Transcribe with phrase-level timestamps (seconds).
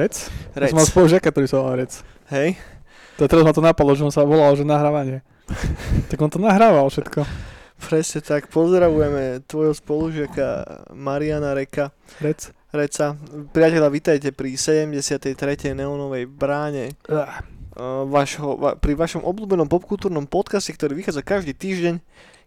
[0.00, 0.14] Rec?
[0.56, 0.72] Ja Rec.
[0.72, 1.92] som mal spolužiaka, ktorý sa volal Rec.
[2.32, 2.56] Hej?
[3.20, 5.20] To teraz ma to napadlo, že on sa volal, že nahrávanie.
[6.08, 7.28] tak on to nahrával všetko.
[7.80, 8.48] Presne tak.
[8.48, 10.46] Pozdravujeme tvojho spolužiaka
[10.96, 11.92] Mariana Reka.
[12.24, 12.52] Rec.
[12.70, 13.18] Reca.
[13.50, 15.34] Priateľa, vitajte pri 73.
[15.74, 16.94] neonovej bráne.
[17.10, 21.98] Uh, vašho, va, pri vašom obľúbenom popkultúrnom podcaste, ktorý vychádza každý týždeň,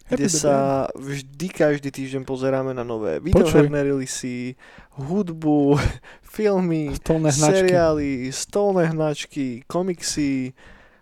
[0.04, 0.54] kde Happy sa
[0.92, 4.52] vždy každý týždeň pozeráme na nové videoherné releasy,
[5.00, 5.80] hudbu,
[6.36, 7.52] filmy, Stolné hnačky.
[7.64, 10.52] seriály, stolné hnačky, komiksy,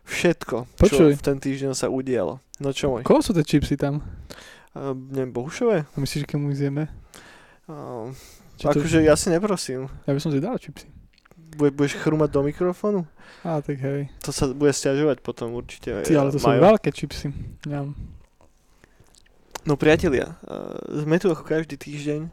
[0.06, 0.94] všetko, Počuj.
[0.94, 2.38] čo v ten týždeň sa udialo.
[2.62, 3.02] No čo môj?
[3.02, 4.06] Koho sú tie čipsy tam?
[4.72, 5.82] Uh, neviem, Bohušové?
[5.84, 6.86] A myslíš, že mu zjeme?
[7.66, 8.14] Uh,
[8.56, 9.90] to- akože ja si neprosím.
[10.06, 10.86] Ja by som si dal čipsy.
[11.52, 13.04] Bude, budeš chrumať do mikrofónu?
[13.44, 14.08] Á, tak hej.
[14.24, 16.00] To sa bude stiažovať potom určite.
[16.00, 16.64] Ty, ale to sú Majo.
[16.64, 17.28] veľké čipsy.
[17.68, 17.84] Ja.
[19.62, 20.74] No priatelia, uh,
[21.06, 22.26] sme tu ako každý týždeň.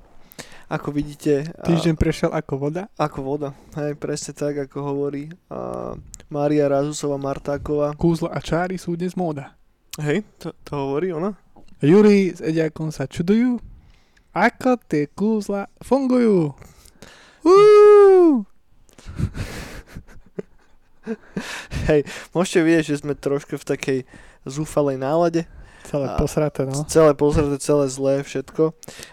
[0.69, 2.89] Ako vidíte, a- Týždeň prešiel ako voda.
[2.97, 3.49] ako voda.
[3.73, 5.97] Hej, presne tak, ako hovorí uh,
[6.29, 7.93] Mária Razusová Martáková.
[7.97, 9.57] Kúzla a čáry sú dnes móda.
[9.97, 11.33] Hej, to, to hovorí ona?
[11.81, 13.57] Juri s Ediakom sa čudujú,
[14.29, 16.53] ako tie kúzla fungujú.
[17.41, 18.45] Uú!
[21.89, 23.99] Hej, môžete vidieť, že sme trošku v takej
[24.45, 25.49] zúfalej nálade.
[25.89, 26.85] Celé A- posraté, no.
[26.85, 28.63] Celé pozrieť, celé zlé, všetko.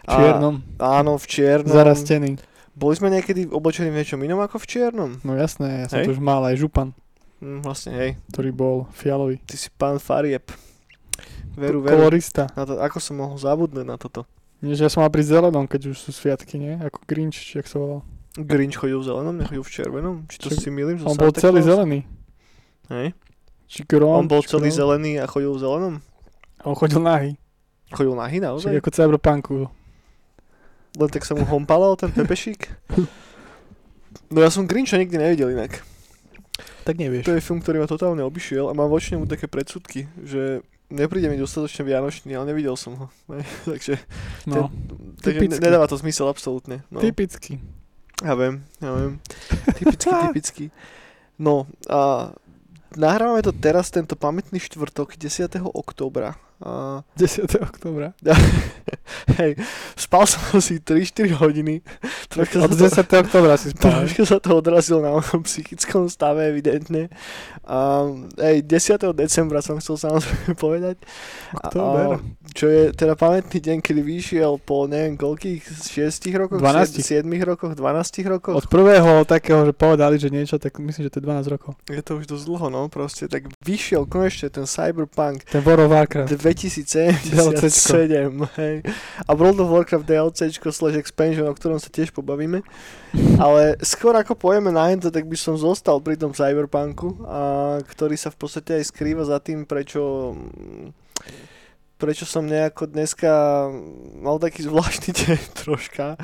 [0.05, 1.73] V čiernom, Áno, v čiernom.
[1.73, 2.37] zarastený.
[2.77, 5.11] Boli sme niekedy oblečení v niečom inom ako v čiernom?
[5.25, 6.07] No jasné, ja som Hej.
[6.07, 6.93] tu už mal aj župan,
[7.41, 8.11] Hm, vlastne, hej.
[8.29, 9.41] ktorý bol fialový.
[9.41, 10.53] Ty si pán Farieb.
[11.57, 11.97] Veru, veru.
[11.97, 12.53] Kolorista.
[12.53, 14.29] Na to, ako som mohol zabudnúť na toto?
[14.61, 16.77] Nie, že ja som mal pri zelenom, keď už sú sviatky, nie?
[16.77, 18.01] Ako Grinch, či jak sa volal.
[18.37, 20.15] Grinch chodil v zelenom, nechodil v červenom?
[20.29, 21.01] Či to Však si milím?
[21.03, 22.05] On bol celý zelený.
[22.89, 23.17] Hej.
[23.67, 25.95] Či Grom, On bol či celý zelený a chodil v zelenom?
[26.65, 27.37] On chodil nahý.
[27.93, 28.73] Chodil nahý Však naozaj?
[28.79, 29.57] ako cyberpunku.
[30.97, 32.73] Len tak sa mu hompalal ten pepešík?
[34.33, 35.85] No ja som Grincha nikdy nevidel inak.
[36.83, 37.27] Tak nevieš.
[37.29, 41.29] To je film, ktorý ma totálne obišiel a mám voči nemu také predsudky, že nepríde
[41.29, 43.07] mi dostatočne vianočný, ale nevidel som ho.
[43.71, 44.01] Takže
[44.47, 44.71] No,
[45.21, 46.87] takže ne- nedáva to zmysel absolútne.
[46.89, 47.03] No.
[47.03, 47.59] typicky.
[48.23, 49.13] Ja viem, ja viem.
[49.77, 50.65] Typicky, typicky.
[51.37, 52.33] No a
[52.97, 55.61] nahrávame to teraz, tento pamätný štvrtok, 10.
[55.61, 56.39] októbra.
[56.57, 57.53] A, 10.
[57.61, 58.17] oktobra.
[59.41, 59.61] hej,
[59.93, 61.85] spal som asi 3-4 hodiny.
[62.33, 63.25] Troška Od sa, to, 10.
[63.29, 64.09] oktobra si spal.
[64.09, 67.13] troška sa to odrazilo na mojom psychickom stave, evidentne.
[67.69, 68.09] A,
[68.41, 69.13] hej, 10.
[69.13, 70.97] decembra som chcel samozrejme povedať.
[71.53, 72.25] Október.
[72.57, 75.61] čo je teda pamätný deň, kedy vyšiel po neviem koľkých,
[75.93, 77.05] 6 rokoch, 12.
[77.05, 78.57] 7 rokoch, 12 rokoch.
[78.57, 81.77] Od prvého takého, že povedali, že niečo, tak myslím, že to je 12 rokov.
[81.93, 83.29] Je to už dosť dlho, no proste.
[83.29, 86.33] Tak vyšiel konečne ten Cyberpunk Ten World of Warcraft.
[86.47, 88.87] 2077, hej.
[89.27, 92.63] A World of Warcraft DLCčko slash expansion, o ktorom sa tiež pobavíme.
[93.43, 98.15] Ale skôr ako pojeme na to, tak by som zostal pri tom Cyberpunku, a, ktorý
[98.15, 100.35] sa v podstate aj skrýva za tým, prečo
[101.97, 103.33] prečo som nejako dneska
[104.21, 106.21] mal taký zvláštny deň troška.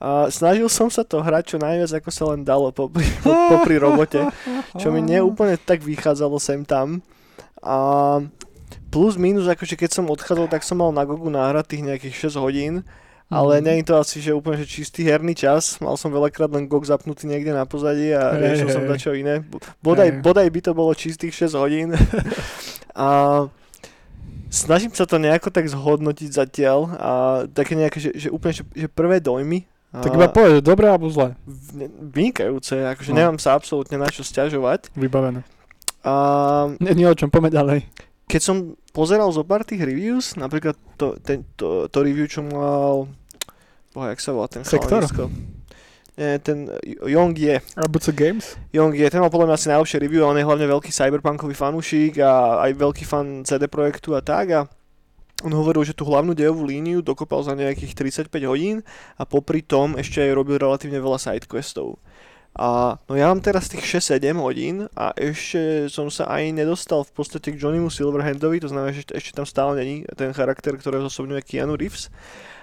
[0.00, 4.32] A snažil som sa to hrať čo najviac, ako sa len dalo popri, popri robote
[4.80, 7.04] čo mi neúplne tak vychádzalo sem tam.
[7.60, 7.76] A
[8.90, 12.36] plus minus, akože keď som odchádzal, tak som mal na Gogu náhrať tých nejakých 6
[12.36, 12.74] hodín,
[13.28, 13.62] ale Mhm.
[13.62, 15.78] nie je to asi, že úplne že čistý herný čas.
[15.78, 18.90] Mal som veľakrát len GOG zapnutý niekde na pozadí a Hej, riešil som hej.
[18.90, 19.46] dačo iné.
[19.78, 20.20] Bodaj, Hej.
[20.20, 21.94] bodaj by to bolo čistých 6 hodín.
[22.92, 23.08] a
[24.48, 27.10] snažím sa to nejako tak zhodnotiť zatiaľ a
[27.46, 29.62] také nejaké, že, že úplne, že, že prvé dojmy
[29.92, 31.38] Tak a iba povedz, dobré alebo zlé.
[32.04, 33.16] vynikajúce, akože No.
[33.16, 34.90] nemám sa absolútne na čo stiažovať.
[34.92, 35.46] Vybavené.
[36.02, 36.12] A
[36.78, 38.09] Nie, nie o čom, poďme ďalej.
[38.30, 38.56] Keď som
[38.94, 43.10] pozeral zo pár tých reviews, napríklad to, ten, to, to review, čo mal,
[43.90, 45.02] boha, jak sa volá ten Sektor?
[46.38, 47.58] ten Young je.
[47.80, 48.54] ABC Games?
[48.70, 52.20] Young je, ten mal podľa mňa asi najlepšie review on je hlavne veľký cyberpunkový fanúšik
[52.22, 54.60] a aj veľký fan CD Projektu a tak a
[55.40, 57.96] on hovoril, že tú hlavnú dejovú líniu dokopal za nejakých
[58.28, 58.84] 35 hodín
[59.16, 61.96] a popri tom ešte aj robil relatívne veľa sidequestov.
[62.58, 67.12] A no ja mám teraz tých 6-7 hodín a ešte som sa aj nedostal v
[67.14, 71.46] podstate k Johnnymu Silverhandovi, to znamená, že ešte tam stále není ten charakter, ktorého zosobňuje
[71.46, 72.10] Keanu Reeves.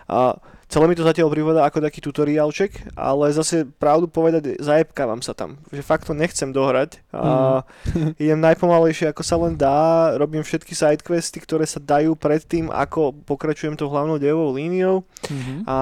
[0.07, 5.35] A celé mi to zatiaľ privoda ako taký tutoriálček, ale zase pravdu povedať, zajebkávam sa
[5.35, 5.59] tam.
[5.71, 7.03] Že fakt to nechcem dohrať.
[7.11, 7.63] A
[8.23, 13.15] idem najpomalejšie ako sa len dá, robím všetky sidequesty, ktoré sa dajú pred tým, ako
[13.23, 15.03] pokračujem tou hlavnou dejovou líniou.
[15.31, 15.63] Mhm.
[15.67, 15.77] A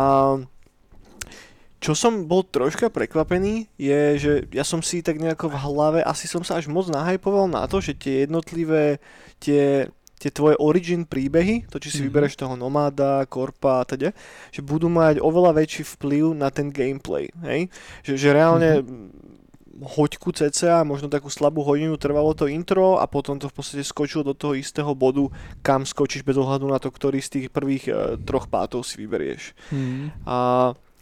[1.86, 6.26] čo som bol troška prekvapený, je, že ja som si tak nejako v hlave, asi
[6.26, 8.98] som sa až moc nahypoval na to, že tie jednotlivé,
[9.38, 12.06] tie, tie tvoje origin príbehy, to či si Mhm.
[12.10, 14.18] vybereš toho nomáda, korpa a teda,
[14.50, 17.70] že budú mať oveľa väčší vplyv na ten gameplay, hej?
[18.02, 18.70] Že, že reálne
[19.76, 24.24] hoďku cca, možno takú slabú hodinu trvalo to intro a potom to v podstate skočilo
[24.24, 25.28] do toho istého bodu,
[25.60, 29.52] kam skočíš bez ohľadu na to, ktorý z tých prvých uh, troch pátov si vyberieš.
[29.76, 30.16] Mm.
[30.24, 30.38] A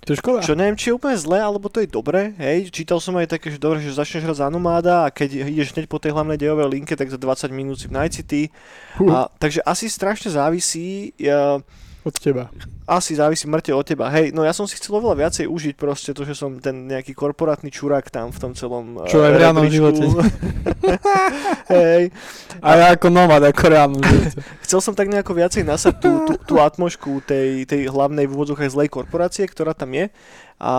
[0.03, 0.43] To je škoda.
[0.43, 3.55] čo neviem, či je úplne zlé, alebo to je dobré, hej, čítal som aj také,
[3.55, 6.67] že dobre, že začneš hrať za nomáda a keď ideš hneď po tej hlavnej dejovej
[6.67, 8.51] linke, tak za 20 minút si v Night City.
[8.99, 11.63] Fú, A, takže asi strašne závisí, ja,
[12.03, 12.51] od teba.
[12.83, 14.11] asi závisí mŕte od teba.
[14.11, 17.15] Hej, no ja som si chcel oveľa viacej užiť proste to, že som ten nejaký
[17.15, 20.03] korporátny čurák tam v tom celom eh, Čo aj v reálnom živote.
[21.73, 22.11] hej,
[22.59, 24.39] A ja ako nomad, ako reálnu živote.
[24.67, 28.35] chcel som tak nejako viacej nasať tú, tú, tú atmošku tej, tej hlavnej v
[28.67, 30.11] zlej korporácie, ktorá tam je.
[30.59, 30.73] A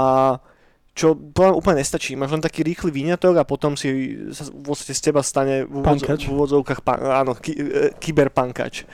[0.95, 2.15] čo poviem, úplne nestačí.
[2.15, 5.83] Máš len taký rýchly výňatok a potom si sa v podstate z teba stane v,
[5.83, 6.21] úvodzo- Pankač.
[6.23, 8.87] v úvodzovkách pan, áno, e, kyberpankač.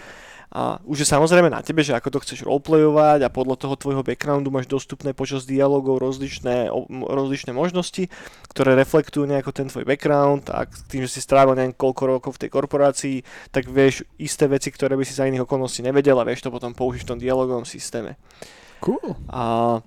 [0.51, 4.03] A už je samozrejme na tebe, že ako to chceš roleplayovať a podľa toho tvojho
[4.03, 8.11] backgroundu máš dostupné počas dialogov rozličné, rozličné možnosti,
[8.51, 12.43] ktoré reflektujú nejako ten tvoj background a tým, že si strávil neviem koľko rokov v
[12.47, 13.17] tej korporácii,
[13.55, 16.75] tak vieš isté veci, ktoré by si za iných okolností nevedel a vieš to potom
[16.75, 18.19] použiť v tom dialogovom systéme.
[18.83, 19.15] Cool.
[19.31, 19.79] A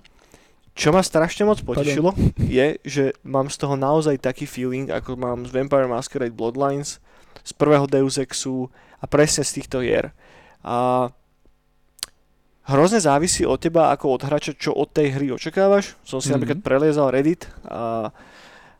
[0.72, 5.44] čo ma strašne moc potešilo, je, že mám z toho naozaj taký feeling, ako mám
[5.44, 7.04] z Vampire Masquerade Bloodlines,
[7.44, 10.16] z prvého Deus Exu a presne z týchto hier.
[10.64, 11.08] A
[12.64, 15.94] hrozne závisí od teba ako od hráča, čo od tej hry očakávaš.
[16.02, 16.34] Som si Mhm.
[16.34, 18.08] napríklad preliezal Reddit a,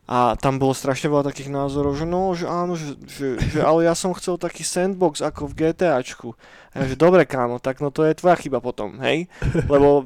[0.05, 3.85] a tam bolo strašne veľa takých názorov, že no, že áno, že, že, že ale
[3.85, 6.33] ja som chcel taký sandbox ako v GTAčku.
[6.73, 9.29] A ja, že dobre kámo, tak no to je tvoja chyba potom, hej?
[9.69, 10.05] Lebo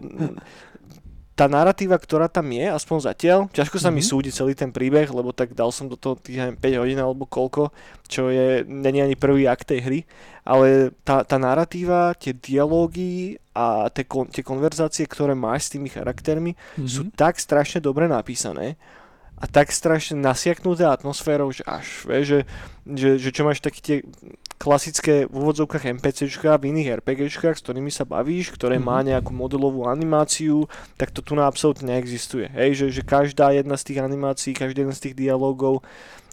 [1.38, 4.08] tá narratíva, ktorá tam je, aspoň zatiaľ, ťažko sa mi Mhm.
[4.10, 7.30] súdi celý ten príbeh, lebo tak dal som do toho tých neviem, 5 hodín alebo
[7.30, 7.70] koľko,
[8.10, 10.00] čo je, není ani prvý akt tej hry,
[10.42, 15.86] ale tá, tá narratíva, tie dialógy a tie, kon, tie konverzácie, ktoré máš s tými
[15.86, 16.88] charaktermi, Mhm.
[16.90, 18.74] sú tak strašne dobre napísané
[19.38, 22.40] a tak strašne nasiaknuté atmosférou, že až, vieš, že,
[22.82, 23.96] že, že čo máš také tie
[24.58, 29.06] klasické v úvodzovkách NPCčka v iných RPGčkách, s ktorými sa bavíš, ktoré má Mhm.
[29.14, 30.66] nejakú modelovú animáciu,
[30.98, 32.50] tak to tu na absolútne neexistuje.
[32.50, 35.86] Hej, že, že každá jedna z tých animácií, každý jeden z tých dialogov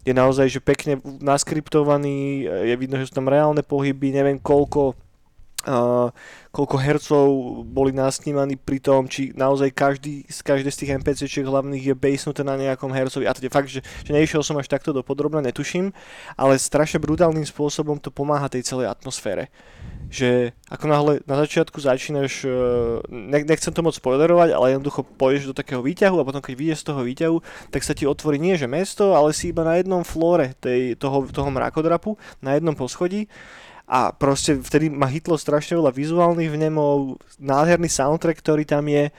[0.06, 4.94] je naozaj že pekne naskriptovaný, je vidno, že sú tam reálne pohyby, neviem koľko
[5.66, 6.10] uh,
[6.56, 7.28] koľko hercov
[7.68, 12.48] boli nasnímaní pri tom, či naozaj každý z každej z tých NPCčiek hlavných je basenuté
[12.48, 13.28] na nejakom hercovi.
[13.28, 15.92] A to je fakt, že, že neišiel som až takto do podrobna, netuším,
[16.40, 19.52] ale strašne brutálnym spôsobom to pomáha tej celej atmosfére.
[20.08, 22.52] Že ako náhle na začiatku začínaš, eh,
[23.12, 26.80] ne, nechcem to moc spoilerovať, ale jednoducho pôjdeš do takého výťahu a potom keď vyjdeš
[26.86, 27.38] z toho výťahu,
[27.74, 31.28] tak sa ti otvorí nie že mesto, ale si iba na jednom flóre tej, toho,
[31.28, 33.28] toho mrakodrapu, na jednom poschodí
[33.86, 39.14] a proste vtedy ma hitlo strašne veľa vizuálnych vnemov, nádherný soundtrack, ktorý tam je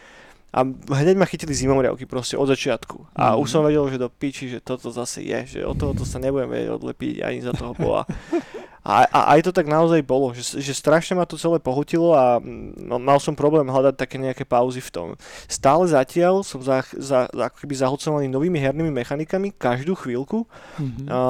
[0.48, 3.12] a hneď ma chytili zimomriavky proste od začiatku.
[3.12, 3.38] A Mhm.
[3.38, 6.48] už som vedel, že do piči, že toto zase je, že od tohoto sa nebudem
[6.48, 8.02] vedieť odlepiť ani za toho bola.
[8.86, 12.38] A, a aj to tak naozaj bolo, že, že strašne ma to celé pohutilo a
[12.38, 15.08] mm, no, mal som problém hľadať také nejaké pauzy v tom.
[15.50, 20.46] Stále zatiaľ som za, za, ako keby zahlcovaný novými hernými mechanikami každú chvíľku
[20.76, 21.08] Mhm.
[21.08, 21.20] a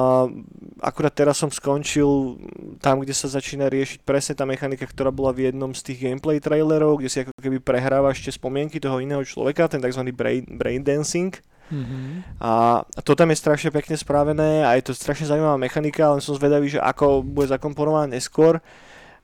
[0.83, 2.37] akurát teraz som skončil
[2.83, 6.37] tam, kde sa začína riešiť presne tá mechanika, ktorá bola v jednom z tých gameplay
[6.37, 10.03] trailerov, kde si ako keby prehrávaš tie spomienky toho iného človeka, ten tzv.
[10.13, 11.33] brain, brain dancing.
[11.67, 12.23] Mhm.
[12.39, 16.35] A to tam je strašne pekne spravené a je to strašne zaujímavá mechanika, len som
[16.35, 18.63] zvedavý, že ako bude zakomponovaná neskôr.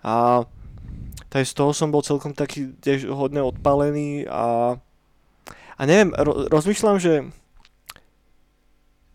[0.03, 0.43] A
[1.31, 4.75] takže z toho som bol celkom taký tiež hodne odpalený a,
[5.79, 7.31] a neviem, ro- rozmýšľam, že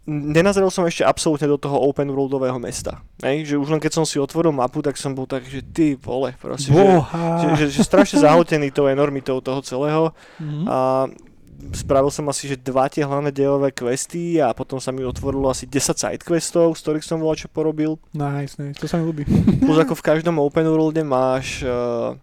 [0.08, 3.04] nenazrel som ešte absolútne do toho open worldového mesta.
[3.20, 3.52] Hej?
[3.52, 6.32] Že už len keď som si otvoril mapu, tak som bol tak, že ty vole,
[6.40, 10.16] proste, že, že, že, že strašne zahltený tou enormitou toho celého.
[10.40, 10.64] Mhm.
[10.64, 10.76] A
[11.72, 15.64] spravil som asi, že dva tie hlavné dejové questy a potom sa mi otvorilo asi
[15.64, 17.98] 10 side questov, z ktorých som volal čo porobil.
[18.12, 19.26] Nice, nice, to sa mi ľúbi.
[19.58, 22.14] Plus ako v každom open worlde máš, uh,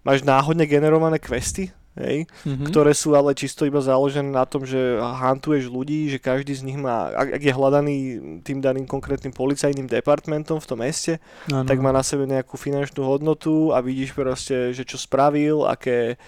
[0.00, 2.66] máš náhodne generované questy, hej, Mhm.
[2.66, 6.74] ktoré sú ale čisto iba založené na tom, že hantuješ ľudí, že každý z nich
[6.74, 7.96] má, ak, ak je hľadaný
[8.42, 11.62] tým daným konkrétnym policajným departmentom v tom meste, Áno.
[11.62, 16.18] tak má na sebe nejakú finančnú hodnotu a vidíš proste, že čo spravil, aké,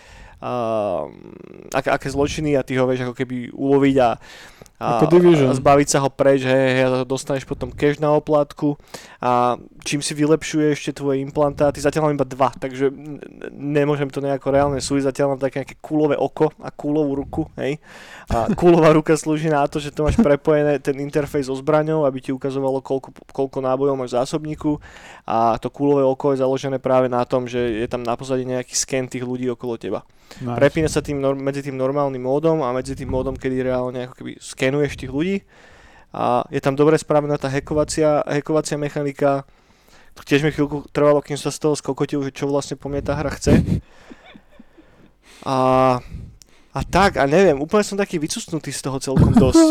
[1.72, 4.08] aké, aké zločiny a ty ho vieš ako keby uloviť a,
[4.76, 5.48] a, Ako Division.
[5.48, 8.76] a zbaviť sa ho preč, hej, hej, a dostaneš potom cash na oplatku
[9.24, 9.56] a
[9.88, 12.92] čím si vylepšuješ ešte tvoje implantáty, zatiaľ mám iba dva, takže
[13.56, 17.80] nemôžem to nejako reálne súdiť, zatiaľ mám také nejaké kúlové oko a kúlovú ruku, hej.
[18.28, 22.20] A kúlová ruka slúži na to, že to máš prepojené ten interfejs so zbraňou, aby
[22.20, 24.76] ti ukazovalo koľko, koľko nábojov máš v zásobníku
[25.24, 28.76] a to kúlové oko je založené práve na tom, že je tam na pozadí nejaký
[28.76, 30.04] sken tých ľudí okolo teba.
[30.42, 30.58] Nice.
[30.58, 34.32] Prepína sa tým medzi tým normálnym módom a medzi tým módom, kedy reálne ako keby
[34.66, 35.36] skenuješ tých ľudí
[36.10, 39.46] a je tam dobre spravená tá hackovacia, hackovacia mechanika.
[40.26, 43.30] Tiež mi chvíľku trvalo, kým sa z toho skokotil, čo vlastne po mne tá hra
[43.36, 43.62] chce.
[45.44, 45.56] A,
[46.72, 49.62] a tak, a neviem, úplne som taký vycustnutý z toho celkom dosť.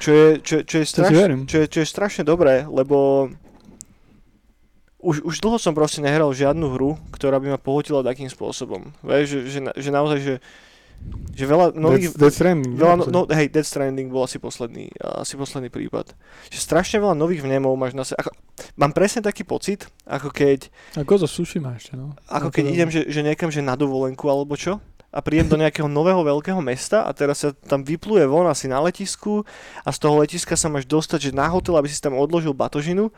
[0.00, 1.12] Čo je, čo, čo je, To straš,
[1.44, 3.28] čo je, čo je strašne dobré, lebo
[4.96, 8.96] už, už dlho som proste nehral žiadnu hru, ktorá by ma pohotila takým spôsobom.
[9.04, 10.34] Vieš, že, že, že naozaj, že,
[11.34, 12.12] že veľa nových...
[12.12, 12.74] Death, Death Stranding.
[12.76, 16.12] Veľa, no, no, hej, Dead Stranding bol asi posledný, asi posledný prípad.
[16.52, 18.20] Že strašne veľa nových vnemov máš na sebe.
[18.20, 18.30] Ako,
[18.76, 20.68] mám presne taký pocit, ako keď,
[21.00, 22.12] A Ghost of Tsushima ešte, no.
[22.28, 24.78] ako keď idem, že, že niekam, že na dovolenku alebo čo,
[25.10, 28.78] a prídem do nejakého nového veľkého mesta a teraz sa tam vypluje von asi na
[28.78, 29.42] letisku
[29.82, 33.10] a z toho letiska sa máš dostať, že na hotel, aby si tam odložil batožinu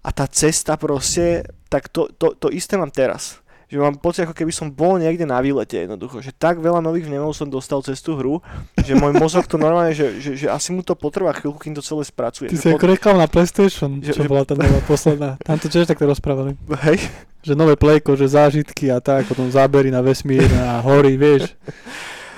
[0.00, 3.41] a tá cesta proste, tak to, to, to isté mám teraz.
[3.72, 6.20] Že mám pocit, ako keby som bol niekde na výlete jednoducho.
[6.20, 8.44] Že tak veľa nových vnemov som dostal cez tú hru,
[8.76, 11.80] že môj mozog to normálne, že, že, že asi mu to potrvá chvíľku, kým to
[11.80, 12.46] celé spracuje.
[12.46, 15.40] Ty si ako reklama na PlayStation, Že- čo že- bola tá nová posledná.
[15.40, 16.52] Tam to tiež takto rozprávali.
[16.84, 17.00] Hej,
[17.40, 21.56] Že nové plejko, že zážitky a tak, potom zábery na vesmír a hory, vieš.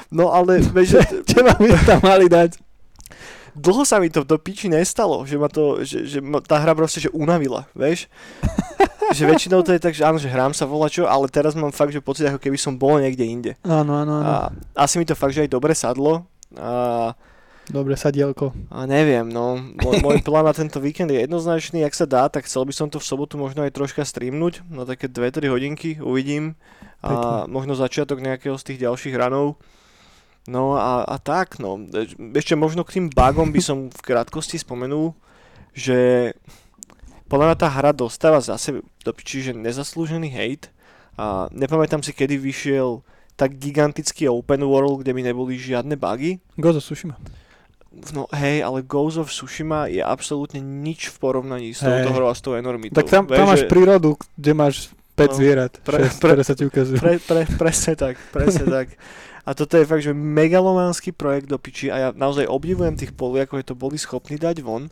[0.08, 2.62] no ale vieš, že Teba mi tam mali dať.
[3.52, 6.72] dlho sa mi to do piči nestalo, že ma to, že, že ma tá hra
[6.72, 8.06] proste, že unavila, vieš?
[9.16, 11.74] že väčšinou to je tak, že áno, že hrám sa volá čo, ale teraz mám
[11.74, 13.52] fakt, že pocit, ako keby som bol niekde inde.
[13.64, 14.24] Áno, áno, áno.
[14.24, 14.34] A
[14.86, 16.24] asi mi to fakt, že aj dobre sadlo.
[16.54, 17.12] A,
[17.64, 18.52] Dobre, sadielko.
[18.68, 22.44] a neviem, no, môj, môj plán na tento víkend je jednoznačný, ak sa dá, tak
[22.44, 26.60] chcel by som to v sobotu možno aj troška streamnúť, na také 2-3 hodinky, uvidím.
[27.00, 27.52] A Pekne.
[27.52, 29.56] možno začiatok nejakého z tých ďalších ranov.
[30.44, 31.80] No a, a tak, no.
[32.36, 35.16] Ešte možno k tým bugom by som v krátkosti spomenul,
[35.72, 36.32] že
[37.26, 40.68] podľa mňa tá hra dostáva zase do piči, že nezaslúžený hate.
[41.14, 43.00] A nepamätám si, kedy vyšiel
[43.34, 46.38] tak gigantický open world, kde by neboli žiadne bugy.
[46.58, 47.14] Ghost of Tsushima.
[48.10, 52.34] No hej, ale Ghost of Tsushima je absolútne nič v porovnaní s touto hrou a
[52.34, 52.98] s tou enormitou.
[52.98, 54.74] Tak tam, tam máš že- prírodu, kde máš
[55.14, 56.98] 5 No, zvierat, pre- šesť, pre- ktoré sa ti ukazujú.
[56.98, 58.98] Pre, pre, presne tak, presne tak.
[59.46, 63.62] A toto je fakt, že megalománsky projekt do piči a ja naozaj obdivujem tých Poliakov,
[63.62, 64.90] že to boli schopní dať von.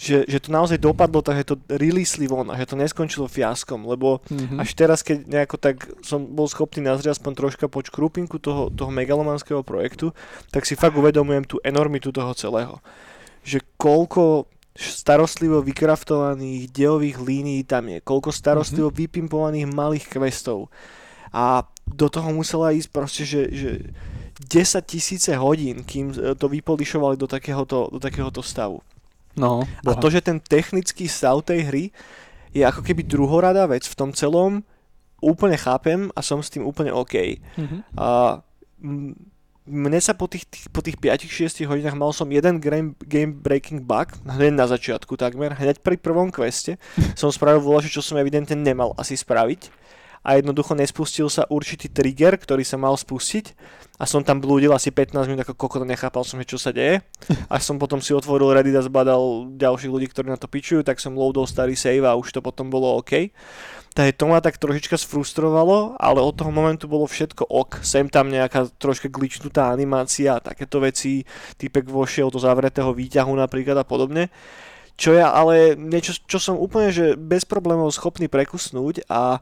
[0.00, 3.84] Že, že to naozaj dopadlo tak, že to releasli von a že to neskončilo fiaskom,
[3.84, 4.56] lebo Mhm.
[4.56, 8.88] až teraz, keď nejako tak som bol schopný nazrieť aspoň troška po škrupinku toho, toho
[8.88, 10.16] megalománskeho projektu,
[10.48, 12.80] tak si fakt uvedomujem tú enormitu toho celého.
[13.44, 20.72] Že koľko starostlivo vykraftovaných dejových línií tam je, koľko starostlivo vypimpovaných malých questov.
[21.28, 23.70] A do toho musela ísť proste, že, že
[24.40, 28.80] 10 tisíce hodín, kým e, to vypolišovali do takéhoto, do takéhoto stavu.
[29.38, 31.84] No, A to, že ten technický stav tej hry
[32.50, 34.66] je ako keby druhoradá vec v tom celom,
[35.22, 37.38] úplne chápem a som s tým úplne OK.
[37.54, 37.76] Mhm.
[37.94, 38.40] A
[39.70, 43.86] mne sa po tých, tých, po tých 5-6 hodinách mal som jeden game, game breaking
[43.86, 46.80] bug, hneď na začiatku takmer, hneď pri prvom queste
[47.20, 49.70] som spravil voľače, čo som evidentne nemal asi spraviť
[50.20, 53.56] a jednoducho nespustil sa určitý trigger, ktorý sa mal spustiť
[54.00, 57.04] a som tam blúdil asi 15 minút ako kokot, nechápal som, čo sa deje.
[57.52, 60.96] Až som potom si otvoril Reddit a zbadal ďalších ľudí, ktorí na to pičujú, tak
[60.96, 63.28] som loadol starý save a už to potom bolo OK.
[63.92, 67.84] Takže to ma tak trošička sfrustrovalo, ale od toho momentu bolo všetko ok.
[67.84, 71.28] Sem tam nejaká troška glitchnutá animácia a takéto veci,
[71.60, 74.32] typek vošiel do zavretého výťahu napríklad a podobne.
[74.96, 79.40] Čo ja ale niečo, čo som úplne že bez problémov schopný prekusnúť a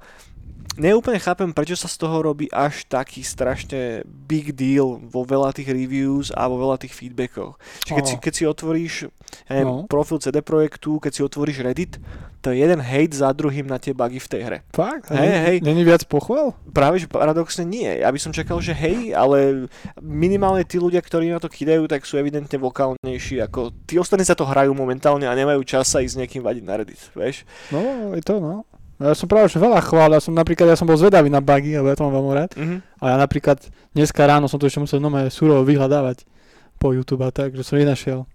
[0.79, 5.69] neúplne chápem, prečo sa z toho robí až taký strašne big deal vo veľa tých
[5.69, 7.59] reviews a vo veľa tých feedbackoch.
[7.85, 8.95] Čiže keď, si, keď si otvoríš
[9.51, 9.85] ja neviem, No.
[9.85, 12.01] profil CD Projektu, keď si otvoríš Reddit,
[12.39, 14.59] to je jeden hate za druhým na tie bugy v tej hre.
[14.71, 15.11] Fakt?
[15.11, 15.57] Hej, hej.
[15.59, 16.55] Není viac pochval?
[16.71, 17.91] Práve, že paradoxne nie.
[17.99, 19.67] Ja by som čakal, že hej, ale
[19.99, 24.39] minimálne tí ľudia, ktorí na to kidajú, tak sú evidentne vokálnejší ako tí ostatní sa
[24.39, 27.43] to hrajú momentálne a nemajú čas sa ísť s niekým vadiť na Reddit, vieš?
[27.75, 28.68] No, je to, no.
[28.99, 31.79] Ja som práve že veľa chvál, ja som napríklad, ja som bol zvedavý na bugy,
[31.79, 32.51] lebo ja to mám veľmi rád.
[32.59, 32.77] Mhm.
[32.99, 33.59] A ja napríklad
[33.95, 36.27] dneska ráno som to ešte musel nové surovo vyhľadávať
[36.79, 38.27] po YouTube a tak, že som nenašiel.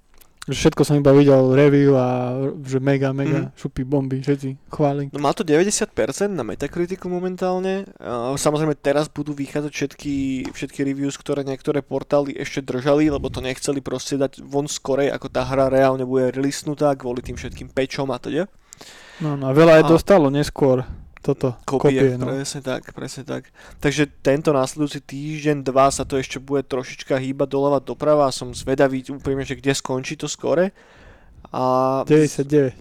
[0.44, 2.36] Že všetko som iba videl review a
[2.68, 3.56] že mega, mega, Mhm.
[3.56, 5.08] šupy, bomby, všetci chváli.
[5.16, 7.88] No má to 90% na Metacriticu momentálne.
[8.36, 10.16] Samozrejme teraz budú vychádzať všetky,
[10.52, 15.32] všetky reviews, ktoré niektoré portály ešte držali, lebo to nechceli proste dať von skorej, ako
[15.32, 18.52] tá hra reálne bude releasenutá kvôli tým všetkým pečom a teda.
[19.22, 20.82] No, no a veľa aj A- dostalo neskôr
[21.24, 22.28] toto kopie, Kopie, no.
[22.28, 23.48] presne tak, presne tak.
[23.80, 28.52] Takže tento následujúci týždeň, dva sa to ešte bude trošička hýbať doľava doprava a som
[28.52, 30.76] zvedavý úprimne, že kde skončí to skore.
[31.56, 31.64] A
[32.04, 32.76] 99.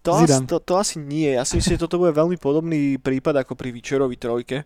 [0.00, 0.46] to, asi, Zidane.
[0.48, 1.36] to, to asi nie.
[1.36, 4.64] Ja si myslím, že toto bude veľmi podobný prípad ako pri Witcherovi trojke.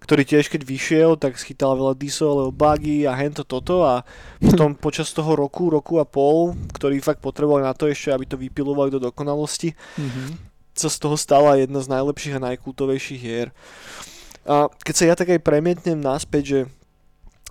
[0.00, 4.02] Ktorý tiež keď vyšiel, tak schytal veľa disov, alebo buggy a hento toto a
[4.42, 8.36] potom počas toho roku, roku a pol, ktorý fakt potrebovali na to ešte, aby to
[8.36, 10.50] vypilovali do dokonalosti, Mhm.
[10.72, 13.48] sa z toho stala jedna z najlepších a najkultovejších hier.
[14.42, 16.60] A keď sa ja tak aj premietnem naspäť, že,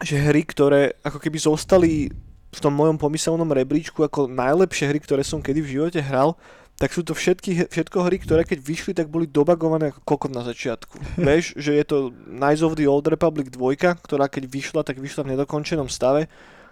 [0.03, 2.11] že hry, ktoré ako keby zostali
[2.51, 6.35] v tom mojom pomyselnom rebríčku ako najlepšie hry, ktoré som kedy v živote hral,
[6.81, 10.41] tak sú to všetky, všetko hry, ktoré keď vyšli, tak boli dobagované ako kokot na
[10.41, 10.97] začiatku.
[11.21, 15.29] Vieš, že je to Knights of the Old Republic 2, ktorá keď vyšla, tak vyšla
[15.29, 16.25] v nedokončenom stave.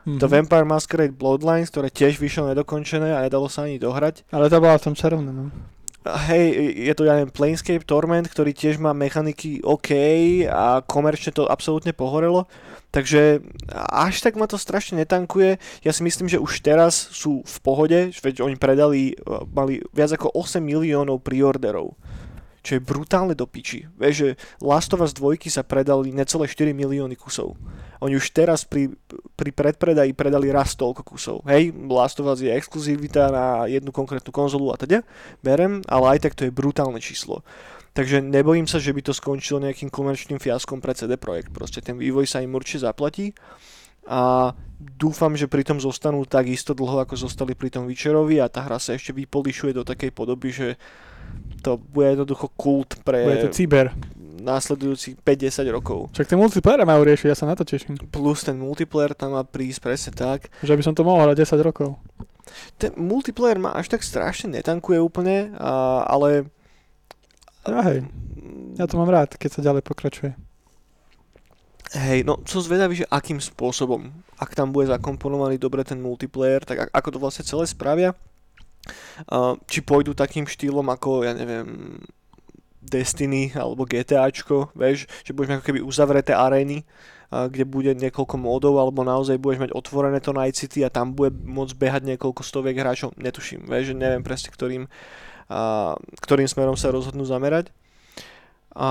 [0.09, 0.17] Mhm.
[0.17, 4.25] To Vampire Masquerade Bloodlines, ktoré tiež vyšlo nedokončené a nedalo sa ani dohrať.
[4.33, 5.53] Ale to bola v tom čarovnom.
[6.07, 9.91] Hej, je to, ja neviem, Planescape Torment, ktorý tiež má mechaniky OK
[10.47, 12.47] a komerčne to absolútne pohorelo.
[12.89, 13.43] Takže
[13.91, 15.59] až tak ma to strašne netankuje.
[15.83, 20.15] Ja si myslím, že už teraz sú v pohode, veď oni predali, uh, mali viac
[20.15, 21.93] ako 8 miliónov preorderov.
[22.69, 23.89] Čo je brutálne do piči.
[23.97, 24.29] Vieš, že
[24.61, 27.57] Last of Us 2 sa predali necelé 4 milióny kusov.
[27.97, 28.93] Oni už teraz pri,
[29.33, 31.41] pri predpredaji predali raz toľko kusov.
[31.49, 35.01] Hej, Last of Us je exkluzivita na jednu konkrétnu konzolu a teda,
[35.41, 37.41] berem, ale aj tak to je brutálne číslo.
[37.97, 41.49] Takže nebojím sa, že by to skončilo nejakým komerčným fiaskom pre CD Projekt.
[41.49, 43.33] Proste ten vývoj sa im určite zaplatí
[44.05, 48.45] a dúfam, že pri tom zostanú tak isto dlho, ako zostali pri tom Witcherovi a
[48.45, 50.77] tá hra sa ešte vypolišuje do takej podoby, že
[51.59, 53.91] to bude jednoducho kult pre Bude to cyber.
[54.39, 56.07] následujúcich 5-10 rokov.
[56.15, 57.99] Však tie multiplayer majú riešiť, ja sa na to teším.
[58.07, 60.47] Plus ten multiplayer tam má prísť presne tak.
[60.63, 61.99] Že by som to mohol hrať 10 rokov.
[62.79, 66.47] Ten multiplayer ma až tak strašne netankuje úplne, a, ale...
[67.67, 68.07] Ja hej,
[68.79, 70.31] ja to mám rád, keď sa ďalej pokračuje.
[71.89, 76.85] Hej, no som zvedavý, že akým spôsobom, ak tam bude zakomponovaný dobre ten multiplayer, tak
[76.85, 78.13] a- ako to vlastne celé spravia.
[79.29, 81.99] Uh, či pôjdu takým štýlom ako, ja neviem,
[82.79, 86.87] Destiny alebo GTAčko, vieš, že budeš mať ako keby uzavreté arény,
[87.29, 91.29] kde bude niekoľko módov, alebo naozaj budeš mať otvorené to Night City a tam bude
[91.29, 94.89] môcť behať niekoľko stoviek hráčov, netuším, vieš, neviem presne ktorým,
[96.25, 97.69] ktorým smerom sa rozhodnú zamerať.
[98.73, 98.89] A,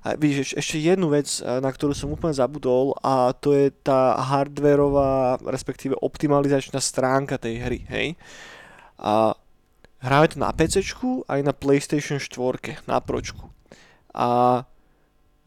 [0.00, 4.16] a eš- ešte jednu vec, a, na ktorú som úplne zabudol a to je tá
[4.24, 8.08] hardwareová, respektíve optimalizačná stránka tej hry, hej.
[8.98, 9.38] A
[10.02, 10.82] hráme to na PC
[11.26, 13.50] aj na PlayStation 4, na pročku.
[14.14, 14.62] A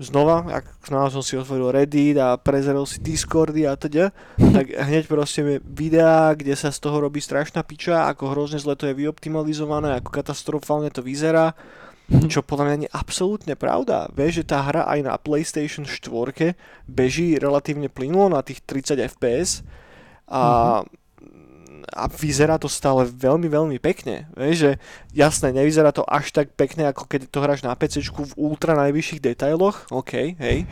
[0.02, 4.10] znova, ak znova som si otvoril Reddit a prezrel si Discordy a teda,
[4.40, 8.90] tak hneď proste videá, kde sa z toho robí strašná piča, ako hrozne zle to
[8.90, 11.54] je vyoptimalizované, ako katastrofálne to vyzerá,
[12.28, 14.10] čo podľa mňa nie je absolútne pravda.
[14.12, 16.58] Vieš, že tá hra aj na PlayStation 4
[16.90, 19.64] beží relatívne plynulo na tých 30 FPS
[20.28, 20.84] a
[21.92, 24.32] a vyzerá to stále veľmi, veľmi pekne.
[24.34, 24.72] Vieš, že
[25.12, 29.22] jasné, nevyzerá to až tak pekne, ako keď to hráš na PC v ultra najvyšších
[29.22, 30.64] detailoch, OK, hej.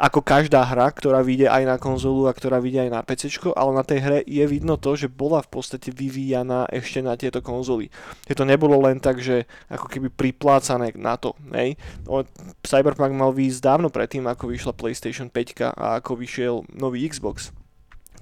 [0.00, 3.70] Ako každá hra, ktorá vyjde aj na konzolu a ktorá vyjde aj na PC, ale
[3.76, 7.92] na tej hre je vidno to, že bola v podstate vyvíjaná ešte na tieto konzoly.
[8.24, 11.76] Je to nebolo len tak, že ako keby priplácané na to, hej.
[12.64, 17.52] Cyberpunk mal výjsť dávno predtým, ako vyšla PlayStation 5 a ako vyšiel nový Xbox.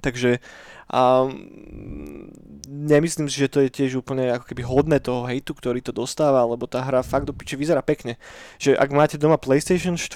[0.03, 0.43] Takže
[0.89, 1.29] a
[2.69, 6.45] nemyslím si, že to je tiež úplne ako keby hodné toho hejtu, ktorý to dostáva,
[6.45, 8.21] lebo tá hra fakt do piče vyzerá pekne.
[8.61, 10.13] Že ak máte doma PlayStation 4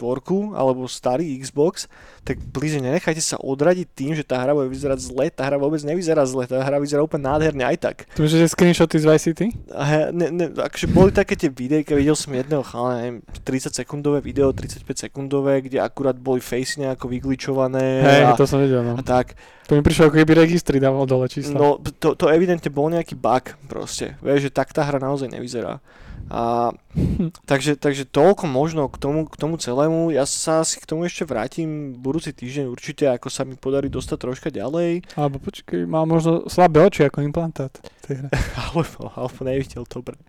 [0.54, 1.90] alebo starý Xbox,
[2.22, 5.82] tak blíže nenechajte sa odradiť tým, že tá hra bude vyzerať zle, tá hra vôbec
[5.82, 7.96] nevyzerá zle, tá hra vyzerá úplne nádherne aj tak.
[8.14, 9.48] Tu že screenshoty z Vice City?
[9.74, 14.22] A ne, ne, akože boli také tie videjka, videl som jedného chala, neviem, 30 sekundové
[14.22, 18.96] video, 35 sekundové, kde akurát boli face nejako vygličované Hej, a, to som videl, no.
[18.96, 19.36] a tak.
[19.68, 20.34] To mi prišlo ako keby
[20.64, 21.60] registry dával dole čísla.
[21.60, 24.16] No, to, to evidentne bol nejaký bug proste.
[24.24, 25.84] Vieš, že tak tá hra naozaj nevyzerá.
[26.32, 26.72] A,
[27.52, 30.16] takže, takže toľko možno k tomu, k tomu celému.
[30.16, 34.18] Ja sa si k tomu ešte vrátim budúci týždeň určite, ako sa mi podarí dostať
[34.24, 35.04] troška ďalej.
[35.20, 37.76] Alebo počkej, má možno slabé oči ako implantát.
[38.72, 40.20] Alebo, alebo nevidel dobre.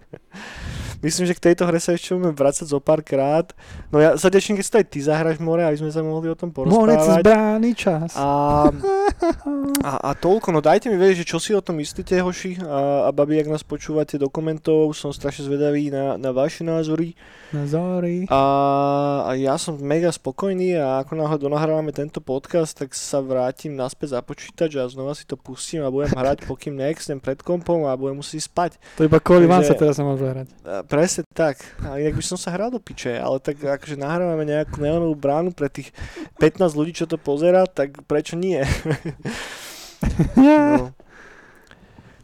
[1.05, 3.53] Myslím, že k tejto hre sa ešte budeme vrácať zo pár krát.
[3.93, 6.37] No ja sa teším, keď sa aj ty zahraš more, aby sme sa mohli o
[6.37, 7.21] tom porozprávať.
[7.21, 8.17] zbrány čas.
[8.17, 8.73] A,
[9.85, 13.05] a, a toľko, no dajte mi vedieť, že čo si o tom myslíte, hoši, a,
[13.07, 17.13] a babi, ak nás počúvate do komentov, som strašne zvedavý na, na vaše názory.
[17.53, 18.25] Nazory.
[18.33, 18.43] A,
[19.29, 24.17] a ja som mega spokojný a ako náhle donahrávame tento podcast, tak sa vrátim naspäť
[24.17, 27.93] za počítač a znova si to pustím a budem hrať, pokým neexnem pred kompom a
[27.93, 28.71] budem musieť spať.
[28.97, 30.49] To iba kvôli vám sa teraz sa môže hrať.
[30.95, 31.59] Presne tak.
[31.83, 35.51] A inak by som sa hral do piče, ale tak akože nahrávame nejakú neonovú bránu
[35.51, 35.91] pre tých
[36.39, 38.63] 15 ľudí, čo to pozera, tak prečo nie?
[40.37, 40.93] No.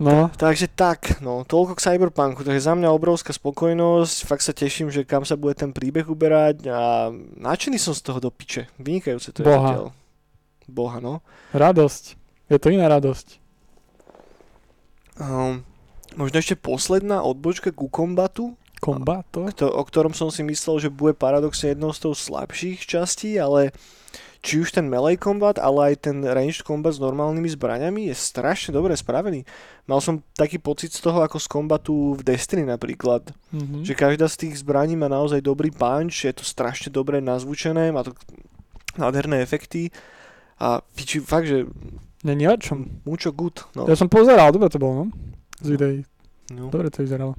[0.00, 4.88] No, Takže tak, no, toľko k Cyberpunku, takže za mňa obrovská spokojnosť, fakt sa teším,
[4.88, 9.28] že kam sa bude ten príbeh uberať a nadšený som z toho do piče, vynikajúce
[9.32, 9.60] to je Boha.
[9.60, 9.86] zatiaľ.
[10.72, 11.20] Boha, no.
[11.52, 12.16] radosť.
[12.48, 13.36] Je to iná radosť.
[15.20, 15.68] Um,
[16.16, 19.44] možno ešte posledná odbočka ku kombatu, Kombat to?
[19.46, 23.76] kto, o ktorom som si myslel, že bude paradoxne jednou z toho slabších častí, ale
[24.40, 28.72] či už ten melee kombat, ale aj ten ranged kombat s normálnymi zbraňami je strašne
[28.72, 29.44] dobre spravený.
[29.84, 33.20] Mal som taký pocit z toho ako z kombatu v Destiny napríklad,
[33.52, 33.84] Mhm.
[33.84, 38.00] že každá z tých zbraní má naozaj dobrý punch, je to strašne dobre nazvučené, má
[38.00, 38.16] to
[38.96, 39.92] nádherné efekty
[40.56, 41.68] a piči, fakt, že
[42.24, 43.00] Není o čom.
[43.04, 43.60] mucho good.
[43.72, 43.84] No.
[43.84, 45.06] Ja som pozeral, dobre to bolo, no?
[45.60, 45.98] Z videí.
[46.48, 46.68] No.
[46.68, 47.36] Dobre to vyzeralo.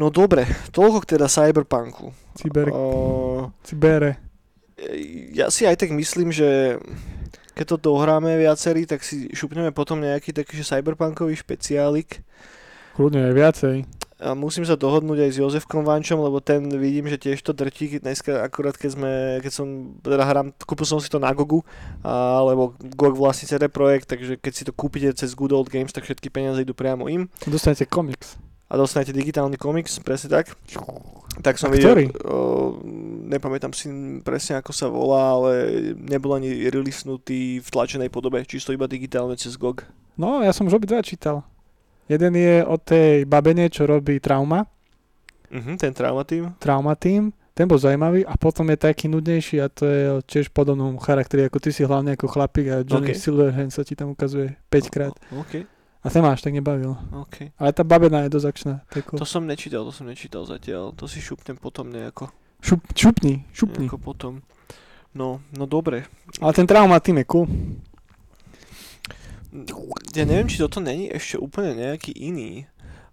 [0.00, 2.16] No dobre, toľko k teda Cyberpunku.
[2.40, 4.16] Cyber, Uh, cybere.
[5.36, 6.80] ja si aj tak myslím, že
[7.52, 12.24] keď to dohráme viacerí, tak si šupneme potom nejaký taký že cyberpunkový špeciálik.
[12.96, 13.76] Kľudne aj viacej.
[14.20, 18.00] A musím sa dohodnúť aj s Jozefkom Vančom, lebo ten vidím, že tiež to drtí.
[18.00, 21.64] Dneska akurát keď sme, keď som, teda hrám, kúpil som si to na Gogu,
[22.04, 25.92] a, lebo GOG vlastní CD Projekt, takže keď si to kúpite cez Good Old Games,
[25.92, 27.32] tak všetky peniaze idú priamo im.
[27.48, 28.36] Dostanete komiks.
[28.70, 30.54] A dostanete digitálny komiks, presne tak.
[31.42, 32.78] Tak som A videl, o,
[33.26, 33.90] nepamätám si
[34.22, 35.50] presne ako sa volá, ale
[35.98, 39.82] nebol ani releasenutý v tlačenej podobe, čisto iba digitálne cez GOG.
[40.14, 41.42] No, ja som už obidva čítal.
[42.06, 44.66] Jeden je o tej babene, čo robí trauma,
[45.50, 45.90] Mhm, ten
[46.62, 47.34] Trauma team.
[47.58, 51.58] Ten bol zaujímavý a potom je taký nudnejší a to je tiež podobnom charakteri, ako
[51.58, 53.18] ty si hlavne ako chlapík a Johnny Ok.
[53.18, 55.12] Silverhand sa ti tam ukazuje 5 krát.
[55.34, 55.66] OK,
[56.00, 56.96] A ten ma až tak nebavil.
[57.12, 57.52] OK.
[57.60, 58.74] Ale tá babena je dosť akčná.
[58.88, 59.20] Cool.
[59.20, 60.96] To som nečítal, to som nečítal zatiaľ.
[60.96, 62.32] To si šupnem potom nejako.
[62.64, 63.84] Šup, šupni, šupni.
[63.84, 64.32] Nejako potom.
[65.12, 66.08] No, no dobre.
[66.40, 67.46] Ale ten trauma team je cool.
[70.14, 72.70] Ja neviem, či toto není ešte úplne nejaký iný.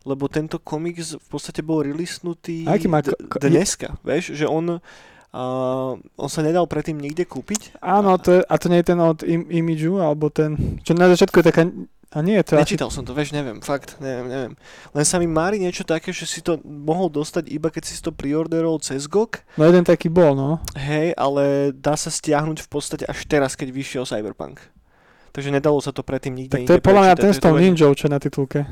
[0.07, 4.47] Lebo tento komiks v podstate bol releasenutý A aký má ko- ko- dneska, vieš, že
[4.47, 4.79] on,
[5.35, 5.41] a
[5.99, 7.75] on sa nedal predtým nikde kúpiť.
[7.83, 11.11] Áno, to je, a to nie je ten od im, Imageu, alebo ten, čo na
[11.11, 11.67] začiatku je taká,
[12.07, 14.53] a nie, to je asi, Nečítal som to, vieš, neviem, fakt, neviem, neviem.
[14.95, 18.15] Len sa mi mári niečo také, že si to mohol dostať iba keď si to
[18.15, 20.63] preorderol cez GOG, no jeden taký bol, no.
[20.79, 24.63] hej, ale dá sa stiahnuť v podstate až teraz, keď vyšiel Cyberpunk.
[25.35, 27.61] Takže nedalo sa to predtým nikde Tak to je podľa mňa ten s tou to-
[27.61, 28.65] ninjou, čo je na titulke.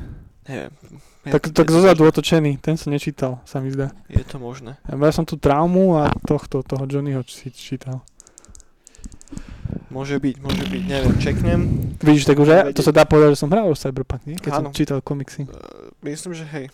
[0.50, 0.74] Neviem.
[1.26, 3.94] Tak, Je- tak to zozadu otočený, ten som nečítal, sa mi zdá.
[4.10, 4.78] Je to možné.
[4.86, 8.02] Ja, ja som tu traumu a tohto, toho Johnnyho si čítal.
[9.96, 11.60] Môže byť, môže byť, neviem, čeknem.
[12.04, 14.36] Vidíš, tak už aj, to sa dá povedať, že som hral už Cyberpunk, nie?
[14.36, 14.68] Keď Áno.
[14.68, 15.48] som čítal komiksy.
[15.48, 16.68] Uh, myslím, že hej.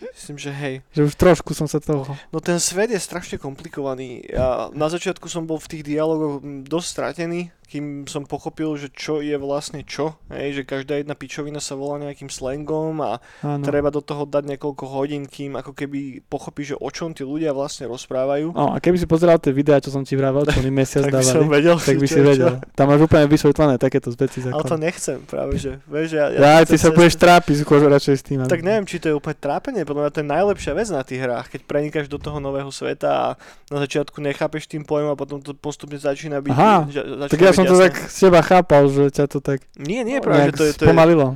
[0.00, 0.74] Myslím, že hej.
[0.96, 2.08] Že už trošku som sa toho...
[2.32, 4.24] No ten svet je strašne komplikovaný.
[4.24, 8.88] Ja na začiatku som bol v tých dialogoch mm, dosť stratený, kým som pochopil, že
[8.88, 10.16] čo je vlastne čo.
[10.32, 13.60] Hej, že každá jedna pičovina sa volá nejakým slangom a Áno.
[13.60, 17.52] treba do toho dať niekoľko hodín, kým ako keby pochopíš, že o čom tí ľudia
[17.52, 18.56] vlastne rozprávajú.
[18.56, 21.20] No, a keby si pozeral tie videá, čo som ti vravel, čo oni mesiac tak
[21.20, 22.46] by som dávali, vedel, tak by si je čo.
[22.46, 22.62] vedel.
[22.72, 25.82] Tam máš úplne vysvetlené takéto veci Ale to nechcem práve, že.
[25.84, 28.38] Vieš, ja, Ja, ty to sa budeš trápiť skôr radšej s tým.
[28.46, 31.20] Tak neviem, či to je úplne trápenie, podľa mňa to je najlepšia vec na tých
[31.20, 33.26] hrách, keď prenikáš do toho nového sveta a
[33.68, 36.52] na začiatku nechápeš tým pojmom a potom to postupne začína byť...
[36.54, 37.84] Aha, ža- začína Tak ja byť som to jasné.
[37.84, 40.84] tak z teba chápal, že ťa to tak Nie, nie, práve, že to je, to
[40.84, 41.26] je, spomalilo.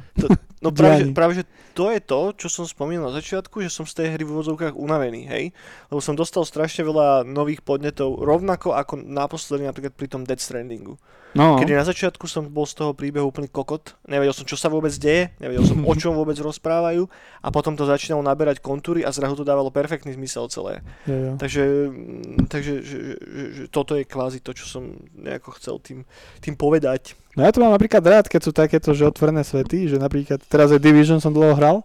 [0.62, 3.82] no práve, že, práve, že to je to, čo som spomínal na začiatku, že som
[3.82, 5.44] z tej hry v úvodzovkách unavený, hej?
[5.88, 10.36] Lebo som dostal strašne veľa nových podnetov, rovnako ako naposledy napríklad pri tom Dead
[10.82, 10.98] Strandingu.
[11.32, 14.68] No, Kedy na začiatku som bol z toho príbehu úplný kokot, nevedel som, čo sa
[14.68, 17.08] vôbec deje, nevedel som, o čom vôbec rozprávajú
[17.40, 20.84] a potom to začínalo naberať kontúry a zrazu to dávalo perfektný zmysel celé.
[21.08, 21.32] jo, jo.
[21.40, 25.80] Takže, mm, takže že, že, že, že toto je kvázi to, čo som nejako chcel
[25.80, 26.04] tým,
[26.44, 27.16] tým povedať.
[27.32, 30.68] No ja to mám napríklad rád, keď sú takéto, že otvorené svety, že napríklad teraz
[30.68, 31.80] aj Division som dlho hral,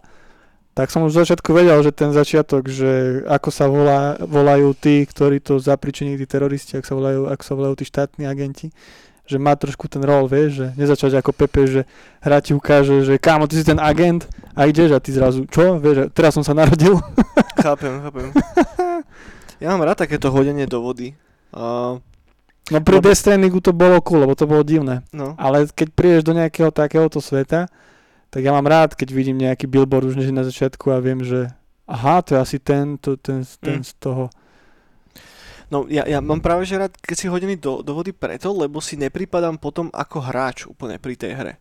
[0.78, 5.02] tak som už v začiatku vedel, že ten začiatok, že ako sa volá, volajú tí,
[5.02, 8.70] ktorí to zapričinili, tí teroristi, ako sa volajú, ako sa volajú tí štátni agenti,
[9.26, 11.82] že má trošku ten rol, vieš, že nezačať ako Pepe, že
[12.22, 15.76] hra ti ukáže, že kámo, ty si ten agent a ideš a ty zrazu, čo,
[15.76, 16.94] vieš, teraz som sa narodil.
[17.58, 18.30] Chápem, chápem.
[19.58, 21.18] Ja mám rád takéto hodenie do vody.
[21.50, 21.98] A,
[22.68, 25.00] No pri Lebo- Death Strandingu to bolo cool, lebo to bolo divné.
[25.08, 27.64] no, Ale keď prídeš do nejakého takéhoto sveta,
[28.28, 31.48] tak ja mám rád, keď vidím nejaký billboard už než na začiatku a viem, že
[31.88, 33.84] aha, to je asi ten, to, ten, ten Mm.
[33.84, 34.24] z toho.
[35.72, 38.80] no ja, ja mám práve že rád, keď si hodený do, do vody preto, lebo
[38.80, 41.54] si nepripadám potom ako hráč úplne pri tej hre.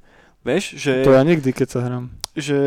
[0.47, 1.03] Vieš, že...
[1.03, 2.07] To ja nikdy, keď sa hrám.
[2.31, 2.59] že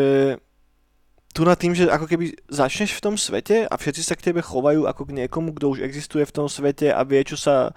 [1.31, 4.43] tu na tým, že ako keby začneš v tom svete a všetci sa k tebe
[4.43, 7.71] chovajú ako k niekomu, kto už existuje v tom svete a vie, čo sa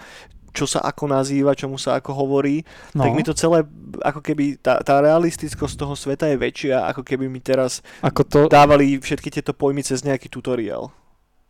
[0.54, 2.62] čo sa ako nazýva, čomu sa ako hovorí,
[2.94, 3.66] No, tak mi to celé,
[4.06, 8.40] ako keby tá, tá realistickosť toho sveta je väčšia, ako keby mi teraz ako to,
[8.48, 10.94] dávali všetky tieto pojmy cez nejaký tutoriál.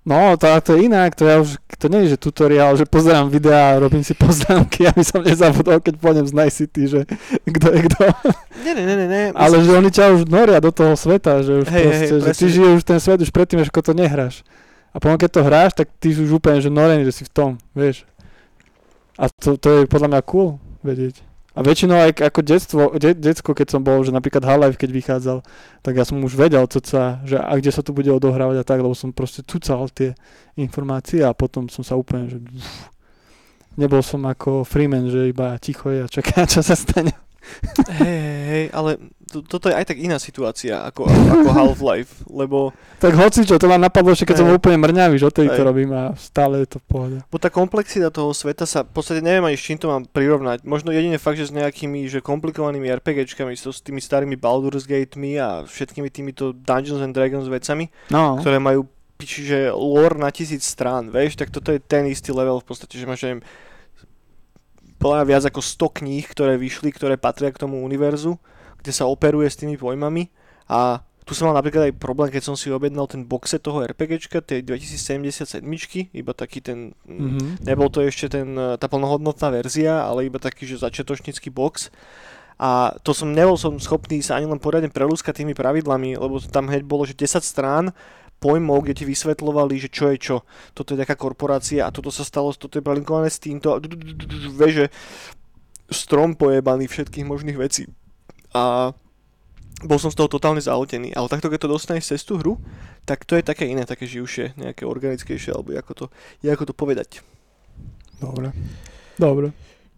[0.07, 3.27] no to, to je inak, to ja už, to nie je, že tutoriál, že pozerám
[3.27, 6.99] videá a robím si poznámky, aby som nezabudol, keď pôjdem z Night City, že
[7.43, 8.03] kto je kto.
[8.63, 9.23] Nie, nie, nie, nie, nie.
[9.35, 12.29] Ale že oni ťa už noria do toho sveta, že už Hej, hej, proste, že
[12.39, 14.47] ty žiješ už ten svet už predtým, ako to nehráš.
[14.93, 17.49] A potom keď to hráš, tak ty už úplne, že norený, že si v tom,
[17.73, 18.05] vieš.
[19.17, 21.21] A to, to je podľa mňa cool vedieť.
[21.54, 25.38] A väčšinou aj ako detstvo, de, detsko, keď som bol, že napríklad Half-Life, keď vychádzal,
[25.86, 28.82] tak ja som už vedel, sa, že a kde sa to bude odohrávať a tak,
[28.82, 30.17] lebo som proste tucal tie
[30.58, 32.89] informácie a potom som sa úplne, že uf,
[33.78, 37.13] nebol som ako Freeman, že iba ticho je a čaká, čo sa stane.
[37.99, 42.69] Hej, hej, ale to, toto je aj tak iná situácia ako, ako Half-Life, lebo,
[43.01, 44.51] Tak hoci čo, to ma napadlo ešte, keď som Hej.
[44.53, 45.69] bol úplne mrňavý, že odtedy to Hej.
[45.73, 47.17] robím a stále je to v pohode.
[47.27, 50.62] bo tá komplexita toho sveta sa, v podstate neviem ani s čím to mám prirovnať.
[50.63, 55.41] Možno jedine fakt, že s nejakými že komplikovanými RPGčkami, so, s tými starými Baldur's Gatemi
[55.41, 58.86] a všetkými týmito Dungeons and Dragons vecami, No, ktoré majú
[59.17, 62.97] piči, že lore na tisíc strán, vieš, tak toto je ten istý level v podstate,
[62.97, 63.41] že máš, neviem,
[65.03, 68.39] podľa mňa viac ako 100 kníh, ktoré vyšli, ktoré patria k tomu univerzu,
[68.79, 70.31] kde sa operuje s tými pojmami
[70.71, 74.43] a tu som mal napríklad aj problém, keď som si objednal ten boxe toho RPGčka,
[74.43, 75.63] tej 2077,
[76.11, 77.15] iba taký ten, mm.
[77.15, 77.47] mhm.
[77.63, 81.91] nebol to ešte ten, eh, tá plnohodnotná verzia, ale iba taký, že začiatočnícky box.
[82.61, 86.69] A to som nebol som schopný sa ani len poriadne prelúskať tými pravidlami, lebo tam
[86.69, 87.85] hneď bolo, že 10 strán
[88.43, 90.37] pojmov, kde ti vysvetľovali, že čo je čo.
[90.75, 93.71] Toto je taká korporácia a toto sa stalo, toto je prelinkované s týmto.
[93.71, 93.77] a
[94.59, 94.87] Vieš, že
[95.87, 97.87] strom pojebaný všetkých možných vecí.
[98.51, 98.91] A
[99.83, 101.15] bol som z toho totálne zahltený.
[101.15, 102.59] Ale takto, keď to dostaneš cez tú hru,
[103.07, 106.05] tak to je také iné, také živšie, nejaké organickejšie, alebo ako to,
[106.43, 107.23] ako to povedať.
[108.19, 108.51] Dobre.
[109.19, 109.47] Dobre.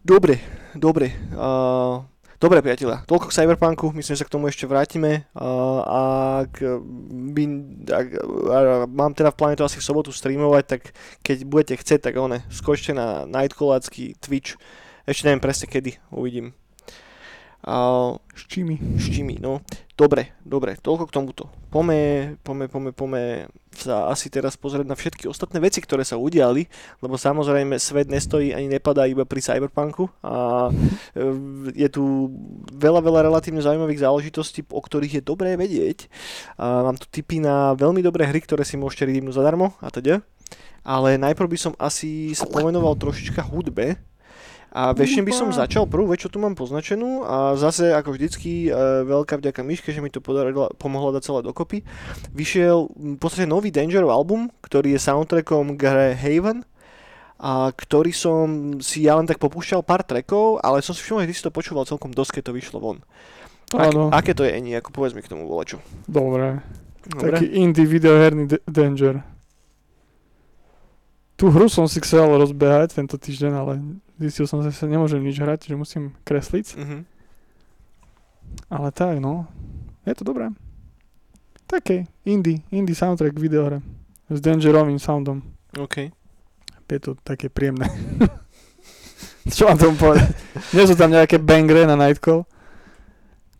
[0.05, 0.37] Dobre,
[0.77, 1.07] dobre.
[1.33, 2.05] Uh,
[2.45, 5.25] dobre, priatelia, toľko k Cyberpunku, myslím, že sa k tomu ešte vrátime.
[5.33, 5.81] Uh,
[6.45, 6.61] ak,
[7.33, 7.43] by,
[7.89, 10.81] ak, uh, mám teda v pláne to asi v sobotu streamovať, tak
[11.25, 14.61] keď budete chcieť, tak one, skočte na Nightcallácky Twitch.
[15.09, 16.53] Ešte neviem presne kedy, uvidím.
[17.65, 18.77] Uh, S čimi?
[18.77, 19.65] Štimi, no.
[19.97, 21.43] Dobre, dobre, toľko k tomuto.
[21.73, 26.69] Pome, pome, pome, pome sa asi teraz pozrieť na všetky ostatné veci, ktoré sa udiali,
[27.01, 30.71] lebo samozrejme svet nestojí ani nepadá iba pri Cyberpunku a e,
[31.73, 32.29] je tu
[32.69, 36.11] veľa, veľa relatívne zaujímavých záležitostí, o ktorých je dobré vedieť.
[36.59, 40.21] A mám tu tipy na veľmi dobré hry, ktoré si môžete redeemnúť zadarmo a teda.
[40.85, 43.97] Ale najprv by som asi sa pomenoval trošička hudbe,
[44.75, 45.87] a vieš, čím by som začal?
[45.87, 48.69] Prvú vec, čo tu mám poznačenú a zase ako vždycky e,
[49.07, 51.79] veľká vďaka Miške, že mi to podarilo, pomohlo dať celé dokopy.
[52.35, 56.67] Vyšiel v podstate nový Dangerov album, ktorý je soundtrackom k hre Haven
[57.39, 61.29] a ktorý som si ja len tak popúšťal pár trackov, ale som si všimol, že
[61.31, 62.99] ty si to počúval celkom dosť, keď to vyšlo von.
[63.71, 64.11] Ak, Áno.
[64.11, 65.79] aké to je Eni, ako povedz mi k tomu volačo.
[66.03, 66.59] Dobre.
[67.07, 67.31] Dobre?
[67.31, 69.23] Taký indie videoherný d- danger.
[71.39, 73.73] Tú hru som si chcel rozbehať tento týždeň, ale
[74.19, 76.77] zistil som, že sa nemôžem nič hrať, že musím kresliť.
[76.77, 76.97] Mhm.
[78.69, 79.49] Ale tak, no.
[80.05, 80.53] Je to dobré.
[81.65, 83.81] Také indie, indie soundtrack videohre.
[84.29, 85.41] S dangerovým soundom.
[85.77, 86.13] OK.
[86.85, 87.89] Je to také príjemné.
[89.55, 90.29] Čo mám tomu povedať?
[90.73, 92.45] Nie sú tam nejaké bangre na Nightcall,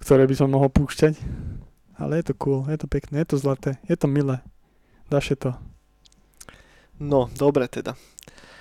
[0.01, 1.17] ktoré by som mohol púšťať.
[1.97, 4.41] Ale je to cool, je to pekné, je to zlaté, je to milé.
[5.09, 5.53] Daše to.
[6.97, 7.93] No, dobre teda.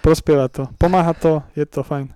[0.05, 0.69] Prospieva to.
[0.77, 2.12] Pomáha to, je to fajn.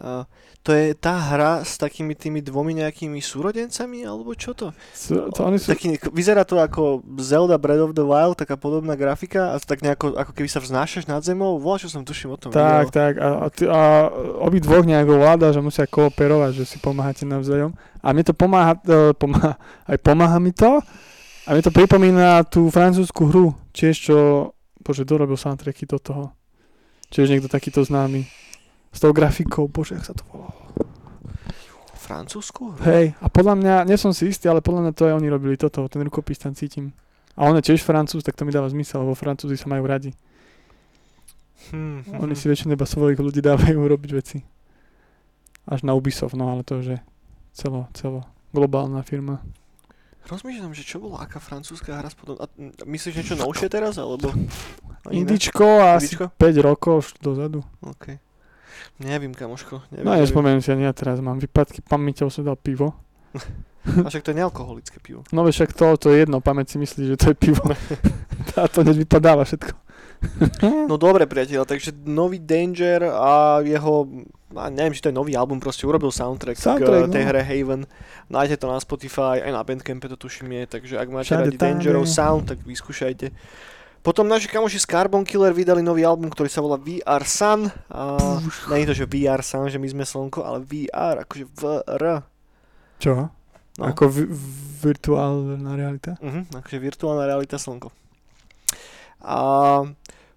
[0.00, 0.24] Uh,
[0.66, 4.74] to je tá hra s takými tými dvomi nejakými súrodencami, alebo čo to?
[4.92, 8.98] Sú, to oni sú, Taký, vyzerá to ako Zelda Breath of the Wild, taká podobná
[8.98, 11.62] grafika a tak nejako, ako keby sa vznášaš nad zemou.
[11.62, 12.96] Volá, čo som tuším o tom tak, videl.
[12.98, 13.12] tak.
[13.22, 14.10] A, a, ty, a
[14.42, 17.72] obi dvoch nejako vláda, že musia kooperovať, že si pomáhate navzájom.
[18.02, 19.56] A mne to pomáha, e, pomáha,
[19.92, 20.82] aj pomáha mi to.
[21.46, 24.50] A mi to pripomína tú francúzsku hru, tiež čo,
[24.82, 26.35] bože, dorobil soundtracky do toho.
[27.10, 28.26] Tiež niekto takýto známy.
[28.90, 30.50] S tou grafikou, bože, jak sa to volá.
[32.06, 32.78] Francúzsku?
[32.86, 35.58] Hej, a podľa mňa, nie som si istý, ale podľa mňa to aj oni robili
[35.58, 36.94] toto, ten rukopis tam cítim.
[37.34, 40.14] A on je tiež francúz, tak to mi dáva zmysel, lebo francúzi sa majú radi.
[41.74, 44.38] Hmm, Oni si väčšinou iba svojich ľudí dávajú robiť veci.
[45.66, 46.98] Až na Ubisoft, no ale to už je
[47.58, 48.22] celo, celo
[48.54, 49.42] globálna firma.
[50.30, 52.38] Rozmýšľam, že čo bola aká francúzska hra spodom...
[52.38, 52.46] A,
[52.86, 54.30] myslíš niečo novšie teraz, alebo...
[55.04, 55.20] Ani ne?
[55.28, 56.24] Indičko asi Indičko?
[56.38, 57.60] 5 rokov dozadu.
[57.84, 58.16] OK.
[59.04, 59.82] Nevím, kamoško.
[59.92, 60.24] Neviem, No neviem.
[60.24, 62.96] nespomeniem si ani ja teraz, mám výpadky pamäťou som dal pivo.
[63.86, 65.22] A však to je nealkoholické pivo.
[65.30, 67.62] No veď však to, to je jedno, pamäť si myslí, že to je pivo.
[68.58, 69.78] A to hneď vypadáva všetko.
[70.88, 74.08] No dobre, priateľ, takže nový Danger a jeho,
[74.56, 77.28] a neviem, či to je nový album, proste urobil soundtrack, Soundtrack, k tej no.
[77.30, 77.82] hre Haven.
[78.32, 81.56] Nájdete to na Spotify, aj na Bandcampe to tuším je, takže ak máte Všade radi
[81.60, 83.28] Dangerov sound, tak vyskúšajte.
[84.06, 87.66] Potom naši kamoši z Carbon Killer vydali nový album, ktorý sa volá VR Sun.
[87.90, 88.38] A
[88.70, 92.22] nie je to, že VR Sun, že my sme slnko, ale VR, akože VR.
[93.02, 93.26] Čo?
[93.76, 93.82] No.
[93.82, 94.30] Ako vi-
[94.78, 96.14] virtuálna realita?
[96.22, 97.90] Uh-huh, akože virtuálna realita slnko.
[99.26, 99.38] A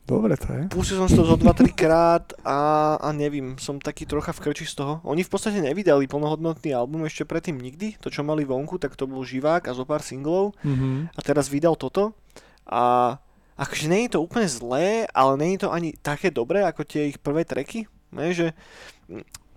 [0.10, 0.62] Dobre to je.
[0.74, 4.66] pustil som si to zo 2-3 krát a, a nevím, som taký trocha v krči
[4.66, 4.98] z toho.
[5.06, 8.02] Oni v podstate nevydali plnohodnotný album ešte predtým nikdy.
[8.02, 10.58] To, čo mali vonku, tak to bol živák a zo pár singlov.
[10.66, 11.14] Mhm.
[11.14, 12.18] A teraz vydal toto.
[12.66, 13.14] A
[13.60, 17.12] akože nie je to úplne zlé, ale nie je to ani také dobré ako tie
[17.12, 17.92] ich prvé tracky.
[18.16, 18.56] Ne, že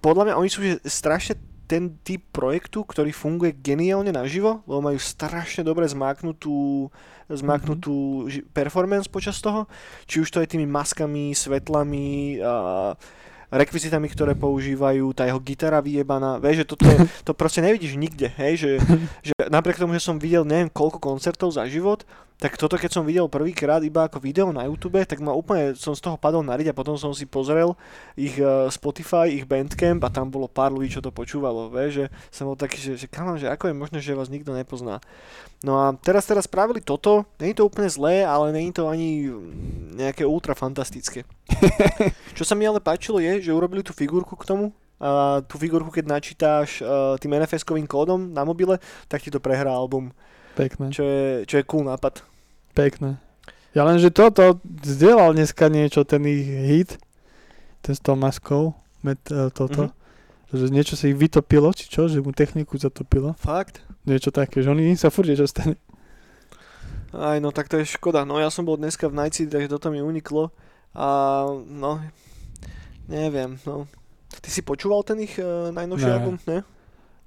[0.03, 1.39] podľa mňa oni sú že strašne
[1.71, 6.93] ten typ projektu, ktorý funguje geniálne naživo, lebo majú strašne dobre zmáknutú,
[7.33, 9.65] zmáknutú ži- performance počas toho,
[10.05, 12.93] či už to je tými maskami, svetlami, a
[13.53, 16.89] rekvizitami, ktoré používajú, tá jeho gitara vyjebaná, vieš, že toto,
[17.25, 18.71] to proste nevidíš nikde, hej, že,
[19.33, 22.05] že napriek tomu, že som videl neviem koľko koncertov za život,
[22.43, 25.95] tak toto keď som videl prvýkrát iba ako video na YouTube, tak ma úplne som
[25.95, 27.79] z toho padol na riť a potom som si pozrel
[28.19, 32.05] ich uh, Spotify, ich Bandcamp a tam bolo pár ľudí, čo to počúvalo, vieš, že
[32.35, 34.99] som bol taký, že, že kamám, že ako je možné, že vás nikto nepozná.
[35.63, 39.31] No a teraz teraz spravili toto, je to úplne zlé, ale je to ani
[39.95, 41.23] nejaké ultra fantastické.
[42.37, 45.91] Čo sa mi ale páčilo je, že urobili tú figurku k tomu, a tú figurku,
[45.91, 48.79] keď načítáš uh, tým NFS-kovým kódom na mobile,
[49.11, 50.15] tak ti to prehrá album,
[50.55, 50.95] Pekné.
[50.95, 52.32] čo je, čo je cool nápad.
[52.73, 53.21] Pekné.
[53.73, 56.91] Ja len, že toto zdieľal dneska niečo, ten ich hit,
[57.81, 59.93] ten s tou maskou, met, uh, toto, Mhm.
[60.53, 63.33] že niečo sa ich vytopilo, či čo, že mu techniku zatopilo.
[63.41, 63.81] Fakt?
[64.05, 65.81] Niečo také, že oni sa furt niečo stane.
[67.13, 68.25] Aj no, tak to je škoda.
[68.25, 70.49] No ja som bol dneska v Night City, takže toto mi uniklo.
[70.93, 72.01] A no,
[73.09, 73.89] neviem, no.
[74.33, 76.13] Ty si počúval ten ich uh, najnovší Ne.
[76.13, 76.65] album, ne?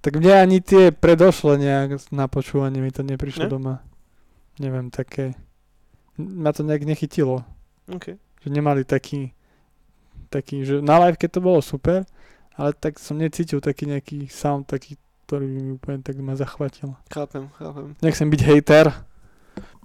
[0.01, 3.51] Tak mne ani tie predošle nejak na počúvanie mi to neprišlo Ne?
[3.51, 3.75] doma.
[4.59, 5.35] Neviem, také...
[6.15, 7.43] Ma to nejak nechytilo.
[7.91, 8.15] OK.
[8.15, 9.35] Že nemali taký,
[10.31, 12.07] taký, že na live keď to bolo super,
[12.55, 14.95] ale tak som necítil taký nejaký sound, taký,
[15.27, 16.95] ktorý mi úplne tak ma zachvatil.
[17.11, 17.99] Chápem, chápem.
[17.99, 18.87] Nechcem byť hejter.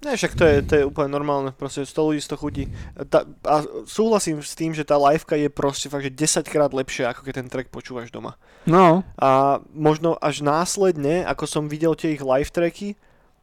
[0.00, 2.64] Ne, však to je, to je úplne normálne, proste 100 ľudí 100 chutí.
[3.12, 7.12] Tá, a súhlasím s tým, že tá liveka je proste fakt, že 10 krát lepšia,
[7.12, 8.40] ako keď ten track počúvaš doma.
[8.64, 12.96] No, A možno až následne, ako som videl tie ich live tracky,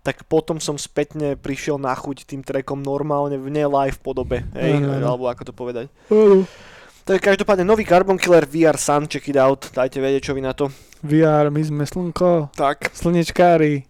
[0.08, 4.80] tak potom som spätne prišiel na chuť tým trackom normálne v ne live podobe, hej,
[4.80, 5.06] Áno, áno.
[5.06, 5.92] alebo ako to povedať.
[6.08, 6.48] uh,
[7.04, 10.56] Tak každopádne nový Carbon Killer VR Sun, check it out, dajte vedieť, čo vy na
[10.56, 10.72] to.
[11.04, 12.96] VR, my sme slnko, Tak.
[12.96, 13.84] slnečkári,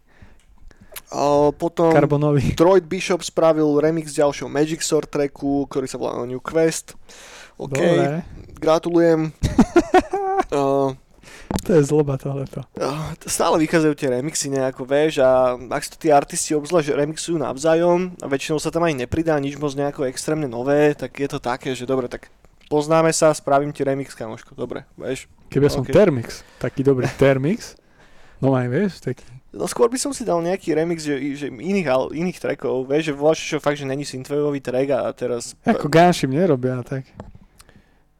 [1.07, 2.57] A potom karbonovi.
[2.57, 6.97] Droid Bishop spravil remix ďalšieho Magic Sword tracku, ktorý sa volá New Quest.
[7.55, 8.25] OK, Dobre,
[8.57, 9.31] gratulujem.
[10.51, 10.91] uh,
[11.67, 12.63] to je zloba tohleto.
[12.79, 17.35] uh, stále vychádzajú tie remixy nejako, vieš, a ak si to tí artisti obzvlášť remixujú
[17.39, 21.39] navzájom a väčšinou sa tam ani nepridá nič moc nejako extrémne nové, tak je to
[21.43, 22.31] také, že dobre, tak
[22.71, 25.27] poznáme sa, spravím ti remix, kamoško, dobre, vieš.
[25.51, 25.91] Keby ja som OK.
[25.91, 27.75] Termix, taký dobrý Termix,
[28.39, 29.27] no aj vieš, taký.
[29.55, 33.13] No skôr by som si dal nejaký remix že, že iných, iných trackov, vieš, že
[33.15, 35.55] voláš čo fakt, že není synthwaveový track a teraz...
[35.63, 37.07] Ako Ganshim nerobia tak.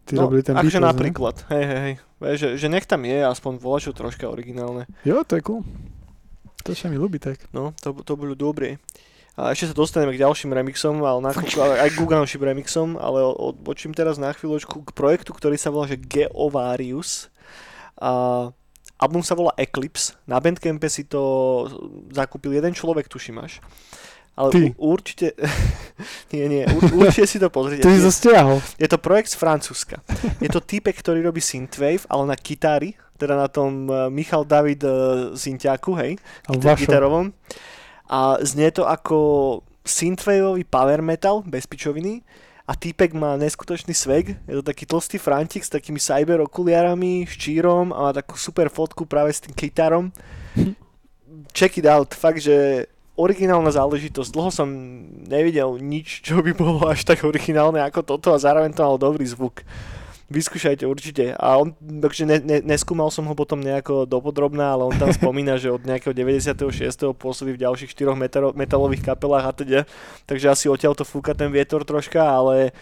[0.07, 0.87] Ty no, robili ten akože Beatles, ne?
[0.87, 1.95] napríklad, hej, hej, hej.
[2.23, 4.87] Vieš, že, že nech tam je aspoň voľačo troška originálne.
[5.03, 5.61] Jo, to je cool.
[6.63, 7.43] To sa mi ľúbi tak.
[7.51, 8.79] No, to, to bolo dobré.
[9.37, 13.93] A ešte sa dostaneme k ďalším remixom, ale na, aj k Guganším remixom, ale odbočím
[13.93, 17.29] teraz na chvíľočku k projektu, ktorý sa volá že Geovarius.
[18.01, 18.49] A
[18.97, 20.17] album sa volá Eclipse.
[20.25, 21.21] Na Bandcampe si to
[22.09, 23.61] zakúpil jeden človek, tuším až.
[24.37, 24.61] Ale Ty.
[24.77, 25.33] u, určite...
[26.33, 27.81] nie, nie, ur, určite si to pozrite.
[27.85, 28.61] Ty to stiahol.
[28.77, 29.97] Je to projekt z Francúzska.
[30.37, 34.85] Je to týpek, ktorý robí synthwave, ale na gitári, teda na tom eh, Michal David
[34.85, 36.85] uh, hej, vašo.
[36.85, 37.33] gitarovom.
[38.07, 39.17] A znie to ako
[39.81, 42.21] synthwaveový power metal, bez pičoviny.
[42.67, 47.95] A týpek má neskutočný swag, je to taký tlstý frantik s takými cyber okuliarami, ščírom
[47.95, 50.11] a má takú super fotku práve s tým gitarom.
[51.57, 52.85] Check it out, fakt, že
[53.17, 54.29] originálna záležitosť.
[54.29, 54.69] Dlho som
[55.25, 59.25] nevidel nič, čo by bolo až tak originálne ako toto a zároveň to mal dobrý
[59.25, 59.65] zvuk.
[60.27, 61.31] Vyskúšajte určite.
[61.39, 65.57] A on, takže ne, ne, neskúmal som ho potom nejako dopodrobná, ale on tam spomína,
[65.57, 67.15] že od nejakého 96.
[67.15, 69.79] pôsobí v ďalších 4 metalo, metalových kapelách a teda.
[70.27, 72.75] Takže asi odtiaľ to fúka ten vietor troška, ale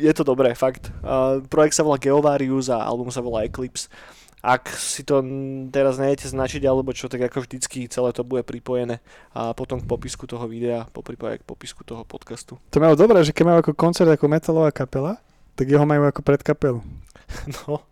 [0.00, 0.88] je to dobré, fakt.
[1.04, 3.92] A projekt sa volá Geovarius a album sa volá Eclipse.
[4.46, 5.26] Ak si to
[5.74, 9.02] teraz nejete značiť alebo čo, tak ako vždycky celé to bude pripojené
[9.34, 12.54] a potom k popisku toho videa, po prípade k popisku toho podcastu.
[12.70, 15.18] To majú dobré, že keď majú ako koncert ako metalová kapela,
[15.58, 16.78] tak jeho majú ako pred kapelu.
[17.66, 17.82] No,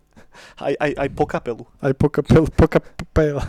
[0.62, 1.66] aj, aj, aj po kapelu.
[1.82, 3.42] Aj po kapelu, po kapela.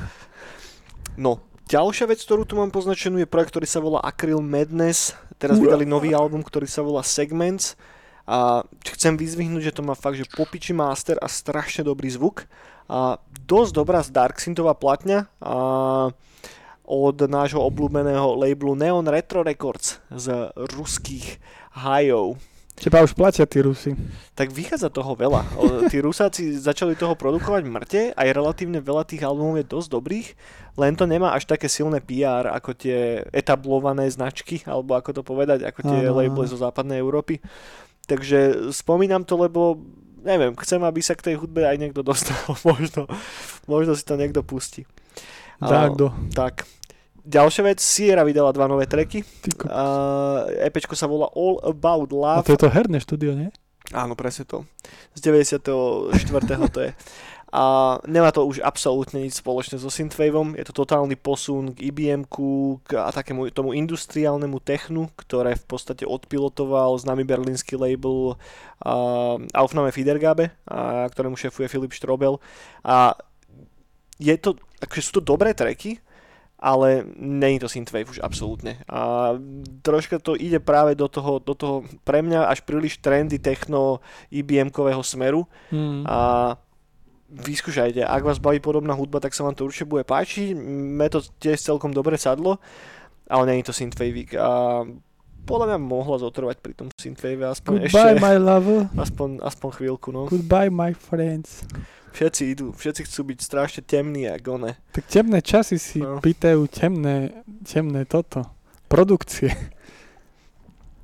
[1.13, 5.13] No, ďalšia vec, ktorú tu mám poznačenú, je projekt, ktorý sa volá Acryl Madness.
[5.37, 5.77] Teraz Ura.
[5.77, 7.77] vydali nový album, ktorý sa volá Segments.
[8.25, 8.65] A
[8.97, 12.49] chcem vyzvihnúť, že to má fakt, že popiči master a strašne dobrý zvuk.
[12.85, 14.13] A dosť dobrá z
[14.77, 15.29] platňa.
[15.41, 15.55] A
[16.85, 21.41] od nášho obľúbeného labelu Neon Retro Records z ruských
[21.73, 22.37] hajov.
[22.75, 23.95] Teba už platia tí Rusy.
[24.35, 25.47] Tak vychádza toho veľa.
[25.87, 30.27] Tí Rusáci začali toho produkovať mŕte, aj relatívne veľa tých albumov je dosť dobrých,
[30.75, 35.63] len to nemá až také silné PR ako tie etablované značky, alebo ako to povedať,
[35.63, 37.39] ako tie labely zo západnej Európy.
[38.11, 39.79] Takže spomínam to, lebo
[40.25, 42.35] neviem, chcem, aby sa k tej hudbe aj niekto dostal.
[42.67, 43.05] možno,
[43.69, 44.83] možno si to niekto pustí.
[45.61, 46.11] A- Dákdo.
[46.33, 46.65] Tak.
[47.25, 48.85] Ďalšia vec, Sierra vydala dva nové
[49.57, 52.45] ko- Uh, EPčko sa volá All About A Love.
[52.45, 53.49] to je to herné štúdio, nie?
[53.93, 54.65] Áno, presne to.
[55.17, 56.09] Z 94.
[56.69, 56.91] to je.
[57.55, 57.63] A
[58.03, 62.99] nemá to už absolútne nič spoločné so Synthwaveom, je to totálny posun k IBM-ku k,
[62.99, 70.51] a takému tomu industriálnemu technu, ktoré v podstate odpilotoval známy berlínsky label uh, Aufnahme Fidergabe,
[70.67, 72.43] a, ktorému šefuje Filip Strobel.
[72.83, 73.15] A
[74.19, 76.03] je to, akože sú to dobré tracky,
[76.59, 78.83] ale není to synthwave už absolútne.
[78.87, 79.31] A
[79.79, 85.03] troška to ide práve do toho, do toho pre mňa až príliš trendy techno IBM-kového
[85.03, 86.03] smeru Mm.
[86.07, 86.19] a
[87.35, 90.55] vyskúšajte, ak vás baví podobná hudba, tak sa vám to určite bude páčiť.
[90.55, 92.57] Mne to tiež celkom dobre sadlo,
[93.25, 94.81] ale není to synthwave a
[95.45, 98.79] podľa mňa mohla zotrvať pri tom synthwave aspoň Goodbye, ešte, my lover.
[99.05, 100.25] aspoň, aspoň chvíľku, no.
[100.25, 101.61] Goodbye, my friends.
[102.15, 104.71] Všetci idú, všetci chcú byť strašne temní, ako one.
[104.89, 106.17] Tak temné časy si No.
[106.17, 108.47] pýtajú temné, temné toto.
[108.87, 109.51] Produkcie.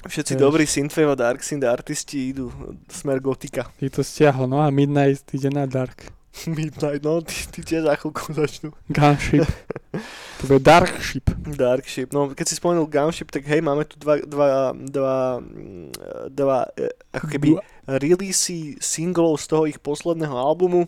[0.01, 0.41] Všetci Vieš.
[0.41, 2.49] dobrí synthwave a dark synth artisti idú
[2.89, 3.69] smer gotika.
[3.77, 6.09] Je to stiahlo, no a Midnight ide na Dark.
[6.47, 8.69] Midnight, no, ty, ty tiež za chvíľku začnú.
[8.87, 9.45] Gunship.
[10.39, 11.25] to bude Dark Ship.
[11.43, 12.15] Darkship.
[12.15, 15.91] No, keď si spomenul Gunship, tak hej, máme tu dva, dva, dva, mm,
[16.31, 17.49] dva e, ako keby
[17.85, 20.87] releasy singlov z toho ich posledného albumu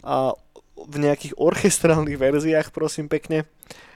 [0.00, 0.32] a
[0.74, 3.48] v nejakých orchestrálnych verziách, prosím pekne.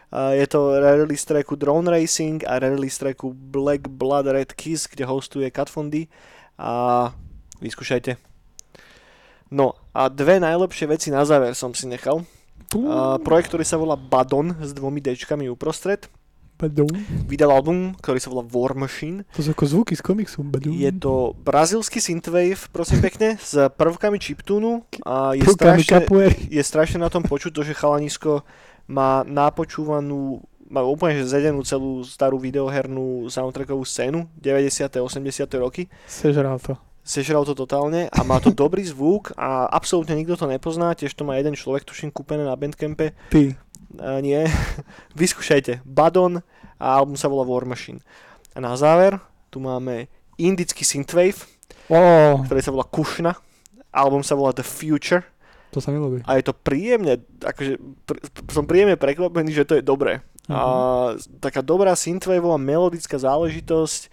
[0.08, 5.04] A je to release tracku Drone Racing a release tracku Black Blood Red Kiss, kde
[5.04, 6.08] hostuje Cat Von D.
[6.56, 7.12] A
[7.60, 8.27] vyskúšajte.
[9.48, 12.24] No a dve najlepšie veci na záver som si nechal.
[12.84, 16.04] A projekt, ktorý sa volá Badon s dvomi Dčkami uprostred.
[16.58, 16.90] Badum.
[17.30, 19.22] Vydal album, ktorý sa volá War Machine.
[19.38, 20.42] To sú ako zvuky z komiksu.
[20.42, 20.74] Badum.
[20.74, 26.98] Je to brazilský synthwave, prosím pekne, s prvkami chiptunu a je Prvkami strašne, je strašne
[26.98, 28.42] na tom počuť to, že chalanisko
[28.90, 35.00] má napočúvanú má úplne že zedenú celú starú videohernú soundtrackovú scénu 90.
[35.00, 35.48] 80.
[35.56, 35.88] roky.
[36.04, 36.76] Sežral to.
[37.08, 41.24] Sežral to totálne a má to dobrý zvuk a absolútne nikto to nepozná, tiež to
[41.24, 43.16] má jeden človek, tuším, kúpené na Bandcampe.
[43.32, 43.56] Ty.
[43.96, 44.44] A nie,
[45.16, 45.80] vyskúšajte.
[45.88, 46.44] Badon
[46.76, 48.04] a album sa volá War Machine.
[48.52, 49.16] A na záver
[49.48, 51.48] tu máme indický synthwave,
[51.88, 53.32] Ó, ktorý sa volá Kushna.
[53.88, 55.24] Album sa volá The Future
[55.68, 56.24] to sa mi ľúbi.
[56.24, 57.76] a je to príjemne, akože
[58.08, 60.24] pr- som príjemne prekvapený, že to je dobré.
[60.48, 61.12] A
[61.44, 64.08] taká dobrá synthwaveová melodická záležitosť,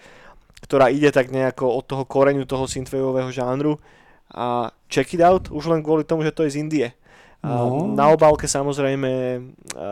[0.65, 3.77] ktorá ide tak nejako od toho koreňu toho synthwaveového žánru
[4.33, 6.89] a check it out, už len kvôli tomu, že to je z Indie.
[7.45, 7.93] No.
[7.93, 9.09] Na obálke samozrejme
[9.77, 9.85] a,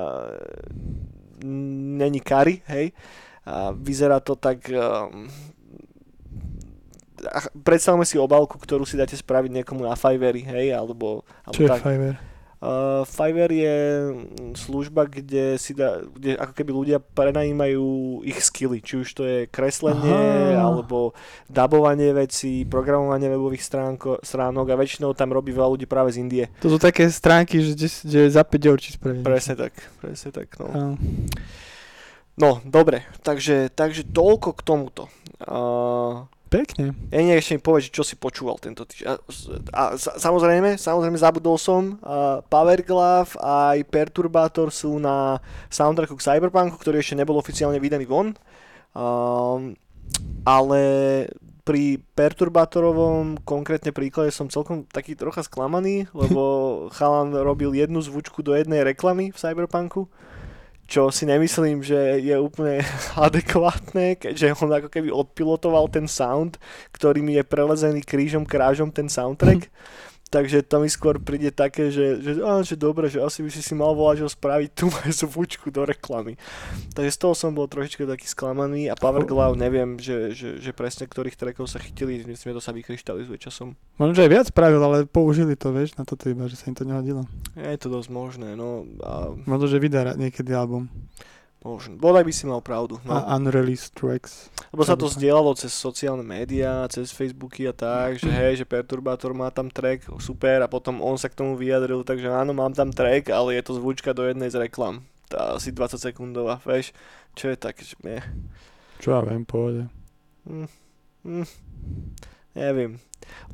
[1.46, 2.90] není kari, hej.
[3.46, 4.66] A vyzerá to tak...
[7.24, 11.64] A predstavme si obálku, ktorú si dáte spraviť niekomu na Fiverr, hej, alebo, alebo Čo
[11.64, 11.82] je tak.
[11.86, 12.33] Fiverr?
[12.64, 18.80] Uh, Fiverr je mm, služba, kde si dá, kde ako keby ľudia prenajímajú ich skily,
[18.80, 20.72] či už to je kreslenie, Aha.
[20.72, 21.12] alebo
[21.52, 26.46] dabovanie vecí, programovanie webových stránko, stránok a väčšinou tam robí veľa ľudí práve z Indie.
[26.64, 29.22] To sú také stránky, že, kde, kde za 5 eur či spraviť.
[29.28, 30.68] Presne tak, presne tak, no.
[30.72, 30.96] Áno.
[32.40, 35.04] No, dobre, takže, takže toľko k tomuto.
[35.44, 36.94] Uh, Pekne.
[37.10, 39.10] ja nie ešte mi povedať, čo si počúval tento týždeň.
[39.10, 39.14] A,
[39.74, 45.42] a sa- samozrejme, samozrejme zabudol som, uh, Power Glove a aj Perturbator sú na
[45.74, 48.38] soundtracku k Cyberpunku, ktorý ešte nebol oficiálne vydaný von.
[48.94, 49.74] Um,
[50.46, 50.82] ale
[51.64, 56.42] pri Perturbátorovom konkrétne príklade som celkom taký trocha sklamaný, lebo
[56.98, 60.12] chalan robil jednu zvučku do jednej reklamy v Cyberpunku,
[60.88, 62.84] čo si nemyslím, že je úplne
[63.28, 66.60] adekvátne, keďže on ako keby odpilotoval ten sound,
[66.94, 69.68] ktorým je prelezený krížom krážom ten soundtrack.
[70.34, 73.62] takže to mi skôr príde také, že, že, á, že dobre, že asi by si
[73.62, 76.42] si mal volať, že spraviť tú moju zvučku do reklamy.
[76.98, 80.74] Takže z toho som bol trošička taký sklamaný a Power Glove neviem, že, že, že
[80.74, 83.78] presne ktorých trackov sa chytili, myslím, že to sa vykryštalizuje časom.
[84.02, 86.76] Možno, že aj viac spravil, ale použili to, vieš, na toto iba, že sa im
[86.76, 87.30] to nehodilo.
[87.54, 90.90] Je to dosť možné, no a Možno, že vydá niekedy album.
[91.64, 91.96] Možno.
[91.96, 93.00] Bodaj by si mal pravdu.
[93.08, 93.16] No.
[93.16, 94.52] A unreleased tracks.
[94.76, 99.32] Lebo sa to zdieľalo cez sociálne médiá, cez Facebooky a tak, že hej, že Perturbátor
[99.32, 102.92] má tam track, super, a potom on sa k tomu vyjadril, takže áno, mám tam
[102.92, 105.08] track, ale je to zvučka do jednej z reklam.
[105.32, 106.92] Tá asi 20 sekundová, vieš,
[107.34, 108.20] čo je také, že nie.
[109.00, 109.88] Čo ja viem, pohode.
[110.46, 110.70] Hm,
[111.24, 111.48] hm,
[112.60, 113.00] neviem.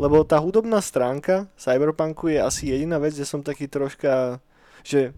[0.01, 4.41] Lebo tá hudobná stránka Cyberpunku je asi jediná vec, kde som taký troška,
[4.82, 5.14] že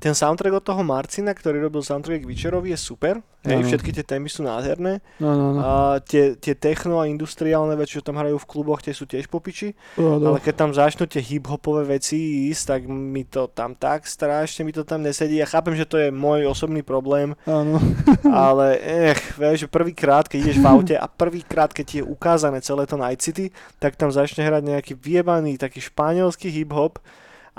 [0.00, 3.68] ten soundtrack od toho Marcina, ktorý robil soundtrack k Witcherovi je super, hej, Áno.
[3.68, 5.60] všetky tie témy sú nádherné, No, no, no.
[5.60, 5.70] a
[6.00, 9.76] tie, tie techno a industriálne veci, čo tam hrajú v kluboch, tie sú tiež popiči.
[10.00, 10.32] no, no.
[10.32, 14.72] Ale keď tam začnú tie hip-hopové veci ísť, tak mi to tam tak strašne mi
[14.72, 15.36] to tam nesedí.
[15.36, 17.76] Ja chápem, že to je môj osobný problém, Áno.
[18.24, 22.88] ale ech, vieš, prvýkrát, keď ideš v aute a prvýkrát, keď ti je ukázané celé
[22.88, 26.96] to Night City, tak tam začne hrať nejaký vyjebaný taký španielský hip-hop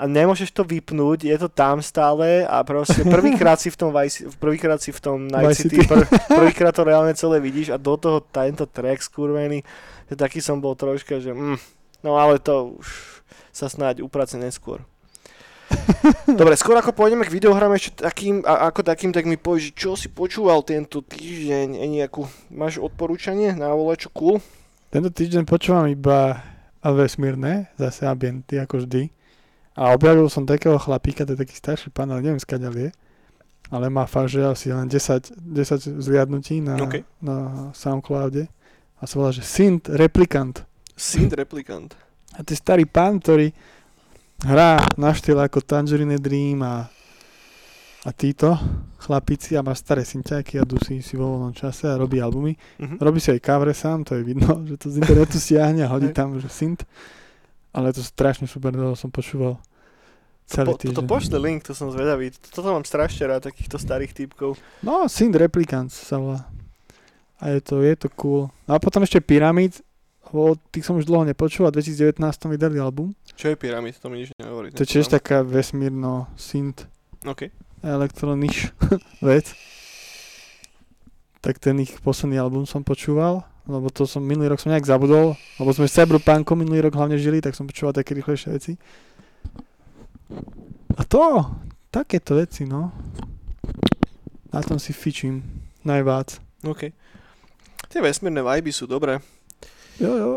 [0.02, 4.26] a nemôžeš to vypnúť, je to tam stále a proste prvýkrát si v tom, Vice,
[4.42, 5.86] prvýkrát si v tom Night Vice City, City.
[5.86, 6.10] pr-
[6.42, 9.62] prvýkrát to reálne celé vidíš a do toho tento track skurvený,
[10.10, 11.54] že taký som bol troška, že mm,
[12.02, 13.22] no ale to už
[13.54, 14.82] sa snáď uprace neskôr.
[16.40, 19.94] Dobre, skôr ako pôjdeme k videohrám ešte takým, a, ako takým, tak mi že čo
[19.94, 24.42] si počúval tento týždeň, nejakú, máš odporúčanie na vole čo cool?
[24.90, 26.42] Tento týždeň počúvam iba
[26.82, 29.21] vesmírne, zase ambienty, ako vždy.
[29.72, 32.90] A objavil som takého chlapíka, to je taký starší pán, ale neviem skáďal je.
[33.72, 37.00] Ale má fakt, že asi len 10, 10 zliadnutí na, OK.
[37.24, 37.36] na
[37.72, 38.44] Soundcloude.
[39.00, 40.68] A sa volá, že Synth Replicant.
[40.92, 41.96] Synth Replicant.
[42.36, 43.48] A to je starý pán, ktorý
[44.44, 46.86] hrá na štýl ako Tangerine Dream a,
[48.04, 48.52] a títo
[49.02, 52.54] chlapíci a má staré synťáky a dusí si vo voľnom čase a robí albumy.
[52.78, 52.96] Mhm.
[53.02, 56.12] Robí si aj cover sám, to je vidno, že to z internetu stiahne a hodí
[56.14, 56.84] tam, že synth.
[57.72, 59.56] Ale je to strašne super, to som počúval
[60.44, 62.28] celý Po, toto pošle link, to som zvedavý.
[62.52, 64.60] Toto mám strašne rád, takýchto starých typkov.
[64.84, 66.44] No, Synth Replicants sa volá.
[67.40, 68.52] A je to, je to cool.
[68.68, 69.80] No a potom ešte Pyramid,
[70.32, 72.16] o tých som už dlho nepočul a v 2019
[72.48, 73.12] vydali album.
[73.36, 74.72] Čo je pyramid, to mi nič nehovorí.
[74.72, 76.88] To je tiež taká vesmírno synth
[77.28, 77.52] OK.
[77.84, 78.72] elektroniš
[79.28, 79.52] vec.
[81.42, 85.38] Tak ten ich posledný album som počúval, lebo to som minulý rok som nejak zabudol,
[85.58, 88.72] lebo sme s Cyberpunkom minulý rok hlavne žili, tak som počúval také rýchlejšie veci.
[90.98, 91.46] A to,
[91.94, 92.90] takéto veci, no.
[94.52, 95.40] Na tom si fičím
[95.86, 96.42] najvác.
[96.66, 96.90] OK.
[97.88, 99.22] Tie vesmírne viby sú dobré.
[100.00, 100.32] Jo, jo.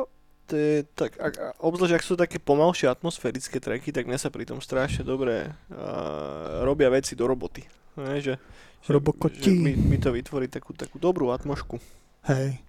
[0.46, 4.46] To je, tak, ak, obzvlášť ak sú také pomalšie atmosférické tracky, tak mne sa pri
[4.46, 7.66] tom strašne dobre uh, robia veci do roboty.
[7.98, 8.38] Ne, že,
[8.86, 9.42] že, Robokoti.
[9.42, 11.82] že mi, mi to vytvorí takú, takú dobrú atmošku.
[12.30, 12.62] Hej.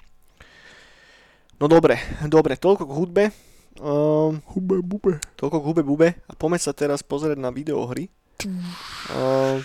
[1.57, 1.96] No dobre,
[2.28, 3.24] dobre, toľko k hudbe.
[3.76, 5.20] Um, Hube, bube.
[5.36, 6.09] toľko k hube bube.
[6.28, 8.09] A poďme sa teraz pozrieť na videohry.
[9.12, 9.61] Uh,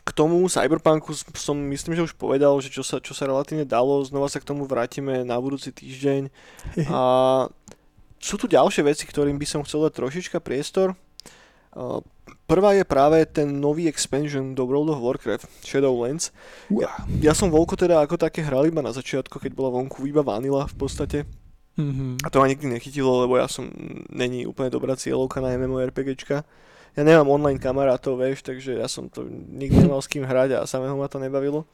[0.00, 4.00] k tomu Cyberpunku som myslím, že už povedal, že čo sa, čo sa relatívne dalo,
[4.02, 6.32] znova sa k tomu vrátime na budúci týždeň.
[6.88, 7.00] A
[8.20, 10.96] sú tu ďalšie veci, ktorým by som chcel dať trošička priestor.
[12.50, 16.34] Prvá je práve ten nový expansion do World of Warcraft, Shadowlands.
[16.66, 17.06] Uá.
[17.22, 20.66] Ja som voľko teda ako také hral iba na začiatku, keď bola vonku iba vanila
[20.66, 21.30] v podstate.
[21.78, 22.26] Mhm.
[22.26, 23.70] A to ma nikdy nechytilo, lebo ja som
[24.10, 26.42] není úplne dobrá cieľovka na MMORPGčka.
[26.98, 30.66] Ja nemám online kamarátov, vieš, takže ja som to nikdy nemal s kým hrať a
[30.66, 31.70] samého ma to nebavilo.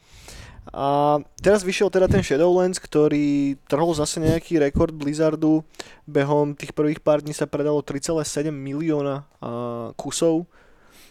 [0.77, 5.65] A teraz vyšiel teda ten Shadowlands, ktorý trhol zase nejaký rekord Blizzardu.
[6.05, 9.25] Behom tých prvých pár dní sa predalo 3,7 milióna
[9.97, 10.45] kusov,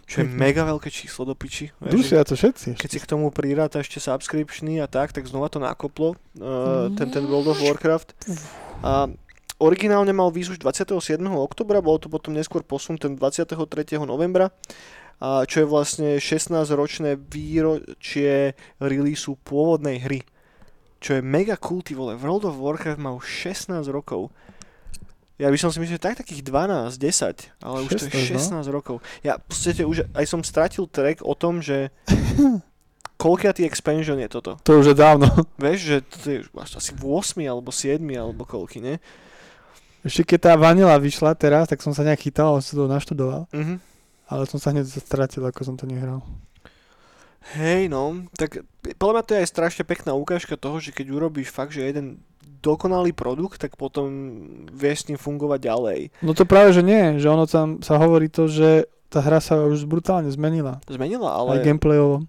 [0.06, 1.74] čo je mega veľké číslo do piči.
[1.82, 2.78] Dusia to všetci.
[2.78, 7.10] keď si k tomu priráta ešte subscriptiony a tak, tak znova to nakoplo, uh, ten,
[7.10, 8.14] ten World of Warcraft.
[8.86, 9.10] A
[9.58, 11.18] originálne mal výsť už 27.
[11.34, 13.58] oktobra, bolo to potom neskôr posun ten 23.
[14.06, 14.54] novembra,
[15.18, 20.22] a čo je vlastne 16-ročné výročie releaseu pôvodnej hry.
[21.00, 22.14] Čo je mega cool, ty vole.
[22.20, 24.30] World of Warcraft má už 16 rokov.
[25.36, 28.56] Ja by som si myslel, že tak takých 12, 10, ale už to je 16,
[28.56, 29.04] 16 rokov.
[29.20, 31.92] Ja v podstate už aj som stratil track o tom, že
[33.24, 34.56] koľkatý expansion je toto.
[34.64, 35.28] To už je dávno.
[35.60, 37.04] Vieš, že to je asi 8
[37.52, 39.04] alebo 7 alebo koľky, ne?
[40.08, 43.52] Ešte keď tá vanila vyšla teraz, tak som sa nejak chytal, som to naštudoval.
[43.52, 43.84] Mhm.
[44.26, 46.24] Ale som sa hneď stratil, ako som to nehral.
[47.54, 48.66] Hej, no, tak
[48.96, 52.18] podľa mňa to je aj strašne pekná ukážka toho, že keď urobíš fakt, že jeden
[52.60, 54.10] dokonalý produkt, tak potom
[54.68, 56.00] vieš s ním fungovať ďalej.
[56.20, 59.62] No to práve, že nie, že ono tam sa hovorí to, že tá hra sa
[59.62, 60.82] už brutálne zmenila.
[60.86, 61.50] Zmenila, Ale...
[61.52, 62.26] Aj gameplayovo.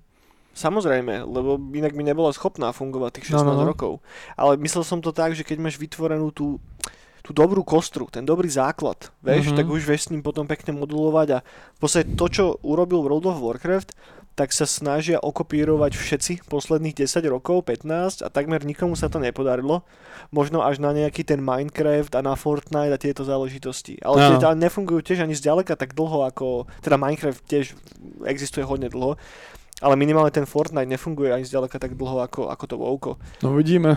[0.53, 3.65] samozrejme, lebo inak by nebola schopná fungovať tých 16 No, no, no.
[3.67, 3.93] rokov.
[4.35, 6.61] Ale myslel som to tak, že keď máš vytvorenú tú,
[7.21, 9.57] tú dobrú kostru, ten dobrý základ, vieš, Mhm.
[9.57, 13.27] tak už vieš s ním potom pekne modulovať a v podstate to, čo urobil World
[13.27, 13.97] of Warcraft,
[14.37, 19.81] tak sa snažia okopírovať všetci posledných 10 rokov, 15 a takmer nikomu sa to nepodarilo.
[20.29, 23.97] Možno až na nejaký ten Minecraft a na Fortnite a tieto záležitosti.
[24.05, 24.37] Ale Áno.
[24.37, 26.69] tie nefungujú tiež ani zďaleka tak dlho ako...
[26.85, 27.73] Teda Minecraft tiež
[28.29, 29.17] existuje hodne dlho.
[29.81, 33.13] Ale minimálne ten Fortnite nefunguje ani zďaleka tak dlho ako, ako to WoWko.
[33.41, 33.97] No vidíme.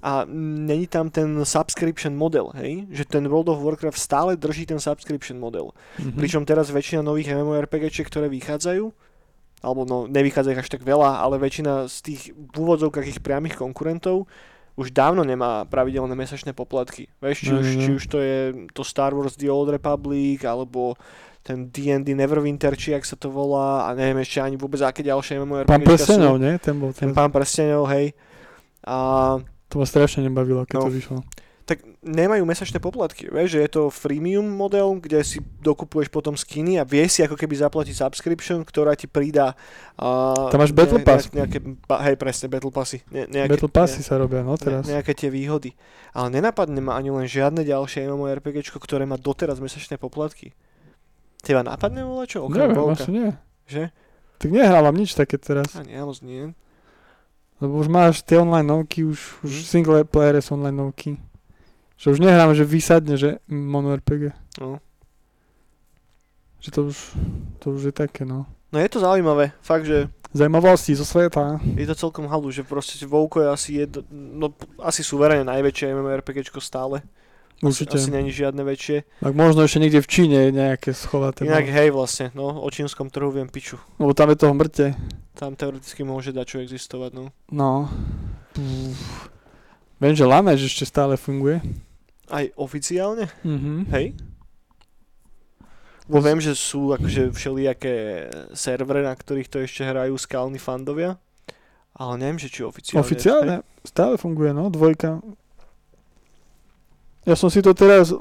[0.00, 2.88] A není tam ten subscription model, hej?
[2.92, 5.76] Že ten World of Warcraft stále drží ten subscription model.
[6.00, 6.16] Mhm.
[6.16, 8.92] Pričom teraz väčšina nových MMORPG, ktoré vychádzajú,
[9.66, 13.58] alebo no nevychádza ich až tak veľa, ale väčšina z tých v úvodzovkách ich priamých
[13.58, 14.30] konkurentov
[14.76, 17.08] už dávno nemá pravidelné mesačné poplatky.
[17.18, 17.82] Vieš, či, No, už, no, no.
[17.82, 18.38] či už to je
[18.70, 20.94] to Star Wars The Old Republic, alebo
[21.40, 25.40] ten D&D Neverwinter, či jak sa to volá, a neviem ešte ani vôbec aké ďalšie
[25.40, 26.60] MMORPG Pán prstenov, nie?
[26.60, 28.12] Ten bol Ten ten, pán prstenov, hej.
[28.84, 28.96] A
[29.72, 30.82] To ma strašne nebavilo, keď No.
[30.86, 31.16] to vyšlo.
[31.66, 36.78] Tak nemajú mesačné poplatky, vieš, že je to freemium model, kde si dokupuješ potom skiny
[36.78, 39.58] a vieš si ako keby zaplatiť subscription, ktorá ti pridá
[39.98, 41.26] uh, Tam máš Battle Pass.
[41.34, 41.58] Nejaké,
[41.90, 43.02] ba, hej, presne, Battle Passy.
[43.10, 44.86] Ne, nejaké, Battle Passy sa robia, no ne, teraz.
[44.86, 45.74] nejaké tie výhody.
[46.14, 50.54] Ale nenapadne ma ani len žiadne ďalšie MMORPGčko, ktoré má doteraz mesačné poplatky.
[51.42, 52.46] Teba napadne čo?
[52.46, 53.28] Okrem Neviem, asi nie.
[53.66, 53.90] že?
[54.38, 55.74] Tak nehrávam nič také teraz.
[55.74, 56.54] Ani ja moc nie.
[57.56, 59.64] Lebo už máš tie online novky, už, už Mhm.
[59.64, 61.16] single player online novky.
[61.96, 64.36] Že už nehrám, že vysadne, že mono RPG.
[64.60, 64.84] No.
[66.60, 66.96] Že to už,
[67.60, 68.44] to už je také, no.
[68.72, 71.56] no je to zaujímavé, fakt, že Zajímavosti zo sveta.
[71.62, 74.46] je to celkom halu, že proste Vouko je asi, jedno, no,
[74.84, 77.00] asi suverene najväčšie MMORPGčko stále.
[77.64, 77.96] Určite.
[77.96, 79.24] Asi není žiadne väčšie.
[79.24, 81.48] Tak možno ešte niekde v Číne je nejaké schovaté.
[81.48, 81.72] Inak no.
[81.72, 83.80] hej vlastne, no, o čínskom trhu viem piču.
[83.96, 84.92] Lebo tam je toho mŕte.
[85.32, 87.32] Tam teoreticky môže dať čo existovať, no.
[87.48, 87.88] No.
[88.52, 89.32] Pff.
[89.96, 91.64] Viem, že Lanež ešte stále funguje.
[92.26, 93.86] Aj oficiálne, Mhm.
[93.90, 94.06] hej?
[96.06, 97.94] Bo viem, že sú akože všelijaké
[98.54, 101.18] servery, na ktorých to ešte hrajú skalní fandovia.
[101.92, 103.02] Ale neviem, že či oficiálne.
[103.02, 105.18] Oficiálne stále funguje, no, dvojka.
[107.26, 108.14] Ja som si to teraz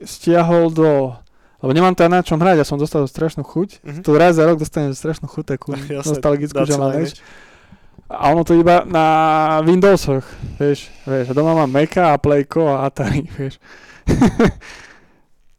[0.00, 1.14] stiahol do...
[1.60, 3.84] Lebo nemám to na čom hrať, ja som dostal strašnú chuť.
[3.84, 4.00] Mhm.
[4.02, 6.98] To raz za rok dostanem strašnú chuť, takú nostalgickú, že mám.
[8.10, 9.04] A ono to iba na
[9.62, 10.26] Windowsoch,
[10.58, 13.62] vieš, vieš, a doma mám Maca a Playko a Atari, vieš.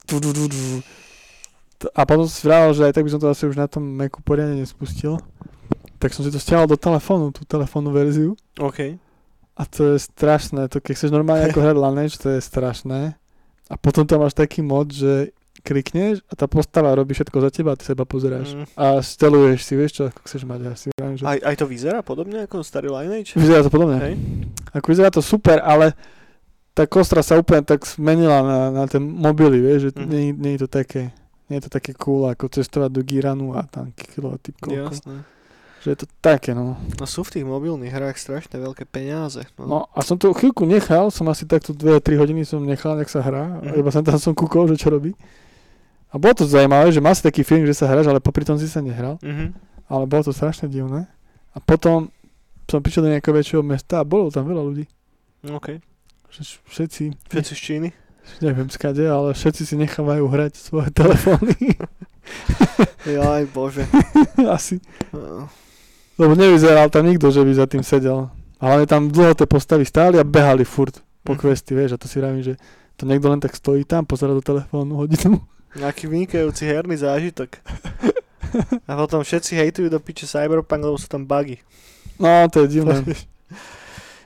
[0.03, 0.83] Du, du, du, du.
[1.95, 4.19] A potom si vravel, že aj tak by som to asi už na tom Macu
[4.19, 5.15] poriadne nespustil.
[5.97, 8.35] Tak som si to stiahol do telefónu, tú telefónnu verziu.
[8.59, 8.99] OK.
[9.55, 13.15] A to je strašné, to keď chceš normálne ako hrať Lineage, to je strašné.
[13.71, 15.31] A potom tam máš taký mod, že
[15.62, 18.53] klikneš a tá postava robí všetko za teba a ty sa iba pozeráš.
[18.53, 18.66] Mm.
[18.74, 20.59] A steluješ si, vieš čo, ako chceš mať.
[20.62, 21.24] Ja si vravím, že...
[21.24, 23.38] Aj, aj to vyzerá podobne ako starý Lineage?
[23.38, 23.97] Vyzerá to podobne.
[24.01, 24.14] Hej?
[24.74, 25.93] Ako vyzerá to super, ale
[26.74, 30.07] tá kostra sa úplne tak zmenila na, na ten mobily, vieš, že Mhm.
[30.09, 31.12] nie, nie, je to také,
[31.51, 34.91] nie je to také cool, ako cestovať do Giranu a tam kilo typ koľko.
[34.95, 35.18] Jasné.
[35.82, 36.78] Že je to také, no.
[37.01, 39.41] No sú v tých mobilných hrách strašne veľké peniaze.
[39.57, 39.66] No.
[39.66, 43.26] No a som to chvíľku nechal, som asi takto 2-3 hodiny som nechal, nech sa
[43.26, 45.18] hrá, a iba som tam som kúkol, že čo robí.
[46.12, 48.55] A bolo to zaujímavé, že má si taký feeling, že sa hráš, ale popri tom
[48.55, 49.55] si sa nehral, Mhm.
[49.88, 51.07] ale bolo to strašne divné.
[51.51, 52.12] A potom
[52.66, 54.86] som prišiel do nejakého väčšieho mesta a bolo tam veľa ľudí.
[55.45, 55.80] OK.
[56.66, 57.89] Všetci, Všetci z Číny?
[58.39, 61.76] neviem skade, ale všetci si nechávajú hrať svoje telefóny.
[63.03, 63.84] Jaj, bože.
[64.47, 64.80] Asi.
[65.12, 65.49] No.
[66.16, 68.30] Lebo nevyzeral tam nikto, že by za tým sedel.
[68.57, 71.39] Hlavne tam dlho tie postavy stáli a behali furt po Mhm.
[71.41, 72.55] questy, vieš, a to si vravím, že
[72.95, 75.41] to niekto len tak stojí tam, pozera do telefónu hodinu.
[75.76, 77.59] Nejaký vynikajúci herný zážitok.
[78.89, 81.63] A potom všetci hejtujú do piče Cyberpunk, lebo sú tam bugy.
[82.19, 82.99] No, to je divné.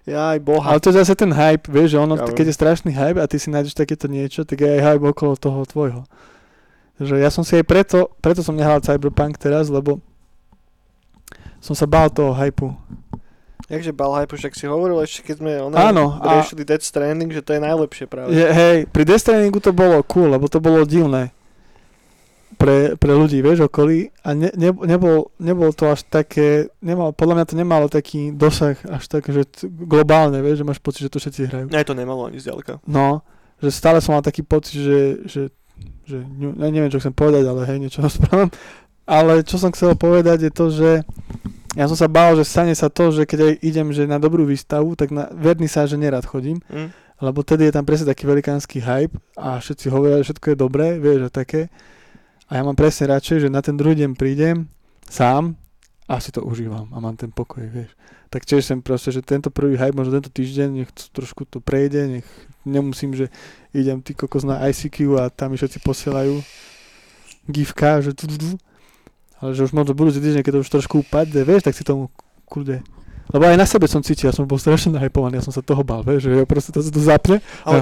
[0.05, 0.69] Jaj, boha.
[0.69, 3.25] Ale to je zase ten hype, vieš, že ono, Ja keď je strašný hype a
[3.25, 6.01] ty si nájdeš takéto niečo, tak je aj hype okolo toho tvojho.
[7.01, 9.97] Že ja som si aj preto, preto som nehral Cyberpunk teraz, lebo
[11.57, 12.77] som sa bál toho hypu.
[13.65, 17.29] Jakže bal hype, však si hovoril ešte, keď sme ono, Áno, a- riešili Death Stranding,
[17.29, 18.29] že to je najlepšie práve.
[18.29, 21.33] Je, hej, pri Death Strandingu to bolo cool, lebo to bolo divné
[22.55, 27.35] pre, pre ľudí, vieš, okolí a ne, ne, nebol, nebol to až také, nemal, podľa
[27.35, 31.11] mňa to nemalo taký dosah až tak, že t- globálne, vieš, že máš pocit, že
[31.11, 31.65] to všetci hrajú.
[31.67, 32.79] Aj to nemalo ani zďaleka.
[32.85, 33.25] No,
[33.57, 35.41] že stále som mal taký pocit, že, že,
[36.05, 38.47] že ne, neviem, čo chcem povedať, ale hej, niečo rozprávam.
[39.03, 40.89] Ale čo som chcel povedať je to, že
[41.75, 44.95] Ja som sa bál, že stane sa to, že keď idem že na dobrú výstavu,
[44.95, 46.89] tak na verný sa, že nerad chodím, Mm.
[47.19, 50.87] lebo tedy je tam presne taký velikánsky hype a všetci hovoria, že všetko je dobré,
[50.99, 51.67] vieš, a také.
[52.47, 54.71] A ja mám presne radšej, že na ten druhý deň prídem
[55.09, 55.59] sám
[56.07, 57.91] a si to užívam a mám ten pokoj, vieš.
[58.29, 61.59] Tak tiež sem proste, že tento prvý hype, možno tento týždeň, nech to trošku to
[61.59, 62.27] prejde, nech
[62.63, 63.27] nemusím, že
[63.71, 66.39] idem ty kokos na ICQ a tam mi všetci posielajú
[67.47, 68.49] gifka, že tu, tu, tu.
[69.43, 72.07] Ale že už možno budúci týždeň, keď to už trošku upadne, vieš, tak si tomu
[72.47, 72.79] kurde.
[73.33, 75.81] Lebo aj na sebe som cítil, ja som bol strašne nahypovaný, ja som sa toho
[75.81, 77.41] bal, vieš, že ja proste to, to zapne.
[77.65, 77.81] Ale,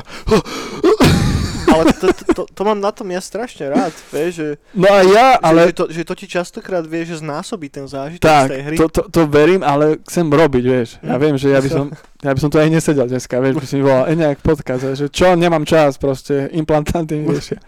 [1.73, 5.03] ale to, to, to, to, mám na tom ja strašne rád, vieš, že, No a
[5.03, 5.67] ja, ale...
[5.67, 8.61] ale že, to, že to ti častokrát vie, že znásobí ten zážitok tak, z tej
[8.63, 8.75] hry.
[8.79, 10.89] to, to, to verím, ale chcem robiť, vieš.
[11.03, 11.21] Ja Hm.
[11.21, 11.85] viem, že ja by som,
[12.23, 14.95] ja by som tu aj nesedel dneska, vieš, by si mi volal, e, nejak podcast,
[14.95, 17.59] že čo, nemám čas, proste, implantanty mi riešia.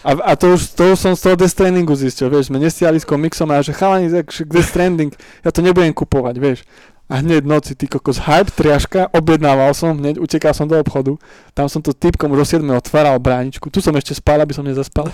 [0.00, 2.96] A, a to, už, to už som z toho Death Strandingu zistil, vieš, sme nestiali
[2.96, 5.12] s komiksom a ja, že chalani, Death Stranding,
[5.44, 6.64] ja to nebudem kupovať, vieš.
[7.10, 11.18] A hneď noci, ty kokos, hype, triaška, objednával som, hneď utekal som do obchodu,
[11.52, 14.62] tam som to typkom už o 7 otváral bráničku, tu som ešte spal, aby som
[14.62, 15.10] nezaspal.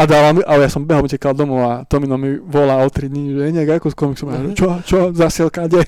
[0.00, 3.12] A dával mi, ale ja som behom utekal domov a Tomino mi volá o 3
[3.12, 5.84] dní, že nejak ako s komiksom, že čo, čo, zasielka, kde?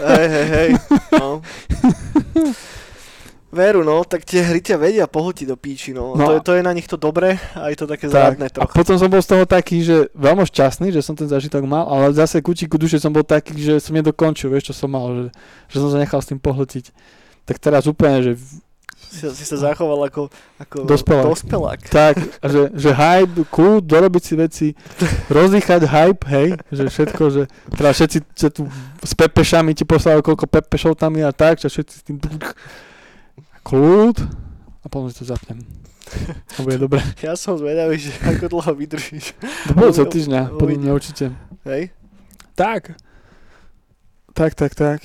[0.00, 0.68] Hej, hej, hej.
[1.20, 1.40] No.
[3.54, 6.12] Veru, no, tak tie hry ťa vedia pohltiť do píči, no.
[6.12, 8.34] No To, a- je, to je na nich to dobré a je to také Tak,
[8.34, 8.74] zradné a trochu.
[8.74, 12.10] potom som bol z toho taký, že veľmi šťastný, že som ten zážitok mal, ale
[12.10, 15.24] zase kutíku duše som bol taký, že som nedokončil, vieš, čo som mal, že,
[15.68, 16.90] že som sa nechal s tým pohltiť.
[17.44, 18.32] Tak teraz úplne, že
[19.04, 20.26] Si, si sa zachoval ako,
[20.58, 21.22] ako Dospelák.
[21.24, 21.80] dospelák.
[21.86, 24.66] tak, a že, že hype, kľud, dorobiť si veci,
[25.28, 28.66] rozdýchať hype, hej, že všetko, že teda všetci sa tu
[28.98, 32.18] s pepešami ti poslali, koľko pepešov tam je a tak, že všetci s tým
[33.64, 34.16] kľud
[34.84, 35.64] a potom si to zapnem.
[36.56, 37.00] To bude dobre.
[37.24, 39.32] Ja som zvedavý, že ako dlho vydržíš.
[39.66, 41.24] Do budúceho týždňa, podľa mňa určite.
[41.64, 41.90] Hej?
[42.54, 42.94] Tak.
[44.36, 45.00] Tak, tak, tak.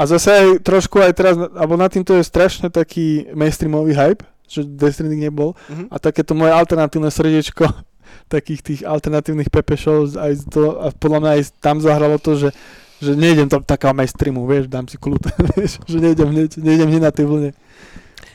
[0.00, 4.66] A zase aj trošku aj teraz, alebo na týmto je strašne taký mainstreamový hype, že
[4.66, 5.54] Death Stranding nebol.
[5.70, 5.92] Mhm.
[5.92, 7.70] A takéto moje alternatívne srdiečko
[8.34, 12.48] takých tých alternatívnych pepešov aj to, a podľa mňa aj tam zahralo to, že
[13.00, 15.24] že nejdem tam taká mainstreamu, vieš, dám si kľud,
[15.56, 17.50] vieš, že nejdem hneď, nejdem hneď na tej vlne.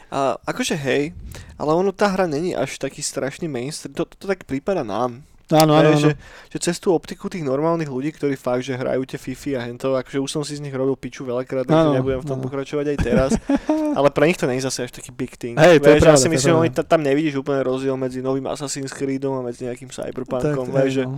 [0.09, 1.13] A akože hej,
[1.55, 5.21] ale ono tá hra není až taký strašný mainstream, to, to, to tak prípada nám.
[5.53, 6.01] Áno, áno, áno.
[6.01, 6.17] že,
[6.49, 9.93] že cez tú optiku tých normálnych ľudí, ktorí fakt, že hrajú tie Fifi a hento,
[9.93, 12.45] akože už som si z nich robil piču veľakrát, takže nebudem v tom áno.
[12.49, 13.31] pokračovať aj teraz.
[14.01, 15.53] ale pre nich to nie je zase až taký big thing.
[15.53, 16.65] Hej, to je Vieš, ja pravda, si myslím, že pravda.
[16.65, 20.65] oni ta- tam nevidíš úplne rozdiel medzi novým Assassin's Creedom a medzi nejakým Cyberpunkom.
[20.65, 21.15] Tak, vieš, hej, že, no.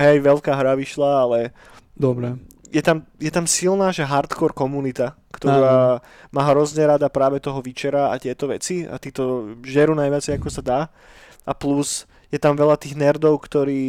[0.00, 1.52] hej, veľká hra vyšla, ale
[1.98, 2.38] Dobre.
[2.68, 8.12] Je tam, je tam silná, že hardcore komunita, ktorá má hrozne rada práve toho Witchera
[8.12, 10.80] a tieto veci a títo žerú najviac ako sa dá
[11.48, 13.80] a plus je tam veľa tých nerdov, ktorí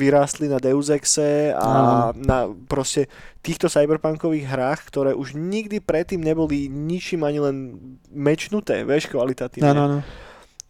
[0.00, 1.68] vyrástli na Deus Exe a
[2.16, 3.04] na proste
[3.44, 7.56] týchto cyberpunkových hrách, ktoré už nikdy predtým neboli ničím ani len
[8.08, 9.76] mečnuté, vieš, kvalitatívne.
[9.76, 9.98] Áno, áno.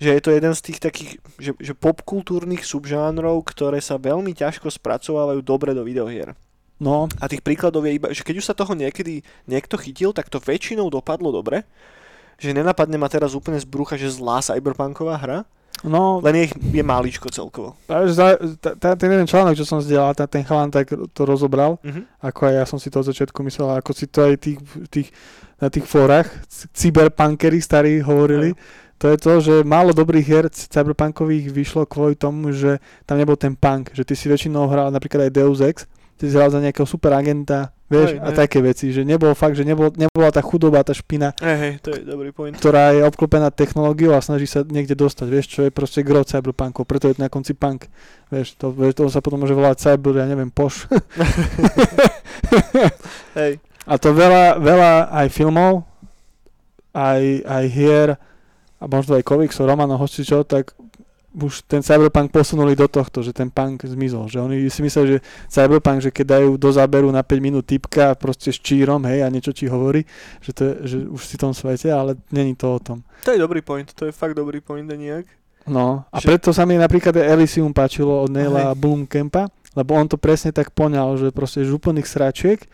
[0.03, 4.67] Že je to jeden z tých takých, že, že popkultúrnych subžánrov, ktoré sa veľmi ťažko
[4.67, 6.35] spracovávajú dobre do videohier.
[6.77, 10.29] No, A tých príkladov je iba, že keď už sa toho niekedy niekto chytil, tak
[10.29, 11.64] to väčšinou dopadlo dobre.
[12.37, 15.39] Že nenapadne ma teraz úplne z brucha, že zlá cyberpunková hra,
[15.85, 17.77] no, len je, je máličko celkovo.
[18.93, 22.05] ten jeden článok, čo som zdieľal, ten chalan tak to rozobral, Mhm.
[22.20, 24.59] ako aj ja som si to od začiatku myslel, ako si to aj tých,
[24.93, 25.09] tých,
[25.57, 26.29] na tých fórach
[26.77, 28.53] cyberpunkery starí hovorili,
[28.97, 33.53] to je to, že málo dobrých hier cyberpunkových vyšlo kvôli tomu, že tam nebol ten
[33.53, 35.85] punk, že ty si väčšinou hral napríklad aj Deus Ex,
[36.17, 38.37] ty si hral za nejakého super agenta, vieš, Hej, a hej.
[38.37, 41.89] také veci, že nebol fakt, že nebol, nebola tá chudoba, tá špina, Hej, hej, to
[41.95, 42.57] je dobrý point.
[42.57, 46.83] ktorá je obklopená technológiou a snaží sa niekde dostať, vieš, čo je proste gro cyberpunkov,
[46.83, 47.87] preto je to na konci punk,
[48.27, 50.91] vieš, to, vieš, to sa potom môže volať cyber, ja neviem, poš.
[53.39, 55.87] Hej, A to veľa, veľa aj filmov,
[56.91, 58.09] aj, aj hier,
[58.77, 60.75] a možno aj komiksov, romanov, hoci čo, tak
[61.37, 64.32] už ten cyberpunk posunuli do tohto, že ten punk zmizol.
[64.32, 65.18] Že oni si mysleli, že
[65.53, 69.28] cyberpunk, že keď dajú do záberu na 5 minút typka proste s čírom, hej, a
[69.28, 70.09] niečo ti hovorí,
[70.41, 73.05] že, to je, že už si v tom svete, ale není to o tom.
[73.20, 75.28] to je dobrý point, to je fakt dobrý point nejak.
[75.66, 80.16] No, a Že- preto sa mi napríklad Elysium páčilo od Neila Blomkampa, lebo on to
[80.16, 82.64] presne tak poňal, že proste z úplných sračiek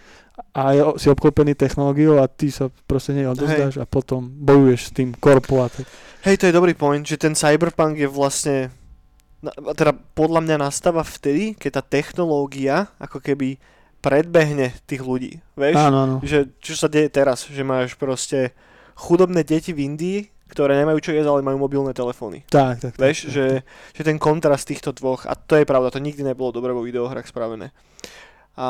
[0.50, 4.92] a je, si obklopený technológiou a ty sa proste nej odozdáš a potom bojuješ s
[4.92, 5.86] tým korpo a tak.
[6.26, 8.70] Hej, to je dobrý point, že ten cyberpunk je vlastne,
[9.74, 13.58] teda podľa mňa nastáva vtedy, keď tá technológia ako keby
[14.02, 15.78] predbehne tých ľudí, vieš?
[15.78, 16.16] Áno, áno.
[16.26, 18.50] že čo sa deje teraz, že máš proste
[18.98, 20.18] chudobné deti v Indii,
[20.52, 22.44] ktoré nemajú čo jesť, ale majú mobilné telefóny.
[22.52, 22.92] Tak, tak.
[23.00, 23.46] Vieš, tak, že,
[23.96, 27.24] že ten kontrast týchto dvoch, a to je pravda, to nikdy nebolo dobre vo videohrách
[27.24, 27.72] spravené.
[28.52, 28.68] A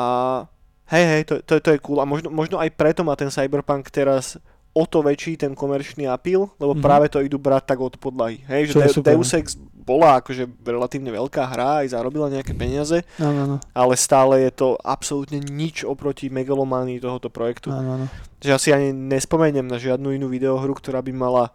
[0.85, 1.99] hej, hej, to, to, to je cool.
[1.99, 4.35] A možno, možno aj preto má ten Cyberpunk teraz
[4.71, 6.81] o to väčší ten komerčný appeal, lebo Mhm.
[6.81, 8.41] práve to idú brať tak od podlahy.
[8.43, 13.03] Hej, že Čo De- Deus Ex bola akože relatívne veľká hra, aj zarobila nejaké peniaze,
[13.17, 17.67] Áno, áno, ale stále je to absolútne nič oproti megalománii tohoto projektu.
[17.69, 18.05] áno, áno.
[18.39, 21.51] Že asi ani nespomeniem na žiadnu inú videohru, ktorá by mala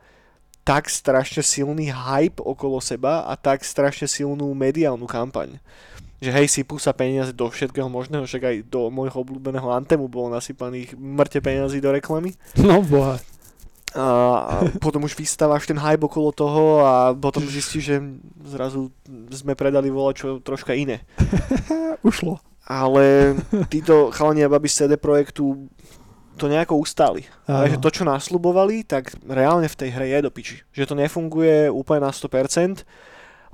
[0.62, 5.56] tak strašne silný hype okolo seba a tak strašne silnú mediálnu kampaň.
[6.18, 10.34] Že hej, sypú sa peniaze do všetkého možného, však aj do môjho obľúbeného Antemu bolo
[10.34, 12.34] nasypaných mŕte peniazy do reklamy.
[12.58, 13.22] No boha.
[13.96, 14.54] A, a
[14.84, 17.96] potom už vystávaš ten hype okolo toho a potom zistíš, že
[18.44, 18.92] zrazu
[19.32, 21.06] sme predali čo troška iné.
[22.08, 22.36] Ušlo.
[22.68, 23.32] Ale
[23.72, 25.72] títo chalani a babi CD Projektu
[26.36, 27.24] to nejako ustáli.
[27.48, 27.82] Ale že Áno.
[27.82, 30.62] to, čo nasľubovali, tak reálne v tej hre je do piči.
[30.70, 32.86] Že to nefunguje úplne na 100%,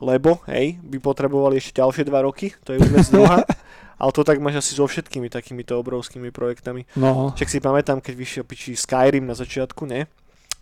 [0.04, 3.40] lebo, hej, by potrebovali ešte ďalšie 2 roky, to je už vec druhá.
[3.94, 6.84] Ale to tak máš asi so všetkými takýmito obrovskými projektami.
[6.98, 10.10] No, Však si pamätám, keď vyšiel piči Skyrim na začiatku, ne?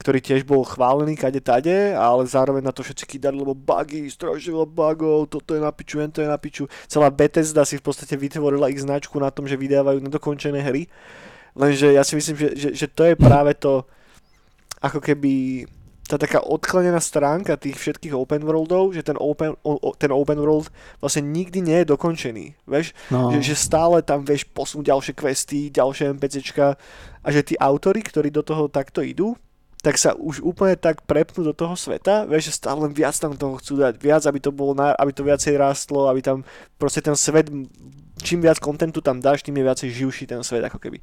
[0.03, 4.51] ktorý tiež bol chválený kade tade, ale zároveň na to všetci kýdali, lebo bugy, strašne
[4.51, 6.67] veľa bugov, toto je na piču, to je na piču.
[6.91, 10.91] Celá Bethesda si v podstate vytvorila ich značku na tom, že vydávajú nedokončené hry.
[11.55, 13.87] Lenže ja si myslím, že, že, že to je práve to,
[14.83, 15.65] ako keby
[16.03, 19.55] tá taká odklenená stránka tých všetkých open worldov, že ten open,
[20.03, 20.67] ten open world
[20.99, 22.47] vlastne nikdy nie je dokončený.
[22.67, 23.31] Vieš, no.
[23.31, 26.75] že, že stále tam vieš posunúť ďalšie questy, ďalšie NPCčka
[27.23, 29.39] a že tí autory, ktorí do toho takto idú,
[29.83, 33.35] tak sa už úplne tak prepnú do toho sveta, vieš, že stále len viac tam
[33.35, 36.47] toho chcú dať, viac, aby to bolo, na, aby to viacej rástlo, aby tam
[36.79, 37.51] proste ten svet,
[38.23, 41.03] čím viac kontentu tam dáš, tým je viacej živší ten svet, ako keby.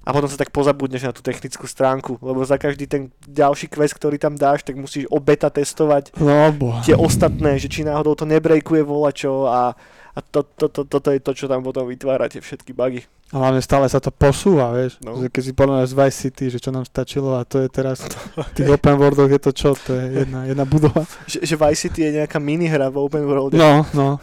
[0.00, 3.94] A potom sa tak pozabudneš na tú technickú stránku, lebo za každý ten ďalší quest,
[3.94, 6.80] ktorý tam dáš, tak musíš obeta testovať No boha.
[6.80, 9.76] tie ostatné, že či náhodou to nebrejkuje volačo a,
[10.10, 13.04] a to, to, to, toto je to, čo tam potom vytvára tie všetky bugy.
[13.30, 14.98] A hlavne stále sa to posúva, vieš.
[15.04, 15.20] No.
[15.20, 18.02] Keď si porovnáš z Vice City, že čo nám stačilo a to je teraz
[18.34, 19.70] v tých open worldoch je to čo?
[19.76, 21.04] To je jedna, jedna budova.
[21.28, 23.52] Že, že Vice City je nejaká minihra v open world.
[23.52, 24.16] No, no.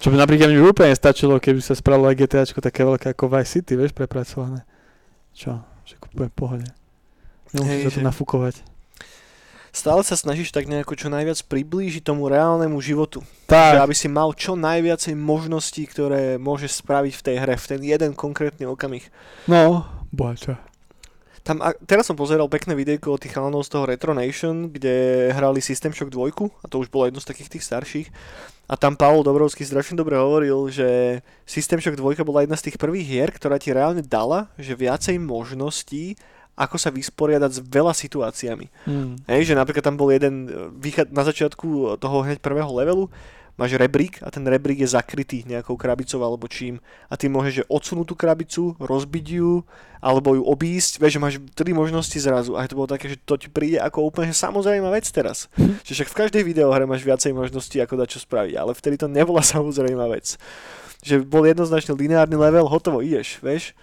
[0.00, 3.60] Čo by napríklad mi úplne stačilo, keby sa spravilo aj GTAčko také veľké ako Vice
[3.60, 4.64] City, vieš, prepracované.
[5.38, 5.62] Čo?
[5.86, 6.66] Že úplne pohode.
[7.54, 8.54] Nemusíš sa to že- nafúkovať.
[9.68, 13.22] Stále sa snažíš tak nejako čo najviac priblížiť tomu reálnemu životu.
[13.46, 17.66] Že Tak, aby si mal čo najviacej možností, ktoré môžeš spraviť v tej hre, v
[17.68, 19.06] ten jeden konkrétny okamih.
[19.46, 20.58] no, boha čo.
[21.46, 25.30] Tam, a teraz som pozeral pekné videjko od tých chalanov z toho Retro Nation, kde
[25.32, 28.08] hrali System Shock 2, a to už bolo jedno z takých tých starších.
[28.68, 32.76] A tam Pavel Dobrovský strašne dobre hovoril, že System Shock 2 bola jedna z tých
[32.76, 36.20] prvých hier, ktorá ti reálne dala, že viacej možností,
[36.52, 38.66] ako sa vysporiadať s veľa situáciami.
[38.84, 39.16] Hmm.
[39.24, 43.08] Hej, že napríklad tam bol jeden e, východ na začiatku toho hneď prvého levelu,
[43.58, 46.78] máš rebrík a ten rebrík je zakrytý nejakou krabicou alebo čím
[47.10, 49.66] a ty môžeš že odsunúť tú krabicu, rozbiť ju
[49.98, 53.34] alebo ju obísť, vieš, že máš tri možnosti zrazu a to bolo také, že to
[53.34, 55.50] ti príde ako úplne samozrejmá vec teraz.
[55.82, 59.10] že však v každej videohre máš viacej možností ako dať čo spraviť, ale vtedy to
[59.10, 60.38] nebola samozrejmá vec.
[61.02, 63.74] Že bol jednoznačne lineárny level, hotovo, ideš, vieš.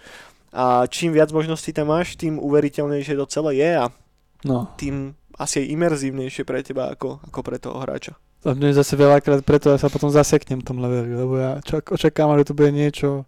[0.56, 3.86] A čím viac možností tam máš, tým uveriteľnejšie to celé je a
[4.44, 4.68] No.
[4.76, 8.14] tým asi aj imerzívnejšie pre teba ako, ako pre toho hráča.
[8.44, 11.80] A mne zase veľakrát preto ja sa potom zaseknem v tom leveli, lebo ja čo,
[11.80, 13.24] očakávam, že to bude niečo,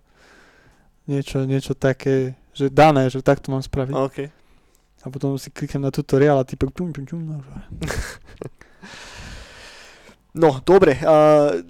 [1.09, 3.95] niečo, niečo také, že dané, že takto mám spraviť.
[3.97, 4.19] OK.
[5.03, 6.93] A potom si kliknem na tutoriál a typek čum,
[7.23, 7.41] no,
[10.39, 11.01] No, dobre.
[11.03, 11.67] Uh,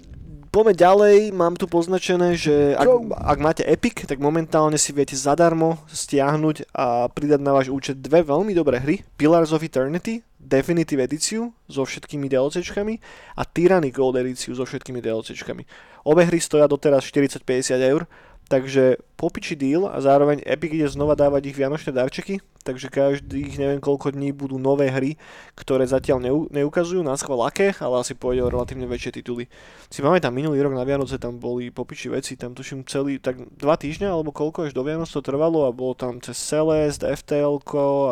[0.53, 1.17] poďme ďalej.
[1.33, 2.85] Mám tu poznačené, že ak,
[3.17, 8.21] ak máte Epic, tak momentálne si viete zadarmo stiahnuť a pridať na váš účet dve
[8.21, 9.01] veľmi dobré hry.
[9.17, 12.97] Pillars of Eternity, Definitive edíciu so všetkými DLCčkami
[13.37, 15.63] a Tyranny Gold edíciu so všetkými DLCčkami.
[16.09, 18.09] Obe hry stoja doteraz 40-50 eur,
[18.49, 23.77] takže popiči deal a zároveň Epic ide znova dávať ich vianočné darčeky, takže každých neviem
[23.77, 25.21] koľko dní budú nové hry,
[25.53, 29.45] ktoré zatiaľ neu, neukazujú na schvál aké, ale asi pôjde o relatívne väčšie tituly.
[29.93, 33.77] Si pamätám, minulý rok na Vianoce tam boli popiči veci, tam tuším celý, tak dva
[33.77, 37.61] týždňa alebo koľko až do Vianoc to trvalo a bolo tam cez Celeste, FTL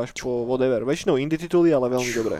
[0.05, 0.85] až po whatever.
[0.85, 2.38] Väčšinou indie tituly, ale veľmi dobré.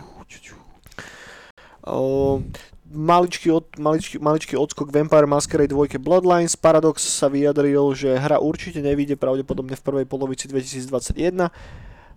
[1.88, 2.44] O,
[2.92, 6.56] maličký, od, maličký, maličký odskok Vampire Masquerade 2 Bloodlines.
[6.56, 11.52] Paradox sa vyjadril, že hra určite nevíde pravdepodobne v prvej polovici 2021.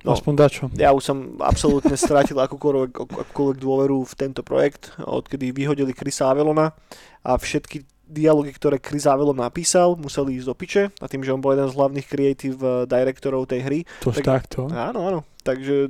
[0.02, 0.64] No, Aspoň dačo.
[0.74, 6.74] ja už som absolútne stratil akúkoľvek, akúkoľvek dôveru v tento projekt, odkedy vyhodili Chrisa Avelona
[7.22, 11.40] a všetky dialógy, ktoré Chris Avelon napísal, museli ísť do piče a tým, že on
[11.40, 14.68] bol jeden z hlavných creative eh, directorov tej hry, To tak, takto.
[14.68, 15.20] Áno, áno.
[15.42, 15.90] Takže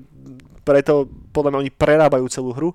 [0.62, 2.70] preto podľa mňa oni prerábajú celú hru.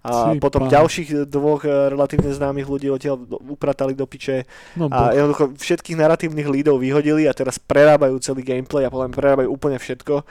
[0.00, 0.72] A Ty potom pán.
[0.72, 6.48] ďalších dvoch eh, relatívne známych ľudí odtiaľ upratali do piče No, a jednoducho všetkých narratívnych
[6.48, 10.24] lídov vyhodili a teraz prerábajú celý gameplay a mňa prerábajú úplne všetko.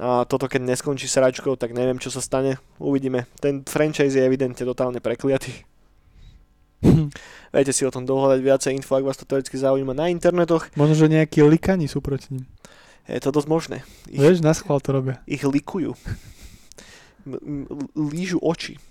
[0.00, 2.56] A toto keď neskončí sračkou, tak neviem čo sa stane.
[2.80, 3.28] Uvidíme.
[3.36, 5.52] Ten franchise je evidentne totálne prekliatý.
[7.52, 10.72] Viete si o tom dohľadať viacej info, ak vás to teoreticky zaujíma na internetoch.
[10.72, 12.48] Možno, že nejakí likani sú proti ním.
[13.04, 13.76] Je to dosť možné.
[14.08, 15.20] Ich, Vieš, na schvál to robia.
[15.26, 15.92] ich likujú.
[17.26, 18.76] M- m- lížu oči.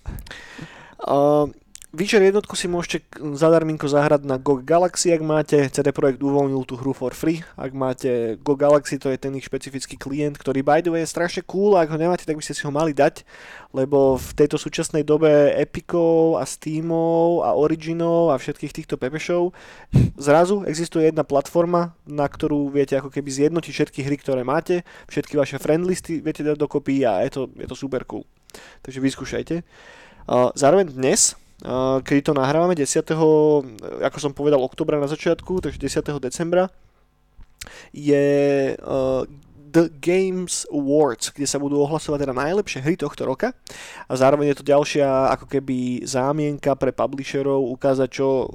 [0.99, 1.47] Uh,
[1.89, 5.57] Witcher jednotku si môžete zadarminko zahrať na GOG Galaxy, ak máte.
[5.73, 7.41] CD Projekt uvoľnil tú hru for free.
[7.57, 11.09] Ak máte GOG Galaxy, to je ten ich špecifický klient, ktorý by the way je
[11.09, 11.73] strašne cool.
[11.73, 13.25] a Ak ho nemáte, tak by ste si ho mali dať,
[13.73, 19.57] lebo v tejto súčasnej dobe Epicov a Steamov a Originov a všetkých týchto pepešov
[20.13, 25.41] zrazu existuje jedna platforma, na ktorú viete ako keby zjednotiť všetky hry, ktoré máte, všetky
[25.41, 28.29] vaše friendlisty viete dať dokopy a je to, je to super cool.
[28.85, 29.65] Takže vyskúšajte.
[30.53, 31.33] Zároveň dnes,
[32.03, 33.03] keď to nahrávame 10.
[33.99, 36.23] ako som povedal, oktobra na začiatku, takže 10.
[36.23, 36.71] decembra,
[37.91, 38.27] je
[38.79, 39.23] uh,
[39.69, 43.53] The Games Awards, kde sa budú ohlasovať teda najlepšie hry tohto roka
[44.09, 48.49] a zároveň je to ďalšia ako keby zámienka pre publisherov ukázať, čo,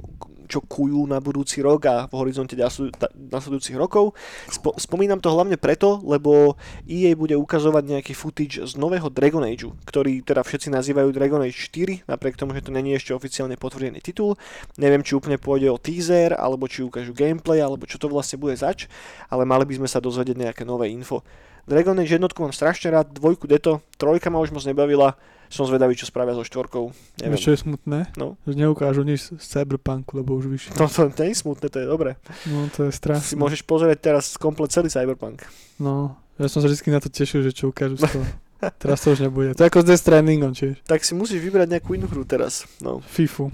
[0.45, 4.13] čo kujú na budúci rok a v horizonte nasledujúcich rokov.
[4.49, 9.73] Spo, spomínam to hlavne preto, lebo EA bude ukazovať nejaký footage z nového Dragon Ageu,
[9.85, 13.99] ktorý teda všetci nazývajú Dragon Age 4, napriek tomu, že to není ešte oficiálne potvrdený
[13.99, 14.37] titul.
[14.77, 18.55] Neviem, či úplne pôjde o teaser, alebo či ukážu gameplay, alebo čo to vlastne bude
[18.55, 18.87] zač,
[19.27, 21.25] ale mali by sme sa dozvedieť nejaké nové info.
[21.65, 25.17] Dragon Age jednotku mám strašne rád, dvojku deto, trojka ma už moc nebavila,
[25.49, 26.93] som zvedavý, čo spravia so štvorkou.
[27.21, 27.37] Neviem.
[27.37, 27.99] Čo je smutné?
[28.17, 28.37] No.
[28.45, 30.77] Že neukážu nič z Cyberpunku, lebo už vyšli.
[30.77, 32.17] No to nie je smutné, to je dobré.
[32.49, 33.37] No to je Si strašné.
[33.37, 35.41] môžeš pozrieť teraz komplet celý Cyberpunk.
[35.81, 38.25] No, ja som sa vždy na to tešil, že čo ukážu z toho.
[38.81, 39.53] Teraz to už nebude.
[39.53, 40.81] To je ako s Death Strandingom, čiže.
[40.89, 42.65] Tak si musíš vybrať nejakú inú hru teraz.
[42.81, 43.51] No, FIFU.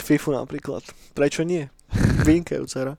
[0.00, 0.82] FIFU napríklad.
[1.14, 1.70] Prečo nie?
[2.26, 2.94] Vynikajúca hra.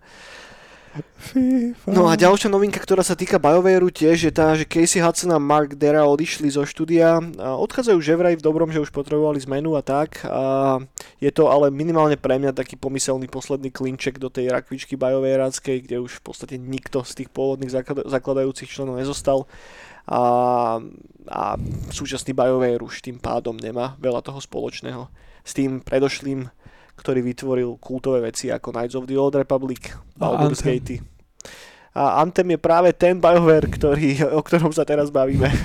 [1.32, 1.88] FIFA.
[1.88, 5.40] No a ďalšia novinka, ktorá sa týka BioWareu tiež je tá, že Casey Hudson a
[5.40, 7.24] Mark Dera odišli zo štúdia.
[7.40, 10.28] Odchádzajú že vraj v dobrom, že už potrebovali zmenu a tak.
[10.28, 10.84] A
[11.24, 16.04] je to ale minimálne pre mňa taký pomyselný posledný klinček do tej rakvičky BioWareáckej, kde
[16.04, 19.48] už v podstate nikto z tých pôvodných zaklad- zakladajúcich členov nezostal.
[20.12, 20.22] A,
[21.32, 21.44] a
[21.94, 25.08] súčasný BioWare už tým pádom nemá veľa toho spoločného
[25.42, 26.52] s tým predošlým
[26.96, 30.62] ktorý vytvoril kultové veci ako Knights of the Old Republic, A Baldur's.
[30.64, 31.04] Gate.
[31.92, 35.52] A Anthem je práve ten BioWare, ktorý, o ktorom sa teraz bavíme.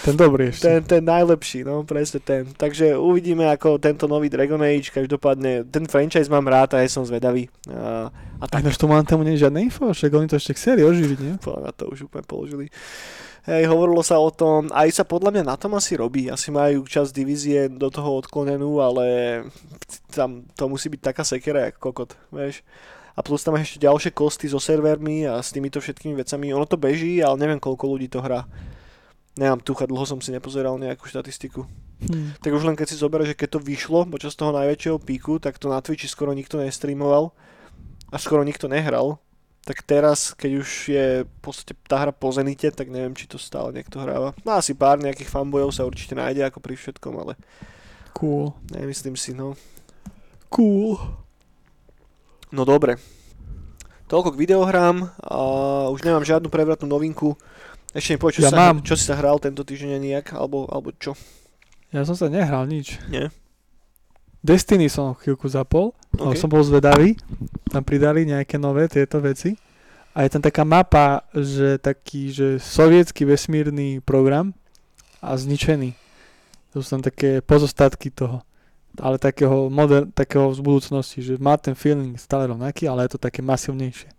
[0.00, 0.64] Ten dobrý ešte.
[0.64, 2.48] Ten, ten najlepší, no presne ten.
[2.56, 7.04] Takže uvidíme, ako tento nový Dragon Age, každopádne ten franchise mám rád a ja som
[7.04, 7.52] zvedavý.
[7.68, 8.08] A,
[8.40, 10.56] a Tak tak než to mám tam nie je žiadne info, však oni to ešte
[10.56, 11.34] chceli oživiť, nie?
[11.36, 12.72] podľa to už úplne položili.
[13.50, 16.86] Hej, hovorilo sa o tom, aj sa podľa mňa na tom asi robí, asi majú
[16.86, 19.42] časť divízie do toho odklonenú, ale
[20.14, 22.62] tam to musí byť taká sekera, jak kokot, vieš.
[23.18, 26.54] A plus tam ešte ďalšie kosty so servermi a s týmito všetkými vecami.
[26.54, 28.46] Ono to beží, ale neviem, koľko ľudí to hrá.
[29.34, 31.66] Nemám tucha, dlho som si nepozeral nejakú štatistiku.
[32.06, 32.38] Hm.
[32.38, 35.58] Tak už len keď si zoberieš, že keď to vyšlo počas toho najväčšieho píku, tak
[35.58, 37.34] to na Twitchi skoro nikto nestreamoval
[38.14, 39.18] a skoro nikto nehral.
[39.70, 43.38] Tak teraz, keď už je v podstate tá hra po Zenite, tak neviem, či to
[43.38, 44.34] stále niekto hráva.
[44.42, 47.38] No asi pár nejakých fanbojov sa určite nájde ako pri všetkom, ale
[48.10, 48.50] Cool.
[48.74, 49.54] nemyslím si, no.
[50.50, 50.98] Cool.
[52.50, 52.98] No dobre.
[54.10, 55.34] Toľko k videohrám a
[55.86, 57.38] už nemám žiadnu prevratnú novinku.
[57.94, 58.82] Ešte mi povedz, čo, Ja sa, mám.
[58.82, 61.14] čo si sa hral tento týždeň nejak, alebo, alebo čo?
[61.94, 62.98] Ja som sa nehral nič.
[63.06, 63.30] Nie?
[64.40, 66.38] Destiny som chvíľku zapol, okay.
[66.40, 67.12] Som bol zvedavý.
[67.68, 69.52] Tam pridali nejaké nové tieto veci.
[70.10, 74.50] A je tam taká mapa, že taký, že sovietský vesmírny program
[75.22, 75.94] a zničený.
[76.72, 78.42] To sú tam také pozostatky toho.
[78.98, 83.20] Ale takého, moder, takého z budúcnosti, že má ten feeling stále rovnaký, ale je to
[83.22, 84.10] také masívnejšie.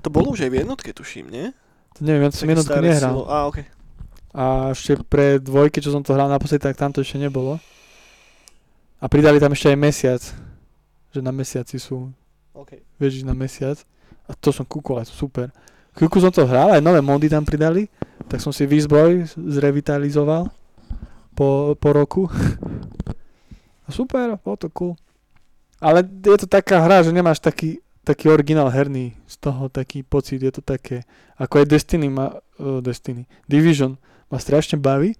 [0.00, 1.46] To bolo už aj v jednotke, tuším, nie?
[1.98, 3.12] To neviem, ja som jednotku nehral.
[3.12, 3.66] silo- Á, okay.
[4.32, 7.60] A ešte pre dvojke, čo som to hral naposledy, tak tam to ešte nebolo.
[9.02, 10.22] A pridali tam ešte aj mesiac.
[11.10, 12.14] Že na mesiaci sú,
[12.54, 12.86] Okay.
[13.02, 13.82] vieš, na mesiac.
[14.30, 15.50] A to som kúkol, je to super.
[15.98, 17.90] Chvíľku som to hral, aj nové mody tam pridali.
[18.30, 20.46] Tak som si Výzbroj zrevitalizoval
[21.34, 22.30] po, po roku.
[23.86, 24.94] A super, bolo to cool.
[25.82, 30.38] Ale je to taká hra, že nemáš taký, taký originál herný z toho, taký pocit,
[30.38, 31.02] je to také,
[31.34, 33.98] ako aj Destiny má, uh, Destiny, Division
[34.30, 35.18] ma strašne baví,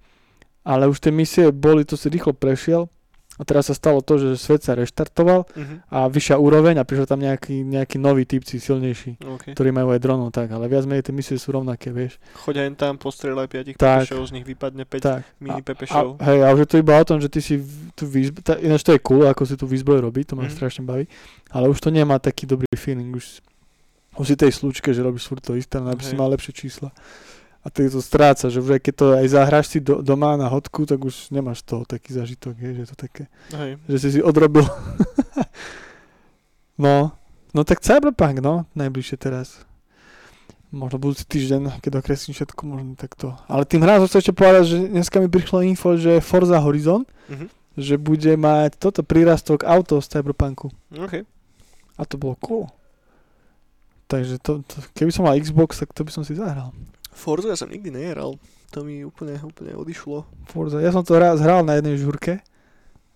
[0.63, 2.87] ale už tie misie boli, to si rýchlo prešiel
[3.33, 5.75] A teraz sa stalo to, že svet sa reštartoval Mhm.
[5.89, 9.51] a vyššia úroveň a prišiel tam nejaký, nejaký nový typci silnejší, OK.
[9.51, 12.21] ktorí majú aj dronov, tak, ale viac menej tie misie sú rovnaké, vieš.
[12.39, 14.05] Choď aj tam, postrieľaj 5 Tak.
[14.05, 15.21] pepešov, z nich vypadne 5 Tak.
[15.39, 16.21] mini A, pepešov.
[16.21, 18.53] hej, a už je to iba o tom, že ty si v- tú výzbroj, tá,
[18.55, 20.53] ináč to je cool, ako si tú výzbroj robí, to ma Mhm.
[20.53, 21.09] strašne baví,
[21.49, 23.41] ale už to nemá taký dobrý feeling, už,
[24.13, 26.21] už si tej slučke, že robíš furt to isté, aby si Hej.
[26.21, 26.93] mal lepšie čísla.
[27.63, 30.51] A ty to stráca, že už aj keď to aj zahráš si do, doma na
[30.51, 33.23] hodku, tak už nemáš toho taký zažitok, hej, že je to také,
[33.55, 33.79] Hej.
[33.87, 34.67] že si si odrobil.
[36.77, 37.11] no,
[37.53, 39.63] no tak Cyberpunk, no, najbližšie teraz.
[40.73, 43.37] Možno budúci týždeň, keď okreslím všetko, možno takto.
[43.45, 47.45] Ale tým hrám som ešte povedať, že dneska mi prišlo info, že Forza Horizon, Mhm.
[47.77, 50.73] že bude mať toto prírastok auto z Cyberpunku.
[50.97, 51.23] OK.
[51.93, 52.65] A to bolo cool.
[54.09, 56.73] Takže to, to, keby som mal Xbox, tak to by som si zahral.
[57.13, 58.35] Forza ja som nikdy nehral.
[58.73, 60.25] To mi úplne, úplne odišlo.
[60.49, 60.81] Forza.
[60.81, 62.41] Ja som to raz hral na jednej žurke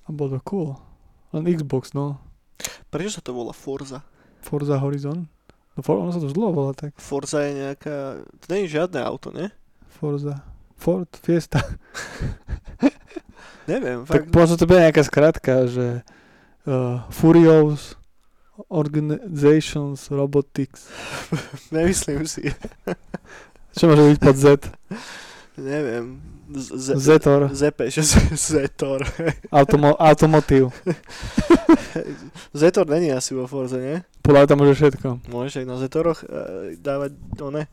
[0.06, 0.70] a bolo to cool.
[1.34, 2.22] Len Xbox, no.
[2.88, 4.06] Prečo sa to volá Forza?
[4.40, 5.26] Forza Horizon.
[5.76, 6.94] No For, ono sa to zlo volá tak.
[6.98, 8.22] Forza je nejaká...
[8.24, 9.50] To nie je žiadne auto, ne?
[9.98, 10.42] Forza.
[10.78, 11.58] Ford Fiesta.
[13.68, 14.34] Neviem, Tak fakt.
[14.34, 16.02] možno to bude nejaká skratka, že
[16.66, 18.00] uh, Furious
[18.72, 20.88] Organizations Robotics.
[21.76, 22.48] Nemyslím si.
[23.78, 24.46] Čo môže byť pod Z?
[25.58, 26.06] Neviem.
[26.48, 27.42] Z- Z- Zetor.
[27.52, 29.04] Zepe, že Z- Zetor.
[29.52, 30.72] Automo- automotív.
[32.54, 33.98] Zetor není asi vo Forze, nie?
[34.24, 35.28] Podľa tam môže všetko.
[35.28, 36.28] Môžeš aj na Zetoroch e,
[36.80, 37.68] dávať, to ne?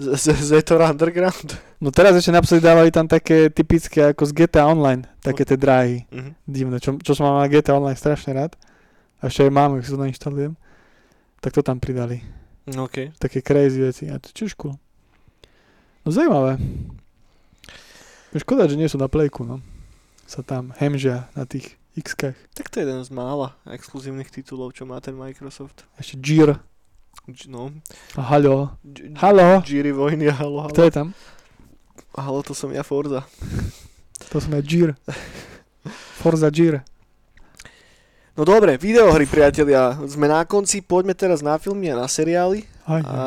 [0.00, 1.54] Z- z- Zetor Underground.
[1.78, 6.08] No teraz ešte naposledy dávali tam také typické ako z GTA Online, také tie dráhy.
[6.10, 6.30] Mhm.
[6.48, 8.52] Divné, čo, čo som mal na GTA Online strašne rád.
[9.20, 10.56] A ešte aj mám, ak si to nainštalujem.
[11.40, 12.24] Tak to tam pridali.
[12.70, 13.12] OK.
[13.20, 14.04] Také crazy veci.
[14.08, 14.76] A to cool.
[16.00, 16.56] No zaujímavé.
[18.32, 19.58] Škoda, že nie sú na plejku, no.
[20.24, 22.14] Sa tam hemžia na tých x
[22.54, 25.84] Tak to je jeden z mála exkluzívnych titulov, čo má ten Microsoft.
[25.98, 26.16] Ešte.
[26.16, 26.62] Dž-
[27.46, 27.74] No.
[28.14, 28.78] A Halo.
[28.80, 29.60] Dž- Halo.
[29.62, 30.86] Jiri vojny a halo, Kto halo.
[30.86, 31.08] je tam?
[32.16, 33.26] Halo, to som ja Forza.
[34.30, 34.94] To som ja Gear.
[36.16, 36.86] Forza Gear.
[38.34, 39.98] No dobre, videohry, priatelia.
[40.06, 42.64] Sme na konci, poďme teraz na filmy a na seriály.
[42.86, 43.20] Aj, A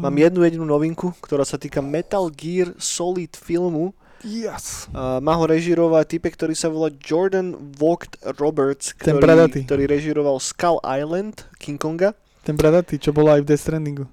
[0.00, 3.92] Mám jednu jedinú novinku, ktorá sa týka Metal Gear Solid filmu.
[4.20, 4.84] Yes.
[4.92, 9.60] A má ho režirovať type, ktorý sa volá Jordan Vogt Roberts, Ten ktorý, bradatý.
[9.64, 12.12] ktorý režiroval Skull Island, King Konga.
[12.40, 14.04] Ten bradatý, čo bol aj v Death Strandingu.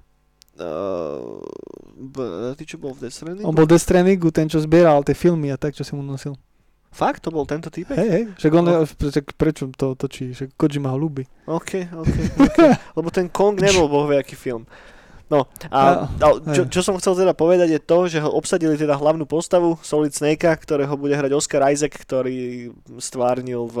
[0.58, 1.38] Uh,
[1.94, 3.46] bradatý, čo bol v Death Strandingu?
[3.46, 6.34] On bol Death Strandingu, ten, čo zbieral tie filmy a tak, čo si mu nosil.
[6.88, 7.20] Fakt?
[7.24, 7.94] To bol tento typek?
[7.94, 8.72] Hej, hej, však on, No.
[8.88, 11.28] však prečo to točí, však Kojima ho ľúbi.
[11.44, 12.58] OK, OK, OK.
[12.96, 14.64] Lebo ten Kong nebol bohviaký film.
[15.28, 18.96] No, a, a čo, čo som chcel teda povedať je to, že ho obsadili teda
[18.96, 23.76] hlavnú postavu Solid Snakea, ktorého bude hrať Oscar Isaac, ktorý stvárnil v,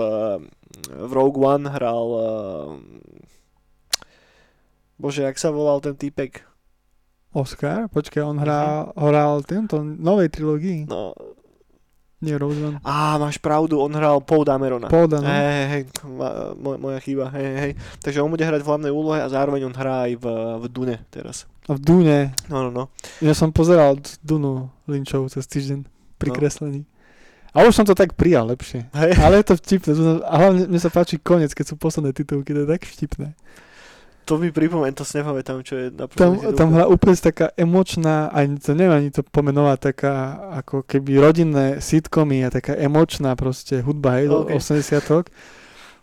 [0.84, 2.08] v Rogue One, hral...
[2.12, 2.68] Uh,
[5.00, 6.44] bože, jak sa volal ten týpek?
[7.32, 10.88] Oscar, počkaj, on hrá, hral tento novej trilógii.
[10.88, 11.16] No,
[12.18, 12.82] Nie Rose One.
[12.82, 14.90] á, máš pravdu, on hral Paul Damerona.
[14.90, 15.28] Polda, no.
[15.28, 17.72] Hej, hej, hej, ma- moj, moja chyba, hej, hej.
[18.02, 20.26] Takže on bude hrať v hlavnej úlohe a zároveň on hrá aj v,
[20.58, 21.46] v Dune teraz.
[21.70, 22.18] A v Dune,
[22.50, 22.84] No, no, no.
[23.22, 25.86] ja som pozeral Dunu Lynchov cez týždeň
[26.18, 26.34] pri No.
[26.34, 26.82] kreslení.
[27.54, 28.90] A už som to tak prijal lepšie.
[28.92, 29.14] Hej.
[29.18, 29.90] Ale je to vtipné.
[30.26, 33.32] A hlavne mne sa páči koniec, keď sú posledné titulky, to je tak vtipné.
[34.28, 38.28] To mi pripomeň, to si nepamätám, čo je na Tam, tam hra úplne taká emočná,
[38.28, 40.14] ani to neviem ani to pomenovať, taká
[40.60, 44.52] ako keby rodinné sitcomy a taká emočná proste hudba, hej, OK.
[44.52, 45.32] do 80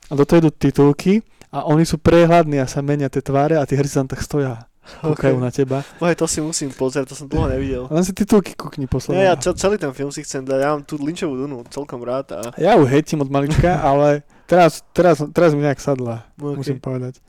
[0.09, 1.21] A do toho idú titulky
[1.53, 4.65] a oni sú prehľadní a sa menia tie tváre a tí herci tam tak stoja,
[5.05, 5.85] kúkajú na teba.
[6.01, 7.85] Bohe, to si musím pozrieť, to som dlho nevidel.
[7.93, 9.21] Len si titulky kúkni posledné.
[9.21, 12.01] Nie, ja ce- celý ten film si chcem dať, ja mám tú Lynchovú Dunu celkom
[12.01, 12.49] rád a...
[12.57, 16.57] Ja ju hejtím od malička, ale teraz, teraz, teraz mi nejak sadla, Okay.
[16.57, 17.21] musím povedať.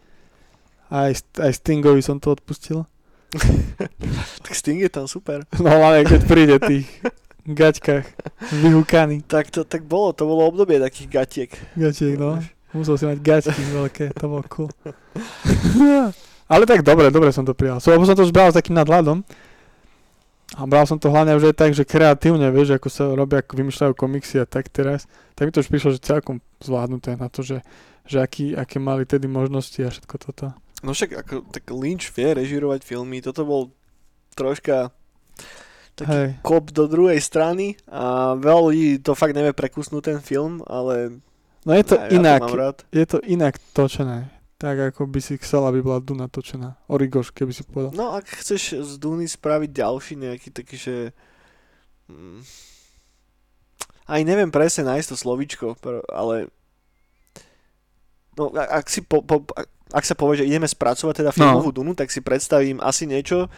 [0.87, 2.87] Aj, St- aj Stingovi som to odpustil.
[4.45, 5.43] tak Sting je tam super.
[5.59, 6.87] No ale keď príde tých
[7.47, 8.07] gaťkách,
[8.63, 11.51] vyhúkaný Tak to tak bolo, to bolo obdobie takých gatiek.
[11.75, 12.39] gaťiek, no.
[12.75, 14.71] Musel si mať gaťky veľké, to bolo cool.
[16.53, 17.81] ale tak dobre, dobre som to prijal.
[17.81, 19.25] Lebo som to už bral s takým nadhľadom.
[20.55, 23.59] A bral som to hlavne už aj tak, že kreatívne, vieš, ako sa robia, ako
[23.59, 25.11] vymýšľajú komiksy a tak teraz.
[25.35, 27.67] Tak mi to už prišlo, že celkom zvládnuté na to, že,
[28.07, 30.55] že aký, aké mali tedy možnosti a všetko toto.
[30.87, 33.63] No však ako, tak Lynch vie režirovať filmy, toto bol
[34.39, 34.95] troška
[35.99, 36.29] taký Hej.
[36.47, 41.19] kop do druhej strany a veľa ľudí to fakt nevie prekusnúť ten film, ale
[41.67, 44.31] No je to ja, inak, ja to je to inak točené.
[44.57, 46.79] Tak ako by si chcel, aby bola Duna točená.
[46.89, 47.93] Origoš, keby si povedal.
[47.93, 50.97] No ak chceš z Duny spraviť ďalší nejaký taký, že...
[52.09, 52.41] mm,
[54.07, 56.49] aj neviem presne nájsť to slovíčko, pr- ale
[58.37, 59.43] no, ak, si po, po,
[59.91, 61.77] ak- sa povie, že ideme spracovať teda filmovú no.
[61.77, 63.49] Dunu, tak si predstavím asi niečo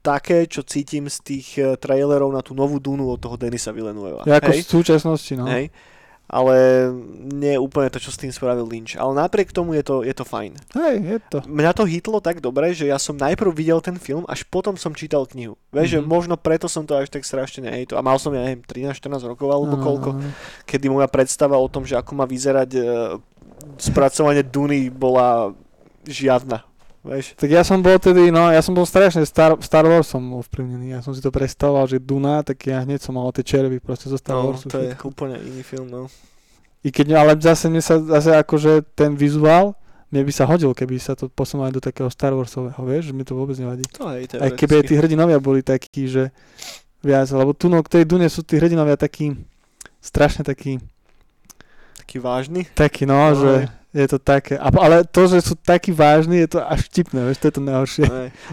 [0.00, 4.28] také, čo cítim z tých eh, trailerov na tú novú Dunu od toho Denisa Villeneuva.
[4.28, 4.60] Ja ako Hej?
[4.60, 5.48] v súčasnosti, no.
[5.48, 5.72] Hej?
[6.24, 6.88] Ale
[7.36, 8.96] nie je úplne to, čo s tým spravil Lynch.
[8.96, 10.56] Ale napriek tomu je to, je to fajn.
[10.72, 11.38] Hej, je to.
[11.44, 14.96] Mňa to hitlo tak dobre, že ja som najprv videl ten film, až potom som
[14.96, 15.60] čítal knihu.
[15.68, 15.92] Vieš, mm-hmm.
[15.92, 16.08] že Mhm.
[16.08, 17.96] možno preto som to až tak strašne nehejto.
[17.96, 20.32] A mal som, ja neviem, 13-14 rokov alebo Áno, koľko, áno.
[20.64, 22.80] kedy moja predstava o tom, že ako má vyzerať e,
[23.76, 25.52] spracovanie Duny bola
[26.04, 26.64] žiadna.
[27.04, 27.36] Vieš?
[27.36, 30.96] Tak ja som bol tedy, no, ja som bol strašne Star, Star Warsom ovplyvnený.
[30.96, 34.08] Ja som si to predstavoval, že Duna, tak ja hneď som mal tie červy proste
[34.08, 34.72] zo Star No, Warsu.
[34.72, 35.04] to je všetko.
[35.12, 36.08] úplne iný film, no.
[36.80, 39.76] I keď, ale zase mne sa, zase akože ten vizuál,
[40.08, 43.16] mne by sa hodil, keby sa to posunulo aj do takého Star Warsového, vieš, že
[43.16, 43.84] mi to vôbec nevadí.
[44.00, 46.32] To hej, Aj keby aj tí hrdinovia boli takí, že
[47.04, 49.36] viac, lebo tu no, k tej Dune sú tí hrdinovia takí,
[50.00, 50.80] strašne takí,
[52.04, 52.68] Taký vážny.
[52.76, 54.04] takí no, No, že hej.
[54.04, 54.60] je to také.
[54.60, 57.62] A, ale to, že sú takí vážni, je to až vtipné, vieš, to je to
[57.64, 58.04] najhoršie.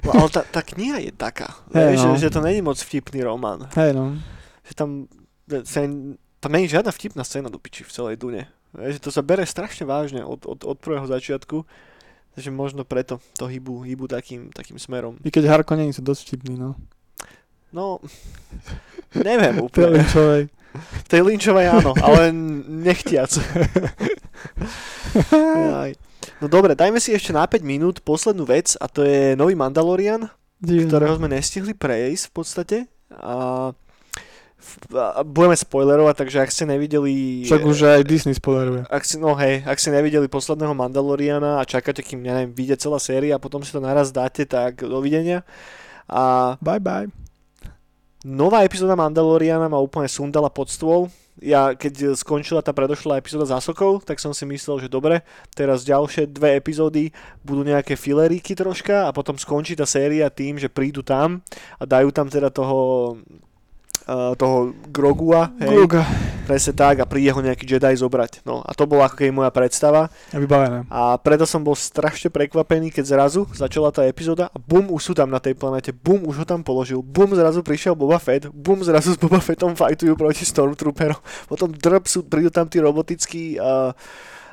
[0.07, 2.15] No, ale tá, tá kniha je taká, Hej, vieš, no.
[2.15, 3.67] že, že to není moc vtipný román.
[3.75, 4.15] Hej no.
[4.63, 4.89] Že tam,
[6.39, 8.47] tam není žiadna vtipná scéna do piči v celej Dune.
[8.71, 11.67] Vieš, že to sa bere strašne vážne od, od, od prvého začiatku.
[12.31, 15.19] Takže možno preto to hýbu, hýbu takým, takým smerom.
[15.19, 16.79] I keď Harkonneni sú dosť vtipní, no.
[17.75, 17.99] No,
[19.11, 19.99] neviem úplne.
[20.71, 21.07] Lynchovej.
[21.11, 22.31] Tej Lynchovej áno, ale
[22.67, 23.31] nechtiac.
[26.41, 30.25] No dobre, dajme si ešte na 5 minút poslednú vec a to je nový Mandalorian,
[30.57, 30.89] Divné.
[30.89, 32.77] ktorého sme nestihli prejsť v podstate.
[33.13, 33.69] A,
[35.25, 37.45] budeme spoilerovať, takže ak ste nevideli...
[37.45, 38.85] Však už aj Disney spoileruje.
[38.89, 42.77] Ak si, no hej, ak ste nevideli posledného Mandaloriana a čakáte, kým, ja neviem, vyjde
[42.77, 45.45] celá séria a potom si to naraz dáte, tak dovidenia.
[46.09, 47.20] A Bye bye.
[48.25, 51.09] Nová epizóda Mandaloriana ma úplne sundala pod stôl.
[51.41, 55.25] Ja, keď skončila tá predošlá epizóda zásokov, tak som si myslel, že dobre,
[55.55, 57.09] teraz ďalšie dve epizódy
[57.41, 61.41] budú nejaké fileríky troška a potom skončí tá séria tým, že prídu tam
[61.81, 63.15] a dajú tam teda toho
[64.11, 66.03] uh, toho Grogua, hej, Gruga.
[66.43, 68.43] presne tak a príde ho nejaký Jedi zobrať.
[68.43, 70.83] No a to bola ako keby moja predstava A vybavené.
[70.91, 75.13] a preto som bol strašne prekvapený, keď zrazu začala tá epizóda a bum, už sú
[75.15, 78.83] tam na tej planete, bum, už ho tam položil, bum, zrazu prišiel Boba Fett, bum,
[78.83, 83.95] zrazu s Boba Fettom fajtujú proti Stormtrooperom, potom drp sú, prídu tam tí robotickí uh,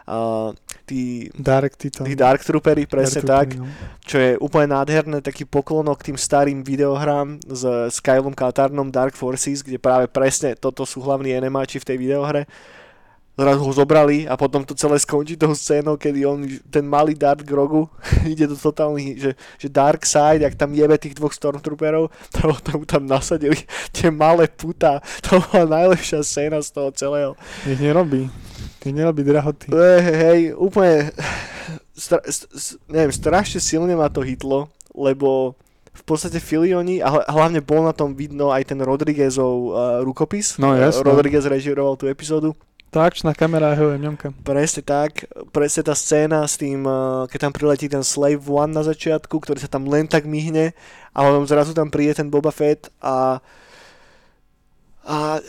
[0.09, 0.56] uh,
[0.89, 4.01] tí, Dark tí Dark Troopery, presne tak, Troopery, no.
[4.01, 7.62] čo je úplne nádherné, taký poklonok tým starým videohrám s
[7.93, 12.48] Skylom Katarnom Dark Forces, kde práve presne toto sú hlavní enemáči v tej videohre.
[13.39, 16.43] Zrazu ho zobrali a potom to celé skončí tou scénou, kedy on,
[16.74, 17.86] ten malý Darth Grogu
[18.26, 19.32] ide do totálnych, že,
[19.62, 23.62] že Dark Side, ak tam jebe tých dvoch Stormtrooperov, to tam, tam nasadili
[23.94, 24.98] tie malé puta.
[25.30, 27.39] To bola najlepšia scéna z toho celého.
[27.62, 28.26] Nech nerobí.
[28.84, 29.66] Nech nerobí drahoty.
[29.74, 31.10] Hej, hej, úplne,
[31.98, 35.59] stra, st, neviem, strašne silne ma to hitlo, lebo
[35.90, 39.72] v podstate Filioni, a hl- hlavne bol na tom vidno aj ten Rodriguezov uh,
[40.06, 40.55] rukopis.
[40.62, 41.02] No, Uh, jasné.
[41.02, 42.55] Rodriguez režiroval tú epizódu.
[42.88, 44.32] Tá akčná kamera je ňomka.
[44.46, 48.86] Presne tak, presne tá scéna s tým, uh, keď tam priletí ten Slave One na
[48.86, 50.72] začiatku, ktorý sa tam len tak myhne
[51.12, 53.42] a potom zrazu tam príde ten Boba Fett a
[55.05, 55.40] a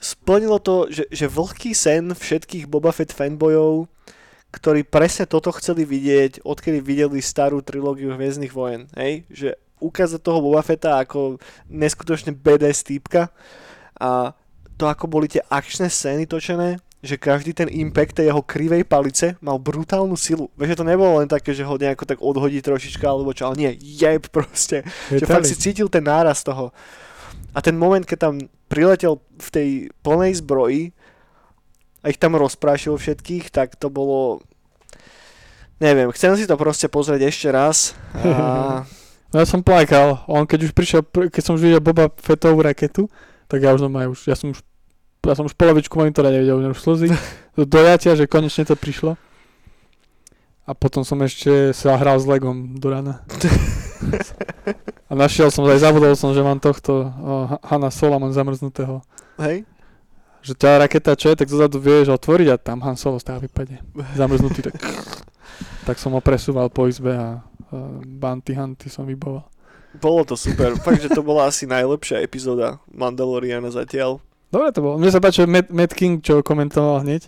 [0.00, 3.86] splnilo to, že, že vlhký sen všetkých Boba Fett fanbojov,
[4.50, 9.22] ktorí presne toto chceli vidieť, odkedy videli starú trilógiu Hviezdnych vojen, hej?
[9.30, 11.38] Že ukázať toho Boba Fetta ako
[11.70, 13.30] neskutočne badass týpka
[14.00, 14.34] a
[14.80, 19.36] to ako boli tie akčné scény točené, že každý ten impact tej jeho krivej palice
[19.40, 20.52] mal brutálnu silu.
[20.56, 23.56] Vieš, že to nebolo len také, že ho nejako tak odhodí trošička alebo čo, ale
[23.56, 24.84] nie, jeb proste.
[25.08, 26.72] Že fakt si cítil ten náraz toho.
[27.56, 28.34] A ten moment, keď tam
[28.70, 29.68] priletel v tej
[30.06, 30.94] plnej zbroji
[32.00, 34.40] a ich tam rozprášil všetkých, tak to bolo...
[35.82, 37.98] Neviem, chcem si to proste pozrieť ešte raz.
[38.22, 38.86] A...
[39.32, 40.22] No ja som plakal.
[40.30, 43.10] On keď už prišiel, pr- keď som už videl Boba Fettovú raketu,
[43.50, 44.62] tak ja už normálne už, ja som už,
[45.26, 47.10] ja som už polovičku monitora nevidel, už slzy.
[47.58, 49.18] Do dojatia, že konečne to prišlo.
[50.68, 53.26] A potom som ešte sa hral s Legom do rana.
[55.10, 57.10] A našiel som, aj zabudol som, že mám tohto o,
[57.66, 59.02] Hanna Sola, mám zamrznutého.
[59.42, 59.66] Hej?
[60.40, 63.82] Že ťa raketa čo je, tak zozadu vieš otvoriť a tam Han Solo stále vypadne.
[64.14, 64.78] Zamrznutý, tak...
[65.88, 69.44] tak som ho presúval po izbe a uh, Bounty Hunty som vyboval.
[69.98, 70.78] Bolo to super.
[70.78, 74.22] Fakt, že to bola asi najlepšia epizóda Mandaloriana zatiaľ.
[74.54, 74.94] Dobre to bolo.
[75.02, 77.26] Mne sa páči Matt, Matt King, čo komentoval hneď,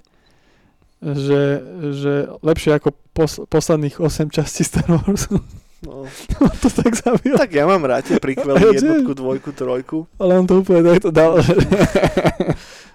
[1.03, 1.43] že,
[1.91, 2.13] že
[2.47, 5.43] lepšie ako pos, posledných 8 častí Star Warsu.
[5.83, 6.07] No.
[6.63, 7.35] to tak zabil.
[7.35, 9.99] Tak ja mám rád tie prikvely jednotku, dvojku, trojku.
[10.23, 11.43] Ale on to úplne takto dal.
[11.43, 11.55] Že...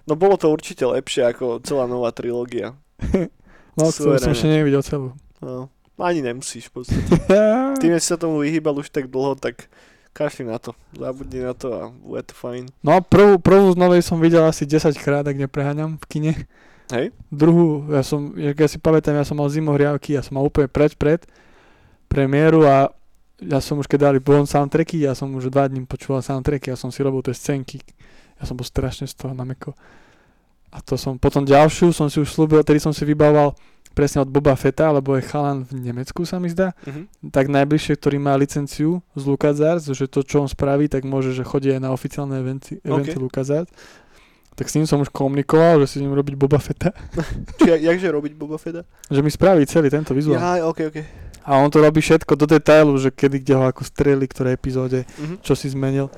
[0.07, 2.79] No bolo to určite lepšie ako celá nová trilógia.
[3.75, 5.11] No, celú som ešte nevidel celú.
[5.43, 5.67] No,
[5.99, 7.11] ani nemusíš v podstate.
[7.83, 9.67] Tým, že si sa tomu vyhýbal už tak dlho, tak
[10.15, 10.71] kašli na to.
[10.95, 12.71] Zabudni na to a bude to fajn.
[12.87, 16.33] No prvú, prvú z novej som videl asi 10 krát, ak nepreháňam v kine.
[16.87, 17.11] Hej?
[17.27, 20.71] Druhú, ja som, jak ja si pamätám, ja som mal zimohriavky, ja som mal úplne
[20.71, 21.27] pred, pred
[22.07, 22.89] premiéru a
[23.37, 26.75] ja som už keď dali von soundtracky, ja som už dva dní počúval soundtracky, ja
[26.75, 27.77] som si robil tie scénky.
[28.35, 29.77] Ja som bol strašne z toho nameko.
[30.67, 33.53] A to som, potom ďalšiu som si už slúbil, tedy som si vybavoval
[33.91, 37.29] presne od Boba Fetta, lebo je chalan v Nemecku sa mi zdá, Mhm.
[37.29, 41.41] tak najbližšie, ktorý má licenciu z LucasArts, že to, čo on spraví, tak môže, že
[41.41, 43.21] chodí aj na oficiálne eventy, eventy OK.
[43.23, 43.73] LucasArts.
[44.53, 46.89] Tak s ním som už komunikoval, že si idem robiť Boba Fetta,
[47.57, 48.85] Či, jakže robiť Boba Fetta?
[49.05, 50.37] že mi spraví celý tento vizuál.
[50.37, 50.97] Ja, ok, ok.
[51.47, 55.07] A on to robí všetko do detailu, že kedy, kde ho ako streli, ktoré epizóde,
[55.15, 55.39] Mhm.
[55.39, 56.11] čo si zmenil.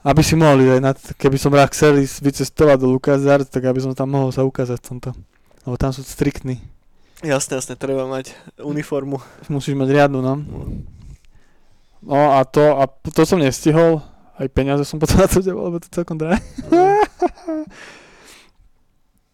[0.00, 3.82] Aby si mohli aj na, keby som rád chcel ísť vycestovať do LucasArts, tak aby
[3.82, 5.10] som tam mohol sa ukázať v tomto.
[5.66, 6.56] Lebo tam sú striktní.
[7.20, 9.20] Jasné, jasné, treba mať uniformu.
[9.50, 10.40] Musíš mať riadnu, no.
[12.00, 14.00] No a to, a to som nestihol.
[14.40, 16.40] Aj peniaze som potom na to debol, lebo to celkom drahé.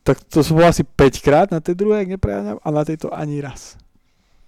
[0.02, 3.10] tak to som bol asi 5 krát na tej druhej, ak nepreháňam, a na tejto
[3.10, 3.78] ani raz.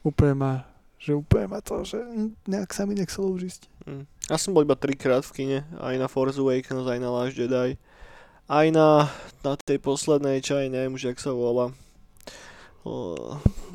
[0.06, 0.52] Úplne ma,
[0.98, 1.98] že úplne ma to, že
[2.46, 3.62] nejak sa mi nechcelo už ísť.
[3.86, 4.04] Mm.
[4.28, 7.78] Ja som bol iba trikrát v kine, aj na Force Awakens, aj na Last Jedi.
[8.48, 9.12] Aj na,
[9.44, 11.68] na tej poslednej čaj, neviem už, jak sa volá.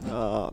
[0.10, 0.50] A,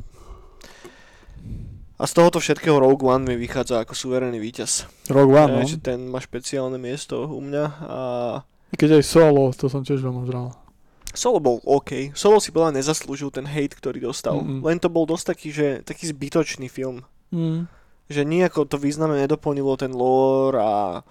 [1.96, 4.84] a z tohoto všetkého Rogue One mi vychádza ako suverénny víťaz.
[5.08, 5.60] Rogue One, no.
[5.64, 8.00] Ja, že ten má špeciálne miesto u mňa a
[8.76, 10.52] Keď aj solo, to som tiež veľmi žral.
[11.10, 12.14] Solo bol OK.
[12.14, 14.38] Solo si mňa nezaslúžil ten hate, ktorý dostal.
[14.38, 14.62] Mm-mm.
[14.62, 17.02] Len to bol dosť taký, že, taký zbytočný film.
[17.34, 17.66] Mm.
[18.10, 21.02] Že nejako to významne nedoplnilo ten lore a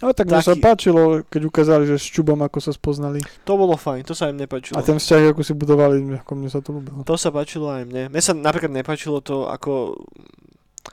[0.00, 3.20] Ale tak mne sa Taký- páčilo, keď ukázali, že s Čubom ako sa spoznali.
[3.44, 4.80] to bolo fajn, to sa im nepačilo.
[4.80, 7.04] A ten vzťah, ako si budovali, ako mne sa to ľúbilo.
[7.04, 8.08] To sa páčilo aj mne.
[8.08, 10.00] Mne sa napríklad nepáčilo to, ako...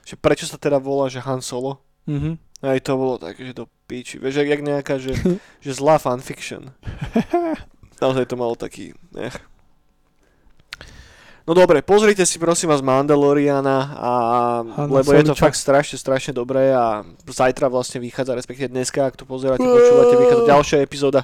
[0.03, 1.79] Že prečo sa teda volá, že Han Solo?
[2.07, 2.35] Mhm.
[2.57, 4.17] Aj to bolo také, že do piči.
[4.17, 5.13] Vieš, jak nejaká, že,
[5.63, 6.73] že zlá fanfiction.
[8.02, 8.94] Naozaj to malo taký...
[9.14, 9.38] Nech.
[11.48, 14.11] No dobre, pozrite si prosím vás Mandaloriana, a,
[14.68, 19.15] Hanna lebo je to fakt strašne, strašne dobré a zajtra vlastne vychádza, respektíve dneska, ak
[19.15, 21.24] to pozeráte, počúvate, vychádza ďalšia epizóda.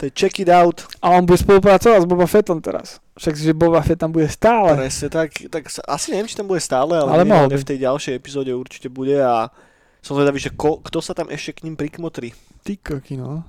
[0.00, 0.88] To je Check It Out.
[1.04, 2.96] A on bude spolupracovať s Boba Fettom teraz.
[3.20, 4.72] Však že Boba Fett tam bude stále.
[4.72, 7.60] Presne tak, tak asi neviem, či tam bude stále, ale, Ale by.
[7.60, 9.52] v tej ďalšej epizóde určite bude a
[10.00, 12.32] som zvedavý, že ko, kto sa tam ešte k ním prikmotrí.
[12.64, 13.44] Ty koky, no.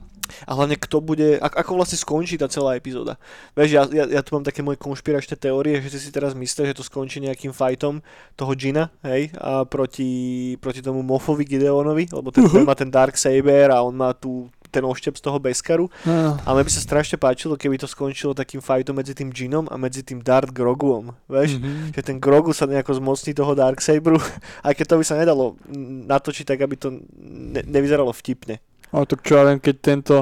[0.48, 3.18] A hlavne kto bude, ak, ako vlastne skončí tá celá epizóda.
[3.58, 6.78] Vieš, ja, ja, ja tu mám také moje konšpiračné teórie, že si teraz myslíš, že
[6.78, 8.02] to skončí nejakým fightom
[8.38, 13.18] toho Gina, hej, a proti, proti tomu Mofovi Gideonovi, lebo ten, ten má ten Dark
[13.18, 15.90] Saber a on má tu ten oštep z toho Beskaru.
[16.06, 16.38] no.
[16.46, 19.76] A mne by sa strašne páčilo, keby to skončilo takým fightom medzi tým Ginom a
[19.82, 21.58] medzi tým Darth Groguom, vieš?
[21.58, 21.98] Mhm.
[21.98, 24.22] že ten Grogu sa nejako zmocní toho Darksaberu,
[24.68, 25.58] aj keď to by sa nedalo
[26.06, 28.62] natočiť tak, aby to ne- nevyzeralo vtipne.
[28.90, 30.16] A tak čo ja viem, keď tento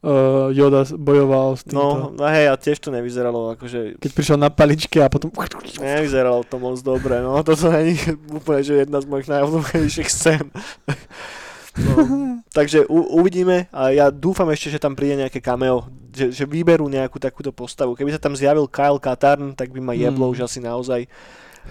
[0.00, 2.08] uh, Yoda bojoval s No, týmto.
[2.14, 5.28] no hej, a tiež to nevyzeralo, akože Keď prišiel na paličke a potom...
[5.76, 8.00] nevyzeralo to moc dobre, no toto není
[8.38, 10.48] úplne, že jedna z mojich najobľúbenejších scén.
[11.74, 11.94] No,
[12.54, 16.86] takže u, uvidíme a ja dúfam ešte, že tam príde nejaké cameo, že, že vyberú
[16.86, 17.98] nejakú takúto postavu.
[17.98, 20.32] Keby sa tam zjavil Kyle Katarn, tak by ma jeblo Mm.
[20.32, 21.10] už asi naozaj.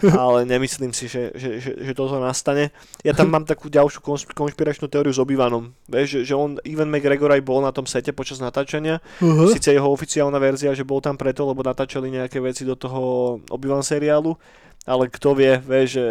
[0.02, 2.74] Ale nemyslím si, že, že, že, že toto nastane.
[3.06, 4.02] Ja tam mám takú ďalšiu
[4.34, 5.72] konšpiračnú teóriu s Obivanom.
[5.86, 9.00] Vieš, že, že on, Ivan McGregor aj bol na tom sete počas natáčania.
[9.22, 9.54] Uh-huh.
[9.54, 13.86] Sice jeho oficiálna verzia, že bol tam preto, lebo natáčali nejaké veci do toho Obi-Wan
[13.86, 14.36] seriálu,
[14.84, 16.06] ale kto vie, vieš, že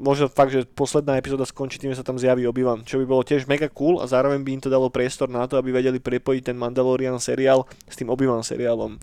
[0.00, 3.20] možno fakt, že posledná epizóda skončí tým, že sa tam zjaví Obi-Wan, čo by bolo
[3.20, 6.48] tiež mega cool a zároveň by im to dalo priestor na to, aby vedeli prepojiť
[6.48, 8.96] ten Mandalorian seriál s tým Obi-Wan seriálom.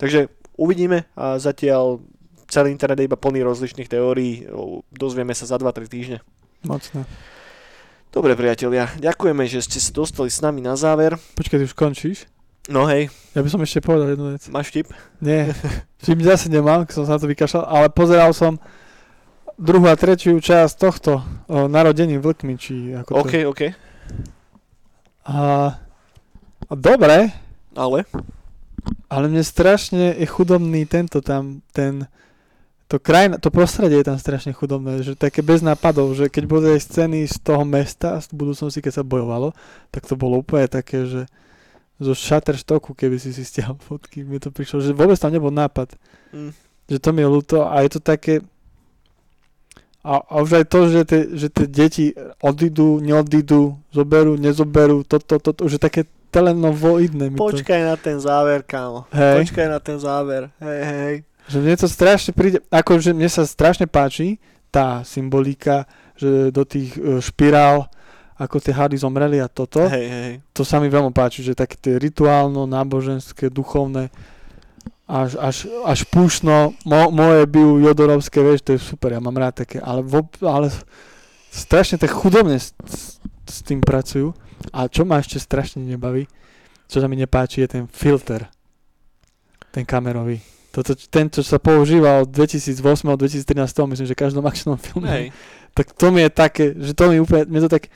[0.00, 2.00] Takže uvidíme a zatiaľ
[2.46, 4.44] celý internet je iba plný rozličných teórií,
[4.88, 6.18] dozvieme sa za 2-3 týždne.
[6.62, 7.04] Mocné.
[8.08, 11.18] Dobre priatelia, ďakujeme, že ste sa dostali s nami na záver.
[11.34, 12.18] Počkaj, ty už končíš?
[12.64, 14.48] No hej, Ja by som ešte povedal jednu vec.
[14.48, 14.88] máš vtip?
[15.18, 15.52] Nie,
[16.00, 18.56] vtip zase nemám, som sa na to vykašľal, ale pozeral som
[19.54, 23.32] druhú a tretiu časť tohto o narodení vlkmi, či ako OK.
[23.50, 23.60] OK,
[25.24, 25.36] A,
[26.64, 27.32] a dobre,
[27.74, 27.98] ale?
[29.08, 32.04] ale mne strašne je chudobný tento tam, ten,
[32.84, 36.66] to krajina, to prostredie je tam strašne chudobné, že také bez nápadov, že keď boli
[36.76, 39.56] aj scény z toho mesta, z budúcnosti, keď sa bojovalo,
[39.88, 41.24] tak to bolo úplne také, že
[41.96, 45.96] zo Shutterstocku, keby si si stiahol fotky, mi to prišlo, že vôbec tam nebol nápad.
[46.34, 46.50] Mm.
[46.90, 48.44] že to mi je ľúto a je to také
[50.04, 52.06] a, a už aj to, že tie, že tie deti
[52.44, 57.32] odídu, neodídu, zoberú, nezoberú, toto, toto, už je také telenovoidné.
[57.32, 59.08] Mi to, Počkaj na ten záver, kámo.
[59.16, 60.52] hej, Počkaj na ten záver.
[60.60, 61.14] Hej, hej.
[61.48, 64.40] Že mne to strašne príde, akože mne sa strašne páči
[64.72, 65.86] tá symbolika,
[66.18, 67.86] že do tých e, špirál,
[68.34, 70.32] ako tie hady zomreli a toto, Hej, hej.
[70.50, 74.10] to sa mi veľmi páči, že také tie rituálno, náboženské, duchovné,
[75.06, 79.62] až, až, až púšno, mo, moje biu jodorovské, vieš, to je super, ja mám rád
[79.62, 80.72] také, ale, vo, ale
[81.52, 84.34] strašne tak chudobne s, s, s tým pracujú.
[84.72, 86.24] A čo ma ešte strašne nebaví,
[86.88, 88.48] čo sa mi nepáči, je ten filter,
[89.70, 90.40] ten kamerový.
[90.74, 95.06] Toto, ten, čo sa používa od 2008 od 2013, myslím, že v každom akčnom filme.
[95.06, 95.26] Hej.
[95.70, 97.86] Tak to mi je také, že to mi úplne, mne to tak,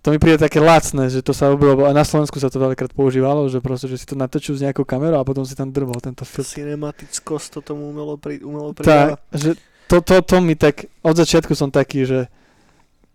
[0.00, 2.96] to mi príde také lacné, že to sa robilo, a na Slovensku sa to veľakrát
[2.96, 6.00] používalo, že proste, že si to natočujú s nejakou kamerou a potom si tam drbol
[6.00, 6.64] tento filter.
[6.64, 9.16] Cinematickosť to tomu umelo, pri, umelo Tak, pridáva.
[9.36, 12.32] že to, to, to mi tak, od začiatku som taký, že,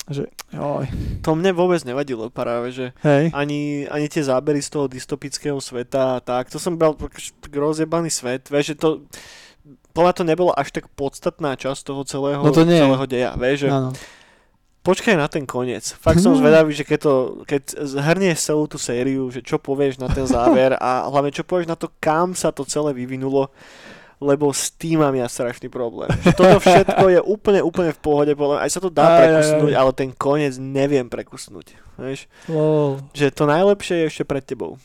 [0.03, 0.85] že oj,
[1.23, 6.17] To mne vôbec nevadilo práve, že hej, ani, ani tie zábery z toho dystopického sveta
[6.17, 6.91] a tak, to som bral
[7.49, 8.89] rozjebaný svet, vieš, že to
[9.95, 12.75] podľa to nebolo až tak podstatná časť toho celého, No to nie.
[12.81, 13.93] celého deja, vieš, že áno.
[14.83, 15.95] počkaj na ten koniec.
[15.95, 17.13] Fakt som zvedavý, že keď, to,
[17.47, 21.71] keď zhrnieš celú tú sériu, že čo povieš na ten záver a hlavne čo povieš
[21.71, 23.47] na to, kam sa to celé vyvinulo,
[24.23, 26.07] lebo s tým mám ja strašný problém.
[26.39, 29.73] Toto všetko je úplne, úplne v pohode, podľa aj sa to dá Aj, aj, prekusnúť,
[29.75, 29.79] aj.
[29.83, 31.75] ale ten koniec neviem prekusnúť.
[31.99, 32.31] Vieš?
[32.47, 33.03] Lol.
[33.11, 34.79] Že to najlepšie je ešte pred tebou.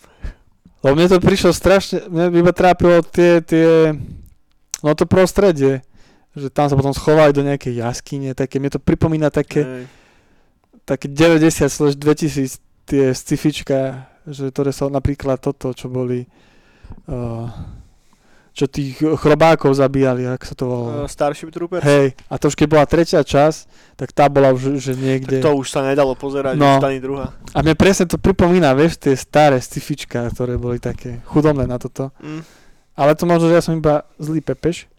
[0.82, 3.94] Lebo mne to prišlo strašne, mne iba trápilo tie, tie,
[4.82, 5.82] no to prostredie,
[6.38, 9.84] že tam sa potom schovali do nejakej jaskyne, také, mne to pripomína také, Hej.
[10.86, 16.24] také 90 slash 2000 tie scifička, že ktoré sa napríklad toto, čo boli,
[17.10, 17.52] uh,
[18.58, 20.90] čo tých chrobákov zabíjali, ako sa to volalo.
[20.90, 21.86] Uh, Starship Troopers?
[21.86, 23.58] Hej, a to už keď bola tretia časť,
[23.94, 25.36] tak tá bola už že Tak niekde.
[25.38, 26.82] to už sa nedalo pozerať, No.
[26.82, 27.38] už ani druhá.
[27.54, 32.10] A mne presne to pripomína, vieš, tie staré scifička, ktoré boli také chudobné na toto.
[32.18, 32.42] Mm.
[32.98, 34.90] Ale to možno, že ja som iba zlý pepeš.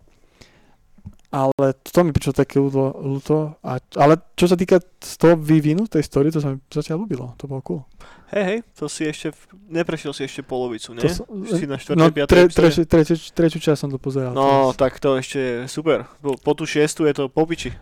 [1.29, 2.89] Ale to mi prišlo také ľúto.
[2.97, 7.05] ľúto a, ale čo sa týka z toho vývinu tej story, to sa mi zatiaľ
[7.05, 7.37] ľúbilo.
[7.37, 7.81] To bolo cool.
[8.33, 9.33] Hej, hej, to si ešte,
[9.69, 11.01] neprešiel si ešte polovicu, nie?
[11.01, 11.97] To som- si na 4.
[11.97, 12.29] No, 5.
[12.29, 12.85] tre, epizóde?
[12.85, 14.33] tretiu, tretiu, tretiu časť som to pozeral.
[14.33, 14.77] No, teraz.
[14.77, 16.05] tak to ešte je super.
[16.21, 17.73] Po, po tú šiestu je to po piči.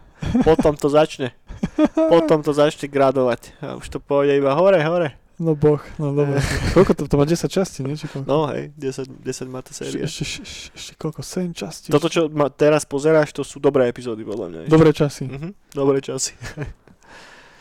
[0.44, 1.32] Potom to začne.
[2.12, 3.60] Potom to začne gradovať.
[3.64, 5.16] A už to pôjde iba hore, hore.
[5.38, 6.42] No boh, no dobre.
[6.74, 7.94] Koľko to, to má 10 častí, nie?
[7.94, 8.26] Či koľko?
[8.26, 10.02] No hej, 10, 10 má tá séria.
[10.02, 11.22] ešte, ešte, ešte koľko?
[11.22, 11.94] 7 častí?
[11.94, 14.60] Toto, čo ma teraz pozeráš, to sú dobré epizódy, podľa mňa.
[14.66, 14.74] ešte.
[14.74, 15.24] Dobré časy.
[15.30, 16.34] Mhm, dobré časy.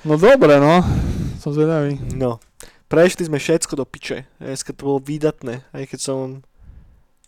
[0.07, 0.87] No dobre, no.
[1.43, 1.99] Som zvedavý.
[2.15, 2.39] No.
[2.87, 4.23] Prešli sme všetko do piče.
[4.39, 6.47] Dneska to bolo výdatné, aj keď som...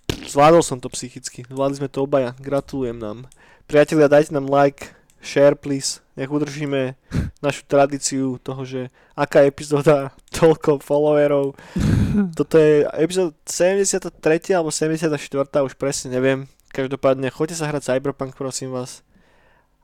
[0.08, 1.42] Zvládol som to psychicky.
[1.50, 2.38] Zvládli sme to obaja.
[2.38, 3.26] Gratulujem nám.
[3.66, 6.00] Priatelia, dajte nám like, share please.
[6.18, 6.94] Nech udržíme
[7.42, 11.54] našu tradíciu toho, že aká epizóda, toľko followerov.
[12.38, 14.10] Toto je epizóda 73.
[14.54, 15.14] alebo 74.
[15.62, 16.50] už presne neviem.
[16.68, 19.00] Každopádne, choďte sa hrať Cyberpunk, prosím vás.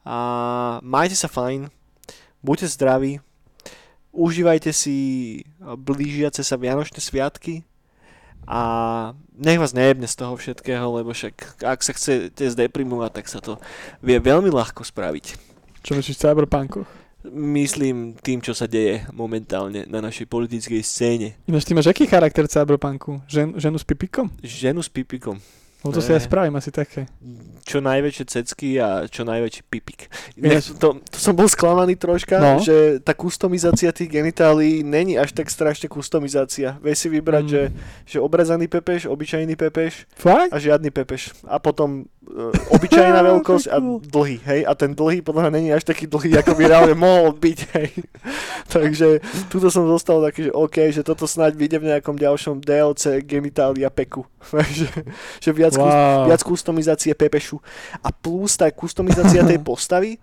[0.04, 1.72] A majte sa fajn.
[2.44, 3.24] Buďte zdraví.
[4.12, 4.96] Užívajte si
[5.58, 7.64] blížiace sa Vianočné sviatky
[8.44, 8.60] a
[9.34, 13.56] nech vás nejebne z toho všetkého, lebo však ak sa chcete zdeprimovať, tak sa to
[14.04, 15.36] vie veľmi ľahko spraviť.
[15.84, 16.84] Čo myslíš Cyberpunku?
[17.32, 21.28] Myslím tým, čo sa deje momentálne na našej politickej scéne.
[21.48, 23.24] Ináč ty máš aký charakter Cyberpunku?
[23.28, 24.28] Žen, ženu s pipikom?
[24.44, 25.40] Ženu s pipikom.
[25.84, 26.16] Lebo to si Ne.
[26.16, 27.04] ja spravím asi také.
[27.64, 30.08] Čo najväčšie cecky a čo najväčší pipik.
[30.36, 32.56] Ne, to, to som bol sklamaný troška, No.
[32.58, 36.80] že tá kustomizácia tých genitálií není až tak strašne kustomizácia.
[36.80, 37.52] Vieš si vybrať, Mm.
[37.52, 37.62] že,
[38.04, 40.52] že obrezaný pepeš, obyčajný pepeš Fakt?
[40.52, 41.36] a žiadny pepeš.
[41.44, 42.08] A potom
[42.72, 44.60] obyčajná veľkosť a dlhý, hej.
[44.64, 47.90] A ten dlhý podľa mňa není až taký dlhý, ako by reálne mohol byť, hej.
[48.74, 49.20] Takže
[49.52, 53.92] tuto som zostal taký, že OK, že toto snáď vyjde v nejakom ďalšom DLC genitália
[53.92, 54.24] peku.
[54.76, 54.88] že,
[55.40, 56.26] že viac, kus, Wow.
[56.28, 57.60] viac kustomizácie pepešu.
[58.00, 60.16] A plus tá kustomizácia tej postavy,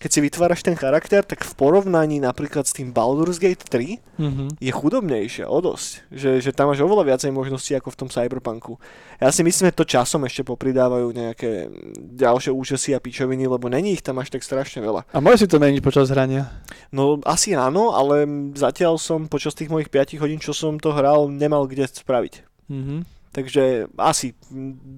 [0.00, 4.56] keď si vytváraš ten charakter, tak v porovnaní napríklad s tým Baldur's Gate 3 Mhm.
[4.56, 5.90] je chudobnejšia o dosť.
[6.08, 8.80] Že, že tam máš oveľa viacej možností ako v tom Cyberpunku.
[9.20, 11.68] Ja si myslím, že to časom ešte popridávajú nejaké
[12.16, 15.04] ďalšie úžasy a pičoviny, lebo není ich tam až tak strašne veľa.
[15.12, 16.48] A môže si to meniť počas hrania?
[16.88, 18.24] No asi áno, ale
[18.56, 22.48] zatiaľ som počas tých mojich 5 hodín, čo som to hral, nemal kde spraviť.
[22.72, 23.19] Mhm.
[23.30, 24.34] Takže asi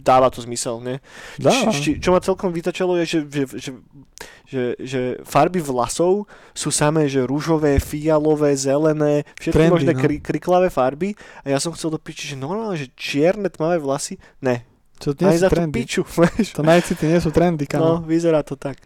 [0.00, 1.04] dáva to zmysel, ne?
[1.36, 1.52] Dá.
[1.52, 3.70] Či, či, čo ma celkom vytačalo je, že, že, že,
[4.46, 10.00] že, že farby vlasov sú samé, že rúžové, fialové, zelené, všetky Trendy, možné no.
[10.00, 11.12] kri, kriklavé farby
[11.44, 14.64] a ja som chcel do piči, že normálne, že čierne tmavé vlasy, ne,
[14.98, 15.74] To nie sú za tú trendy.
[15.76, 16.56] piču, vieš.
[16.56, 18.08] To najcity nie sú trendy, No, kamo.
[18.08, 18.80] vyzerá to tak.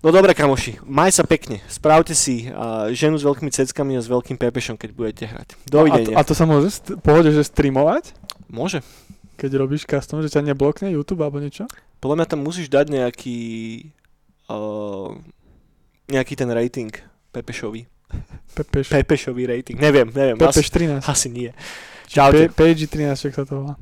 [0.00, 1.64] No dobre, kamoši, maj sa pekne.
[1.66, 5.48] Správte si uh, ženu s veľkými ceckami a s veľkým pepešom, keď budete hrať.
[5.50, 6.16] A to, Dovidenia.
[6.16, 8.12] a to sa môže st- pohode, že streamovať?
[8.54, 8.86] Môže.
[9.34, 11.66] Keď robíš custom, že ťa neblokne YouTube alebo niečo?
[11.98, 13.38] Podľa mňa tam musíš dať nejaký...
[14.46, 15.18] Uh,
[16.06, 16.94] nejaký ten rating
[17.34, 17.90] Pepešový.
[18.54, 18.94] Pepeš.
[18.94, 19.74] Pepešový rating.
[19.74, 20.38] Neviem, neviem.
[20.38, 21.02] Pepeš Asi, 13.
[21.02, 21.50] asi nie.
[22.06, 22.54] Čaute.
[22.54, 23.74] Pe- Page 13, čo sa to volá.